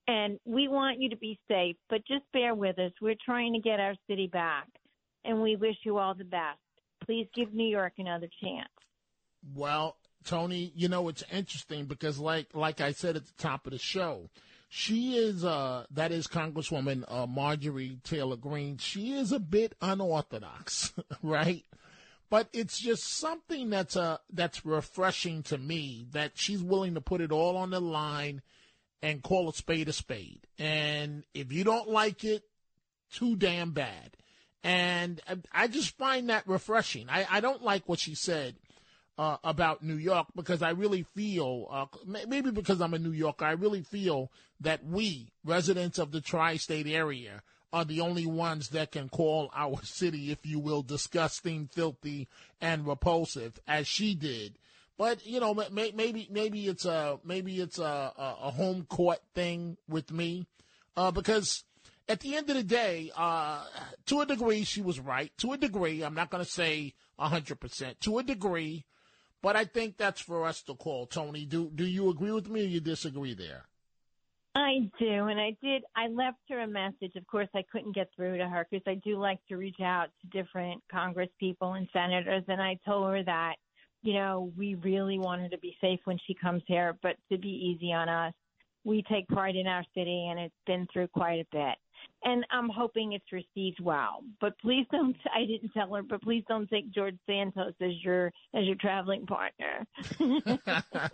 And 0.09 0.39
we 0.45 0.69
want 0.69 1.01
you 1.01 1.11
to 1.11 1.17
be 1.17 1.39
safe, 1.49 1.77
but 1.89 2.07
just 2.07 2.25
bear 2.33 2.55
with 2.55 2.79
us. 2.79 2.93
We're 3.01 3.17
trying 3.25 3.53
to 3.53 3.61
get 3.61 3.81
our 3.81 3.95
city 4.09 4.27
back, 4.27 4.69
and 5.25 5.43
we 5.43 5.57
wish 5.57 5.77
you 5.85 5.99
all 5.99 6.15
the 6.15 6.25
best. 6.25 6.59
Please 7.05 7.27
give 7.35 7.53
New 7.53 7.69
York 7.69 7.95
another 7.99 8.29
chance. 8.43 8.69
Well, 9.55 9.97
Tony, 10.25 10.73
you 10.75 10.89
know 10.89 11.09
it's 11.09 11.25
interesting 11.31 11.85
because, 11.85 12.19
like 12.19 12.49
like 12.55 12.81
I 12.81 12.93
said 12.93 13.17
at 13.17 13.27
the 13.27 13.43
top 13.43 13.67
of 13.67 13.73
the 13.73 13.79
show, 13.79 14.31
she 14.69 15.17
is 15.17 15.45
uh 15.45 15.85
that 15.91 16.13
is 16.13 16.27
Congresswoman 16.27 17.05
uh, 17.09 17.27
Marjorie 17.27 17.99
Taylor 18.05 18.37
Greene. 18.37 18.79
She 18.79 19.13
is 19.13 19.33
a 19.33 19.39
bit 19.41 19.75
unorthodox, 19.81 20.93
right? 21.23 21.65
But 22.31 22.49
it's 22.53 22.79
just 22.79 23.05
something 23.19 23.71
that's 23.71 23.97
uh 23.97 24.19
that's 24.33 24.65
refreshing 24.65 25.43
to 25.45 25.59
me 25.59 26.07
that 26.13 26.33
she's 26.35 26.63
willing 26.63 26.95
to 26.95 27.01
put 27.01 27.21
it 27.21 27.31
all 27.33 27.57
on 27.57 27.71
the 27.71 27.81
line 27.81 28.43
and 29.03 29.23
call 29.23 29.51
a 29.51 29.53
spade 29.53 29.89
a 29.89 29.93
spade. 29.93 30.47
And 30.59 31.25
if 31.35 31.53
you 31.53 31.63
don't 31.63 31.91
like 31.91 32.25
it, 32.25 32.45
too 33.13 33.37
damn 33.37 33.73
bad. 33.73 34.17
And 34.63 35.21
I- 35.53 35.69
just 35.69 35.97
find 35.99 36.31
that 36.31 36.49
refreshing. 36.49 37.11
I, 37.11 37.27
I 37.31 37.41
don't 37.41 37.63
like 37.63 37.87
what 37.87 37.99
she 37.99 38.15
said 38.15 38.57
uh, 39.19 39.37
about 39.45 39.83
New 39.83 39.97
York 39.97 40.27
because 40.35 40.63
I 40.63 40.71
really 40.71 41.05
feel, 41.15 41.69
uh, 41.71 41.87
maybe 42.27 42.51
because 42.51 42.81
I'm 42.81 42.95
a 42.95 42.99
New 42.99 43.13
Yorker, 43.13 43.45
I 43.45 43.53
really 43.53 43.83
feel 43.83 44.31
that 44.61 44.85
we, 44.85 45.29
residents 45.45 45.99
of 45.99 46.11
the 46.11 46.21
tri 46.21 46.57
state 46.57 46.87
area, 46.87 47.43
are 47.73 47.85
the 47.85 48.01
only 48.01 48.27
ones 48.27 48.69
that 48.71 48.93
can 48.93 49.09
call 49.09 49.51
our 49.55 49.81
city, 49.83 50.31
if 50.31 50.45
you 50.45 50.59
will, 50.59 50.83
disgusting, 50.83 51.69
filthy, 51.73 52.29
and 52.61 52.87
repulsive, 52.87 53.59
as 53.67 53.87
she 53.87 54.15
did. 54.15 54.59
But 54.97 55.27
you 55.27 55.41
know, 55.41 55.55
may- 55.55 55.93
maybe 55.93 56.29
maybe 56.31 56.69
it's 56.69 56.85
a 56.85 57.19
maybe 57.25 57.61
it's 57.61 57.81
a, 57.81 58.13
a, 58.17 58.53
home 58.53 58.85
court 58.85 59.19
thing 59.35 59.77
with 59.89 60.13
me, 60.13 60.47
uh, 60.97 61.11
because 61.11 61.65
at 62.09 62.21
the 62.21 62.37
end 62.37 62.49
of 62.51 62.55
the 62.55 62.63
day, 62.63 63.11
uh, 63.17 63.65
to 64.07 64.21
a 64.21 64.27
degree, 64.27 64.63
she 64.63 64.83
was 64.83 65.01
right. 65.01 65.33
To 65.39 65.53
a 65.53 65.57
degree, 65.57 66.03
I'm 66.03 66.15
not 66.15 66.31
going 66.31 66.45
to 66.45 66.51
say 66.51 66.95
100%. 67.19 67.99
To 68.01 68.19
a 68.19 68.23
degree, 68.23 68.85
but 69.45 69.57
I 69.57 69.67
think 69.67 69.99
that's 69.99 70.23
for 70.23 70.47
us 70.47 70.63
to 70.63 70.75
call. 70.75 71.05
Tony, 71.05 71.45
do 71.45 71.71
do 71.75 71.85
you 71.85 72.09
agree 72.09 72.33
with 72.33 72.49
me 72.49 72.63
or 72.63 72.69
you 72.69 72.81
disagree 72.81 73.35
there? 73.35 73.67
I 74.55 74.91
do, 74.99 75.27
and 75.27 75.39
I 75.39 75.55
did. 75.63 75.83
I 75.95 76.09
left 76.09 76.39
her 76.49 76.61
a 76.61 76.67
message. 76.67 77.15
Of 77.15 77.27
course, 77.27 77.49
I 77.55 77.63
couldn't 77.71 77.95
get 77.95 78.09
through 78.17 78.39
to 78.39 78.49
her 78.49 78.67
because 78.71 78.85
I 78.87 78.95
do 79.05 79.19
like 79.19 79.41
to 79.49 79.59
reach 79.59 79.81
out 79.83 80.07
to 80.23 80.43
different 80.43 80.83
Congress 80.91 81.29
people 81.39 81.75
and 81.75 81.87
senators, 81.93 82.45
and 82.49 82.63
I 82.63 82.79
told 82.87 83.11
her 83.11 83.23
that 83.25 83.57
you 84.01 84.15
know 84.15 84.51
we 84.57 84.77
really 84.77 85.19
want 85.19 85.43
her 85.43 85.51
to 85.51 85.59
be 85.59 85.77
safe 85.79 86.01
when 86.05 86.19
she 86.27 86.33
comes 86.33 86.63
here, 86.67 86.97
but 87.03 87.17
to 87.31 87.37
be 87.37 87.49
easy 87.49 87.93
on 87.93 88.09
us. 88.09 88.33
We 88.85 89.03
take 89.03 89.27
pride 89.29 89.57
in 89.57 89.67
our 89.67 89.85
city, 89.95 90.29
and 90.31 90.39
it's 90.39 90.55
been 90.67 90.87
through 90.93 91.09
quite 91.09 91.41
a 91.41 91.47
bit 91.53 91.77
and 92.25 92.45
I'm 92.51 92.69
hoping 92.69 93.13
it's 93.13 93.33
received 93.33 93.81
well. 93.81 94.23
But 94.41 94.59
please 94.59 94.87
don't. 94.91 95.17
I 95.35 95.45
didn't 95.45 95.71
tell 95.71 95.95
her, 95.95 96.03
but 96.03 96.23
please 96.23 96.45
don't 96.49 96.69
take 96.69 96.91
George 96.91 97.17
Santos 97.27 97.75
as 97.81 97.93
your 98.03 98.33
as 98.55 98.65
your 98.65 98.77
traveling 98.77 99.27
partner. 99.27 99.87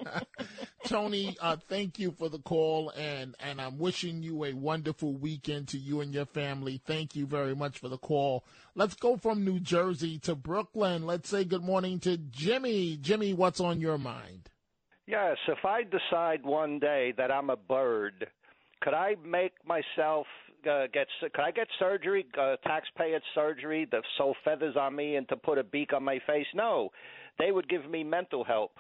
Tony, 0.86 1.36
uh, 1.40 1.56
thank 1.68 1.98
you 1.98 2.12
for 2.12 2.28
the 2.28 2.38
call, 2.38 2.90
and 2.90 3.34
and 3.40 3.60
I'm 3.60 3.78
wishing 3.78 4.22
you 4.22 4.44
a 4.44 4.52
wonderful 4.52 5.14
weekend 5.14 5.68
to 5.68 5.78
you 5.78 6.00
and 6.00 6.14
your 6.14 6.26
family. 6.26 6.80
Thank 6.84 7.16
you 7.16 7.26
very 7.26 7.54
much 7.54 7.78
for 7.78 7.88
the 7.88 7.98
call. 7.98 8.44
Let's 8.74 8.94
go 8.94 9.16
from 9.16 9.44
New 9.44 9.60
Jersey 9.60 10.18
to 10.20 10.34
Brooklyn. 10.34 11.06
Let's 11.06 11.28
say 11.28 11.44
good 11.44 11.64
morning 11.64 11.98
to 12.00 12.16
Jimmy. 12.16 12.96
Jimmy, 12.96 13.34
what's 13.34 13.60
on 13.60 13.80
your 13.80 13.98
mind? 13.98 14.50
Yes, 15.10 15.38
if 15.48 15.64
I 15.64 15.82
decide 15.82 16.44
one 16.44 16.78
day 16.78 17.12
that 17.16 17.32
I'm 17.32 17.50
a 17.50 17.56
bird, 17.56 18.28
could 18.80 18.94
I 18.94 19.16
make 19.26 19.54
myself 19.66 20.24
uh, 20.70 20.86
get 20.92 21.08
could 21.20 21.42
I 21.42 21.50
get 21.50 21.66
surgery, 21.80 22.24
uh, 22.40 22.54
taxpayer 22.64 23.18
surgery, 23.34 23.86
to 23.90 24.02
sew 24.16 24.34
feathers 24.44 24.76
on 24.78 24.94
me 24.94 25.16
and 25.16 25.28
to 25.30 25.36
put 25.36 25.58
a 25.58 25.64
beak 25.64 25.92
on 25.92 26.04
my 26.04 26.20
face? 26.28 26.46
No, 26.54 26.90
they 27.40 27.50
would 27.50 27.68
give 27.68 27.90
me 27.90 28.04
mental 28.04 28.44
help. 28.44 28.70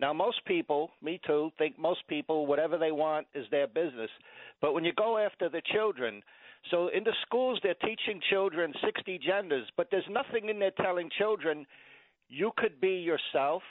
Now, 0.00 0.14
most 0.14 0.42
people, 0.46 0.90
me 1.02 1.20
too, 1.26 1.50
think 1.58 1.78
most 1.78 2.00
people, 2.08 2.46
whatever 2.46 2.78
they 2.78 2.90
want 2.90 3.26
is 3.34 3.44
their 3.50 3.66
business. 3.66 4.10
But 4.62 4.72
when 4.72 4.84
you 4.84 4.92
go 4.94 5.18
after 5.18 5.50
the 5.50 5.60
children, 5.70 6.22
so 6.70 6.88
in 6.96 7.04
the 7.04 7.14
schools 7.26 7.60
they're 7.62 7.74
teaching 7.74 8.22
children 8.30 8.72
60 8.82 9.18
genders, 9.18 9.66
but 9.76 9.88
there's 9.90 10.08
nothing 10.08 10.48
in 10.48 10.58
there 10.58 10.72
telling 10.82 11.10
children 11.18 11.66
you 12.30 12.52
could 12.56 12.80
be 12.80 12.94
yourself. 13.00 13.62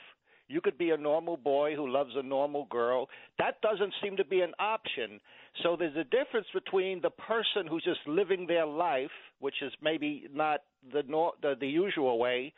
You 0.48 0.62
could 0.62 0.78
be 0.78 0.92
a 0.92 0.98
normal 0.98 1.38
boy 1.38 1.76
who 1.76 1.90
loves 1.90 2.12
a 2.16 2.24
normal 2.24 2.66
girl. 2.70 3.08
That 3.40 3.62
doesn't 3.62 3.94
seem 4.02 4.18
to 4.18 4.26
be 4.26 4.42
an 4.42 4.54
option. 4.60 5.20
So 5.62 5.76
there's 5.78 5.96
a 5.96 6.04
difference 6.04 6.48
between 6.54 7.02
the 7.02 7.10
person 7.12 7.68
who's 7.70 7.84
just 7.84 8.02
living 8.08 8.46
their 8.48 8.66
life, 8.66 9.12
which 9.40 9.62
is 9.62 9.72
maybe 9.82 10.28
not 10.34 10.62
the 10.92 11.04
the, 11.42 11.56
the 11.60 11.68
usual 11.68 12.20
way, 12.20 12.54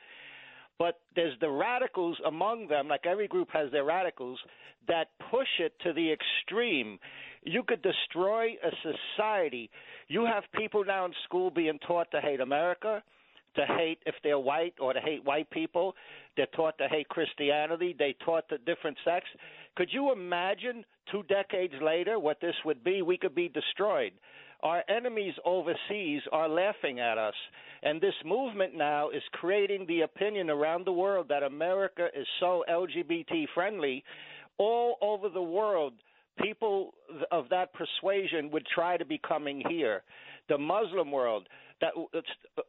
but 0.77 0.99
there's 1.15 1.37
the 1.39 1.49
radicals 1.49 2.17
among 2.25 2.67
them, 2.67 2.87
like 2.87 3.05
every 3.05 3.27
group 3.27 3.49
has 3.53 3.71
their 3.71 3.85
radicals, 3.85 4.39
that 4.87 5.07
push 5.31 5.47
it 5.59 5.73
to 5.83 5.93
the 5.93 6.11
extreme. 6.11 6.99
You 7.43 7.63
could 7.63 7.81
destroy 7.81 8.49
a 8.63 8.71
society. 9.15 9.69
You 10.07 10.25
have 10.25 10.43
people 10.53 10.83
now 10.83 11.05
in 11.05 11.13
school 11.23 11.49
being 11.49 11.79
taught 11.87 12.11
to 12.11 12.19
hate 12.19 12.41
America, 12.41 13.01
to 13.55 13.65
hate 13.65 13.99
if 14.05 14.15
they're 14.23 14.39
white, 14.39 14.73
or 14.79 14.93
to 14.93 14.99
hate 14.99 15.23
white 15.23 15.49
people. 15.49 15.95
They're 16.37 16.47
taught 16.55 16.77
to 16.77 16.87
hate 16.87 17.09
Christianity. 17.09 17.95
They 17.97 18.15
taught 18.25 18.49
the 18.49 18.57
different 18.59 18.97
sects. 19.05 19.29
Could 19.75 19.89
you 19.91 20.11
imagine 20.11 20.85
two 21.11 21.23
decades 21.23 21.73
later 21.81 22.19
what 22.19 22.39
this 22.41 22.55
would 22.65 22.83
be? 22.83 23.01
We 23.01 23.17
could 23.17 23.35
be 23.35 23.49
destroyed. 23.49 24.13
Our 24.63 24.83
enemies 24.89 25.33
overseas 25.45 26.21
are 26.31 26.49
laughing 26.49 26.99
at 26.99 27.17
us. 27.17 27.35
And 27.83 28.01
this 28.01 28.15
movement 28.25 28.75
now 28.75 29.09
is 29.09 29.21
creating 29.33 29.85
the 29.87 30.01
opinion 30.01 30.49
around 30.49 30.85
the 30.85 30.91
world 30.91 31.27
that 31.29 31.43
America 31.43 32.07
is 32.15 32.25
so 32.39 32.63
LGBT 32.69 33.45
friendly. 33.53 34.03
All 34.57 34.95
over 35.01 35.29
the 35.29 35.41
world, 35.41 35.93
people 36.41 36.93
of 37.31 37.49
that 37.49 37.69
persuasion 37.73 38.49
would 38.51 38.65
try 38.73 38.97
to 38.97 39.05
be 39.05 39.19
coming 39.27 39.61
here. 39.69 40.01
The 40.49 40.57
Muslim 40.57 41.11
world, 41.11 41.47
that 41.81 41.91
uh, 41.97 42.61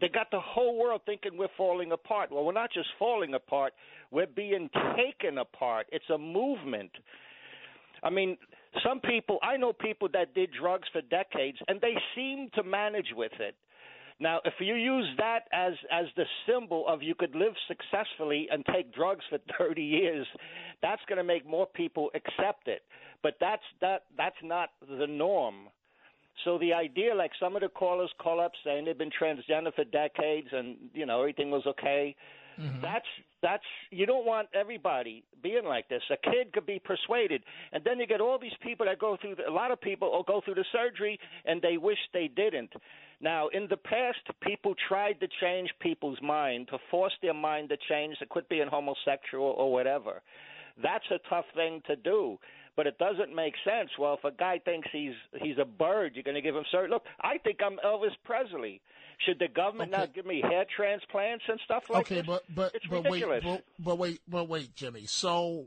they 0.00 0.08
got 0.08 0.30
the 0.30 0.40
whole 0.40 0.78
world 0.78 1.02
thinking 1.06 1.36
we're 1.36 1.48
falling 1.56 1.92
apart. 1.92 2.30
Well, 2.30 2.44
we're 2.44 2.52
not 2.52 2.72
just 2.72 2.88
falling 2.98 3.34
apart; 3.34 3.72
we're 4.10 4.26
being 4.26 4.70
taken 4.96 5.38
apart. 5.38 5.86
It's 5.92 6.08
a 6.12 6.18
movement. 6.18 6.90
I 8.02 8.10
mean, 8.10 8.36
some 8.86 9.00
people 9.00 9.38
I 9.42 9.56
know 9.56 9.72
people 9.72 10.08
that 10.12 10.34
did 10.34 10.50
drugs 10.58 10.88
for 10.92 11.02
decades, 11.02 11.58
and 11.68 11.80
they 11.80 11.94
seem 12.14 12.48
to 12.54 12.62
manage 12.62 13.12
with 13.14 13.32
it. 13.40 13.54
Now, 14.20 14.40
if 14.44 14.54
you 14.58 14.74
use 14.74 15.06
that 15.18 15.44
as 15.52 15.74
as 15.92 16.06
the 16.16 16.24
symbol 16.46 16.84
of 16.88 17.02
you 17.02 17.14
could 17.14 17.34
live 17.34 17.54
successfully 17.68 18.48
and 18.50 18.64
take 18.66 18.92
drugs 18.92 19.24
for 19.30 19.38
30 19.58 19.82
years, 19.82 20.26
that's 20.82 21.02
going 21.08 21.18
to 21.18 21.24
make 21.24 21.46
more 21.46 21.66
people 21.66 22.10
accept 22.14 22.66
it. 22.66 22.82
But 23.22 23.34
that's 23.40 23.62
that 23.80 24.04
that's 24.16 24.36
not 24.42 24.70
the 24.88 25.06
norm. 25.06 25.68
So 26.44 26.58
the 26.58 26.72
idea, 26.72 27.14
like 27.14 27.32
some 27.40 27.56
of 27.56 27.62
the 27.62 27.68
callers 27.68 28.10
call 28.20 28.40
up 28.40 28.52
saying 28.64 28.84
they've 28.84 28.96
been 28.96 29.10
transgender 29.10 29.74
for 29.74 29.84
decades 29.84 30.48
and 30.52 30.76
you 30.94 31.06
know 31.06 31.20
everything 31.20 31.50
was 31.50 31.62
okay. 31.66 32.14
Mm-hmm. 32.60 32.80
That's 32.82 33.06
that's 33.40 33.64
you 33.90 34.06
don't 34.06 34.26
want 34.26 34.48
everybody 34.52 35.22
being 35.42 35.64
like 35.64 35.88
this. 35.88 36.02
A 36.10 36.16
kid 36.16 36.52
could 36.52 36.66
be 36.66 36.80
persuaded, 36.80 37.42
and 37.72 37.84
then 37.84 38.00
you 38.00 38.06
get 38.06 38.20
all 38.20 38.38
these 38.38 38.56
people 38.62 38.86
that 38.86 38.98
go 38.98 39.16
through. 39.20 39.36
The, 39.36 39.48
a 39.48 39.52
lot 39.52 39.70
of 39.70 39.80
people 39.80 40.10
will 40.10 40.24
go 40.24 40.40
through 40.44 40.56
the 40.56 40.64
surgery 40.72 41.18
and 41.44 41.62
they 41.62 41.76
wish 41.76 41.98
they 42.12 42.28
didn't. 42.34 42.72
Now, 43.20 43.48
in 43.48 43.66
the 43.68 43.76
past, 43.76 44.18
people 44.42 44.74
tried 44.88 45.20
to 45.20 45.28
change 45.40 45.70
people's 45.80 46.18
mind 46.22 46.68
to 46.68 46.78
force 46.90 47.12
their 47.20 47.34
mind 47.34 47.68
to 47.70 47.76
change 47.88 48.18
to 48.18 48.26
quit 48.26 48.48
being 48.48 48.68
homosexual 48.68 49.54
or 49.56 49.72
whatever. 49.72 50.22
That's 50.80 51.04
a 51.10 51.18
tough 51.28 51.46
thing 51.54 51.82
to 51.86 51.96
do 51.96 52.38
but 52.78 52.86
it 52.86 52.96
doesn't 52.96 53.34
make 53.34 53.54
sense. 53.64 53.90
Well, 53.98 54.14
if 54.14 54.22
a 54.22 54.30
guy 54.30 54.60
thinks 54.64 54.86
he's 54.92 55.14
he's 55.42 55.58
a 55.60 55.64
bird, 55.64 56.12
you're 56.14 56.22
going 56.22 56.36
to 56.36 56.40
give 56.40 56.54
him 56.54 56.62
certain. 56.70 56.90
Look, 56.90 57.02
I 57.20 57.38
think 57.38 57.58
I'm 57.60 57.76
Elvis 57.84 58.14
Presley. 58.24 58.80
Should 59.26 59.40
the 59.40 59.48
government 59.48 59.92
okay. 59.92 60.02
now 60.02 60.06
give 60.14 60.24
me 60.24 60.40
hair 60.40 60.64
transplants 60.76 61.42
and 61.48 61.58
stuff 61.64 61.90
like 61.90 62.02
okay, 62.02 62.20
this? 62.20 62.28
Okay, 62.28 62.42
but 62.46 62.54
but 62.54 62.74
it's 62.76 62.86
but 62.86 63.02
ridiculous. 63.02 63.42
wait, 63.44 63.62
but, 63.78 63.84
but 63.84 63.98
wait, 63.98 64.20
but 64.28 64.48
wait, 64.48 64.76
Jimmy. 64.76 65.06
So 65.06 65.66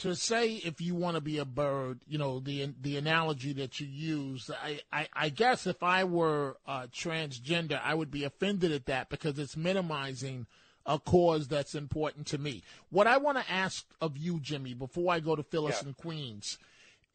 to 0.00 0.14
say 0.14 0.56
if 0.56 0.82
you 0.82 0.94
want 0.94 1.14
to 1.14 1.22
be 1.22 1.38
a 1.38 1.46
bird, 1.46 2.00
you 2.06 2.18
know 2.18 2.40
the 2.40 2.74
the 2.78 2.98
analogy 2.98 3.54
that 3.54 3.80
you 3.80 3.86
use, 3.86 4.50
I 4.62 4.80
I, 4.92 5.08
I 5.14 5.28
guess 5.30 5.66
if 5.66 5.82
I 5.82 6.04
were 6.04 6.58
uh, 6.66 6.88
transgender, 6.92 7.80
I 7.82 7.94
would 7.94 8.10
be 8.10 8.24
offended 8.24 8.70
at 8.70 8.84
that 8.84 9.08
because 9.08 9.38
it's 9.38 9.56
minimizing 9.56 10.46
a 10.86 10.98
cause 10.98 11.48
that's 11.48 11.74
important 11.74 12.26
to 12.28 12.38
me. 12.38 12.62
What 12.90 13.06
I 13.06 13.16
want 13.16 13.38
to 13.38 13.52
ask 13.52 13.84
of 14.00 14.16
you, 14.16 14.40
Jimmy, 14.40 14.74
before 14.74 15.12
I 15.12 15.20
go 15.20 15.34
to 15.36 15.42
Phyllis 15.42 15.80
yeah. 15.80 15.88
and 15.88 15.96
Queens, 15.96 16.58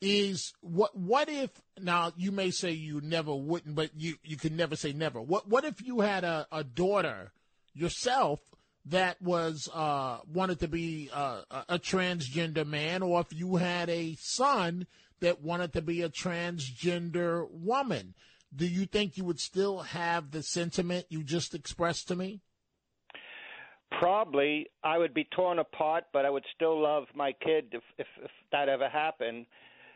is 0.02 0.54
what 0.62 0.96
what 0.96 1.28
if 1.30 1.50
now 1.82 2.12
you 2.16 2.32
may 2.32 2.52
say 2.52 2.72
you 2.72 3.02
never 3.02 3.36
wouldn't, 3.36 3.76
but 3.76 3.92
you 3.98 4.16
you 4.24 4.38
can 4.38 4.56
never 4.56 4.76
say 4.76 4.94
never. 4.94 5.22
What 5.22 5.48
what 5.48 5.66
if 5.66 5.82
you 5.86 6.02
had 6.02 6.24
a, 6.24 6.48
a 6.52 6.64
daughter 6.64 7.32
yourself 7.74 8.40
that 8.86 9.22
was 9.22 9.70
uh, 9.74 10.20
wanted 10.34 10.60
to 10.62 10.68
be 10.68 11.10
uh, 11.14 11.42
a 11.68 11.78
transgender 11.78 12.66
man, 12.66 13.04
or 13.04 13.20
if 13.22 13.38
you 13.38 13.58
had 13.58 13.90
a 13.90 14.16
son 14.20 14.88
that 15.20 15.42
wanted 15.42 15.74
to 15.74 15.82
be 15.82 16.02
a 16.02 16.10
transgender 16.10 17.50
woman? 17.52 18.14
Do 18.56 18.66
you 18.66 18.88
think 18.88 19.16
you 19.16 19.26
would 19.26 19.40
still 19.40 19.80
have 19.80 20.32
the 20.32 20.42
sentiment 20.42 21.06
you 21.10 21.24
just 21.24 21.54
expressed 21.54 22.08
to 22.08 22.16
me? 22.16 22.42
Probably 23.98 24.68
I 24.84 24.98
would 24.98 25.14
be 25.14 25.28
torn 25.36 25.60
apart, 25.60 26.06
but 26.14 26.26
I 26.26 26.30
would 26.30 26.46
still 26.56 26.82
love 26.82 27.06
my 27.16 27.32
kid 27.32 27.68
if, 27.72 27.84
if, 27.98 28.08
if 28.24 28.32
that 28.52 28.70
ever 28.70 28.90
happened. 28.90 29.46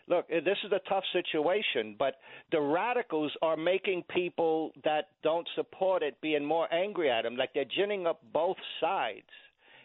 Look, 0.08 0.26
eh, 0.30 0.39
this 0.44 0.58
is 0.66 0.72
a 0.72 0.82
tough 0.89 1.04
situation, 1.14 1.96
but 1.98 2.16
the 2.52 2.60
radicals 2.60 3.32
are 3.41 3.56
making 3.56 4.04
people 4.14 4.72
that 4.84 5.10
don't 5.24 5.48
support 5.56 6.04
it 6.04 6.20
being 6.22 6.44
more 6.44 6.72
angry 6.74 7.10
at 7.10 7.24
them, 7.24 7.38
like 7.38 7.54
they're 7.54 7.66
ginning 7.66 8.08
up 8.08 8.22
both 8.34 8.58
sides. 8.82 9.30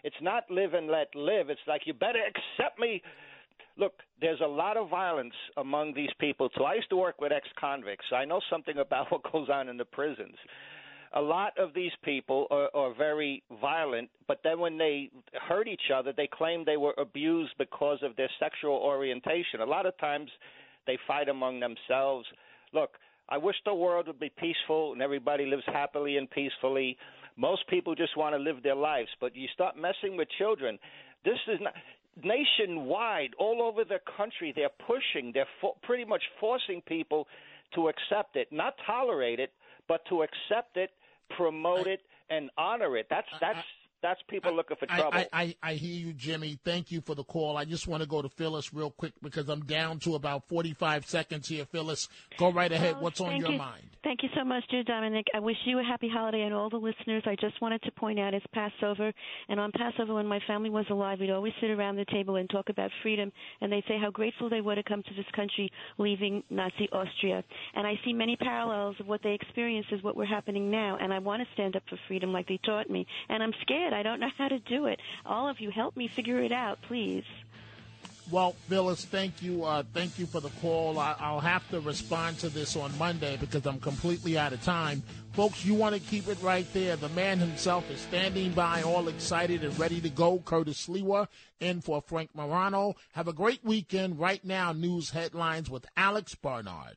It's 0.04 0.16
not 0.20 0.44
live 0.50 0.74
and 0.74 0.88
let 0.88 1.14
live. 1.14 1.50
It's 1.50 1.60
like 1.66 1.82
you 1.84 1.94
better 1.94 2.20
accept 2.20 2.78
me. 2.78 3.02
Look, 3.76 3.94
there's 4.20 4.40
a 4.40 4.46
lot 4.46 4.76
of 4.76 4.88
violence 4.88 5.34
among 5.56 5.94
these 5.94 6.10
people 6.18 6.48
too. 6.48 6.64
I 6.64 6.74
used 6.74 6.90
to 6.90 6.96
work 6.96 7.20
with 7.20 7.30
ex-convicts. 7.30 8.06
So 8.10 8.16
I 8.16 8.24
know 8.24 8.40
something 8.50 8.78
about 8.78 9.06
what 9.12 9.30
goes 9.30 9.48
on 9.48 9.68
in 9.68 9.76
the 9.76 9.84
prisons 9.84 10.36
a 11.14 11.20
lot 11.20 11.56
of 11.58 11.72
these 11.74 11.92
people 12.02 12.46
are, 12.50 12.68
are 12.74 12.94
very 12.94 13.42
violent, 13.60 14.10
but 14.26 14.40
then 14.44 14.58
when 14.60 14.76
they 14.76 15.10
hurt 15.48 15.68
each 15.68 15.90
other, 15.94 16.12
they 16.16 16.28
claim 16.30 16.64
they 16.64 16.76
were 16.76 16.94
abused 16.98 17.52
because 17.58 17.98
of 18.02 18.14
their 18.16 18.30
sexual 18.38 18.74
orientation. 18.74 19.60
A 19.60 19.66
lot 19.66 19.86
of 19.86 19.96
times 19.98 20.30
they 20.86 20.98
fight 21.06 21.28
among 21.28 21.60
themselves. 21.60 22.26
Look, 22.72 22.90
I 23.28 23.38
wish 23.38 23.56
the 23.64 23.74
world 23.74 24.06
would 24.06 24.20
be 24.20 24.30
peaceful 24.38 24.92
and 24.92 25.02
everybody 25.02 25.46
lives 25.46 25.64
happily 25.66 26.16
and 26.16 26.30
peacefully. 26.30 26.96
Most 27.36 27.66
people 27.68 27.94
just 27.94 28.16
want 28.16 28.34
to 28.34 28.38
live 28.38 28.62
their 28.62 28.74
lives, 28.74 29.08
but 29.20 29.36
you 29.36 29.48
start 29.54 29.76
messing 29.76 30.16
with 30.16 30.28
children. 30.38 30.78
This 31.24 31.38
is 31.46 31.58
not 31.60 31.74
nationwide, 32.24 33.30
all 33.38 33.62
over 33.62 33.84
the 33.84 34.00
country. 34.16 34.52
They're 34.54 34.70
pushing. 34.86 35.32
They're 35.32 35.46
pretty 35.82 36.04
much 36.04 36.22
forcing 36.40 36.82
people 36.86 37.26
to 37.74 37.88
accept 37.88 38.36
it, 38.36 38.48
not 38.50 38.74
tolerate 38.86 39.40
it, 39.40 39.52
but 39.88 40.00
to 40.08 40.22
accept 40.22 40.76
it, 40.76 40.90
promote 41.30 41.86
it, 41.86 42.00
and 42.30 42.50
honor 42.56 42.96
it. 42.96 43.06
That's 43.10 43.28
that's 43.40 43.58
that's 44.02 44.20
people 44.28 44.54
looking 44.54 44.76
for 44.76 44.86
trouble. 44.86 45.10
I, 45.12 45.26
I, 45.32 45.54
I 45.62 45.74
hear 45.74 45.94
you, 45.94 46.12
Jimmy. 46.12 46.58
Thank 46.64 46.92
you 46.92 47.00
for 47.00 47.14
the 47.14 47.24
call. 47.24 47.56
I 47.56 47.64
just 47.64 47.88
want 47.88 48.02
to 48.02 48.08
go 48.08 48.22
to 48.22 48.28
Phyllis 48.28 48.72
real 48.72 48.90
quick 48.90 49.12
because 49.22 49.48
I'm 49.48 49.64
down 49.64 49.98
to 50.00 50.14
about 50.14 50.48
45 50.48 51.06
seconds 51.06 51.48
here. 51.48 51.64
Phyllis, 51.64 52.08
go 52.38 52.52
right 52.52 52.70
ahead. 52.70 52.96
Oh, 52.98 53.02
What's 53.02 53.20
on 53.20 53.36
your 53.36 53.52
you. 53.52 53.58
mind? 53.58 53.82
Thank 54.04 54.22
you 54.22 54.28
so 54.36 54.44
much, 54.44 54.62
dear 54.70 54.84
Dominic. 54.84 55.26
I 55.34 55.40
wish 55.40 55.56
you 55.66 55.80
a 55.80 55.82
happy 55.82 56.08
holiday 56.08 56.42
and 56.42 56.54
all 56.54 56.70
the 56.70 56.76
listeners. 56.76 57.24
I 57.26 57.34
just 57.40 57.60
wanted 57.60 57.82
to 57.82 57.90
point 57.92 58.18
out 58.20 58.32
it's 58.32 58.46
Passover, 58.54 59.12
and 59.48 59.58
on 59.58 59.72
Passover, 59.72 60.14
when 60.14 60.26
my 60.26 60.38
family 60.46 60.70
was 60.70 60.86
alive, 60.90 61.18
we'd 61.20 61.30
always 61.30 61.52
sit 61.60 61.70
around 61.70 61.96
the 61.96 62.04
table 62.06 62.36
and 62.36 62.48
talk 62.48 62.68
about 62.68 62.90
freedom, 63.02 63.32
and 63.60 63.72
they'd 63.72 63.84
say 63.88 63.98
how 64.00 64.10
grateful 64.10 64.48
they 64.48 64.60
were 64.60 64.76
to 64.76 64.82
come 64.84 65.02
to 65.02 65.14
this 65.14 65.26
country 65.34 65.70
leaving 65.98 66.42
Nazi 66.48 66.88
Austria. 66.92 67.42
And 67.74 67.86
I 67.86 67.98
see 68.04 68.12
many 68.12 68.36
parallels 68.36 68.96
of 69.00 69.08
what 69.08 69.22
they 69.22 69.32
experienced 69.32 69.92
is 69.92 70.02
what 70.02 70.16
we're 70.16 70.26
happening 70.26 70.70
now, 70.70 70.96
and 71.00 71.12
I 71.12 71.18
want 71.18 71.42
to 71.42 71.48
stand 71.54 71.74
up 71.74 71.82
for 71.90 71.98
freedom 72.06 72.32
like 72.32 72.46
they 72.46 72.60
taught 72.64 72.88
me. 72.88 73.06
And 73.28 73.42
I'm 73.42 73.52
scared. 73.62 73.87
I 73.92 74.02
don't 74.02 74.20
know 74.20 74.30
how 74.36 74.48
to 74.48 74.58
do 74.58 74.86
it. 74.86 75.00
All 75.26 75.48
of 75.48 75.60
you, 75.60 75.70
help 75.70 75.96
me 75.96 76.08
figure 76.08 76.40
it 76.40 76.52
out, 76.52 76.80
please. 76.82 77.24
Well, 78.30 78.54
Phyllis, 78.68 79.06
thank 79.06 79.40
you. 79.40 79.64
Uh, 79.64 79.84
thank 79.94 80.18
you 80.18 80.26
for 80.26 80.40
the 80.40 80.50
call. 80.60 80.98
I, 80.98 81.16
I'll 81.18 81.40
have 81.40 81.66
to 81.70 81.80
respond 81.80 82.38
to 82.40 82.50
this 82.50 82.76
on 82.76 82.96
Monday 82.98 83.38
because 83.38 83.64
I'm 83.64 83.80
completely 83.80 84.36
out 84.36 84.52
of 84.52 84.62
time. 84.62 85.02
Folks, 85.32 85.64
you 85.64 85.72
want 85.72 85.94
to 85.94 86.00
keep 86.00 86.28
it 86.28 86.36
right 86.42 86.66
there. 86.74 86.96
The 86.96 87.08
man 87.10 87.38
himself 87.38 87.90
is 87.90 88.00
standing 88.00 88.52
by, 88.52 88.82
all 88.82 89.08
excited 89.08 89.64
and 89.64 89.78
ready 89.78 89.98
to 90.02 90.10
go. 90.10 90.40
Curtis 90.40 90.86
Sliwa 90.86 91.28
in 91.60 91.80
for 91.80 92.02
Frank 92.02 92.28
Morano. 92.34 92.96
Have 93.12 93.28
a 93.28 93.32
great 93.32 93.64
weekend. 93.64 94.18
Right 94.18 94.44
now, 94.44 94.72
news 94.72 95.10
headlines 95.10 95.70
with 95.70 95.86
Alex 95.96 96.34
Barnard. 96.34 96.96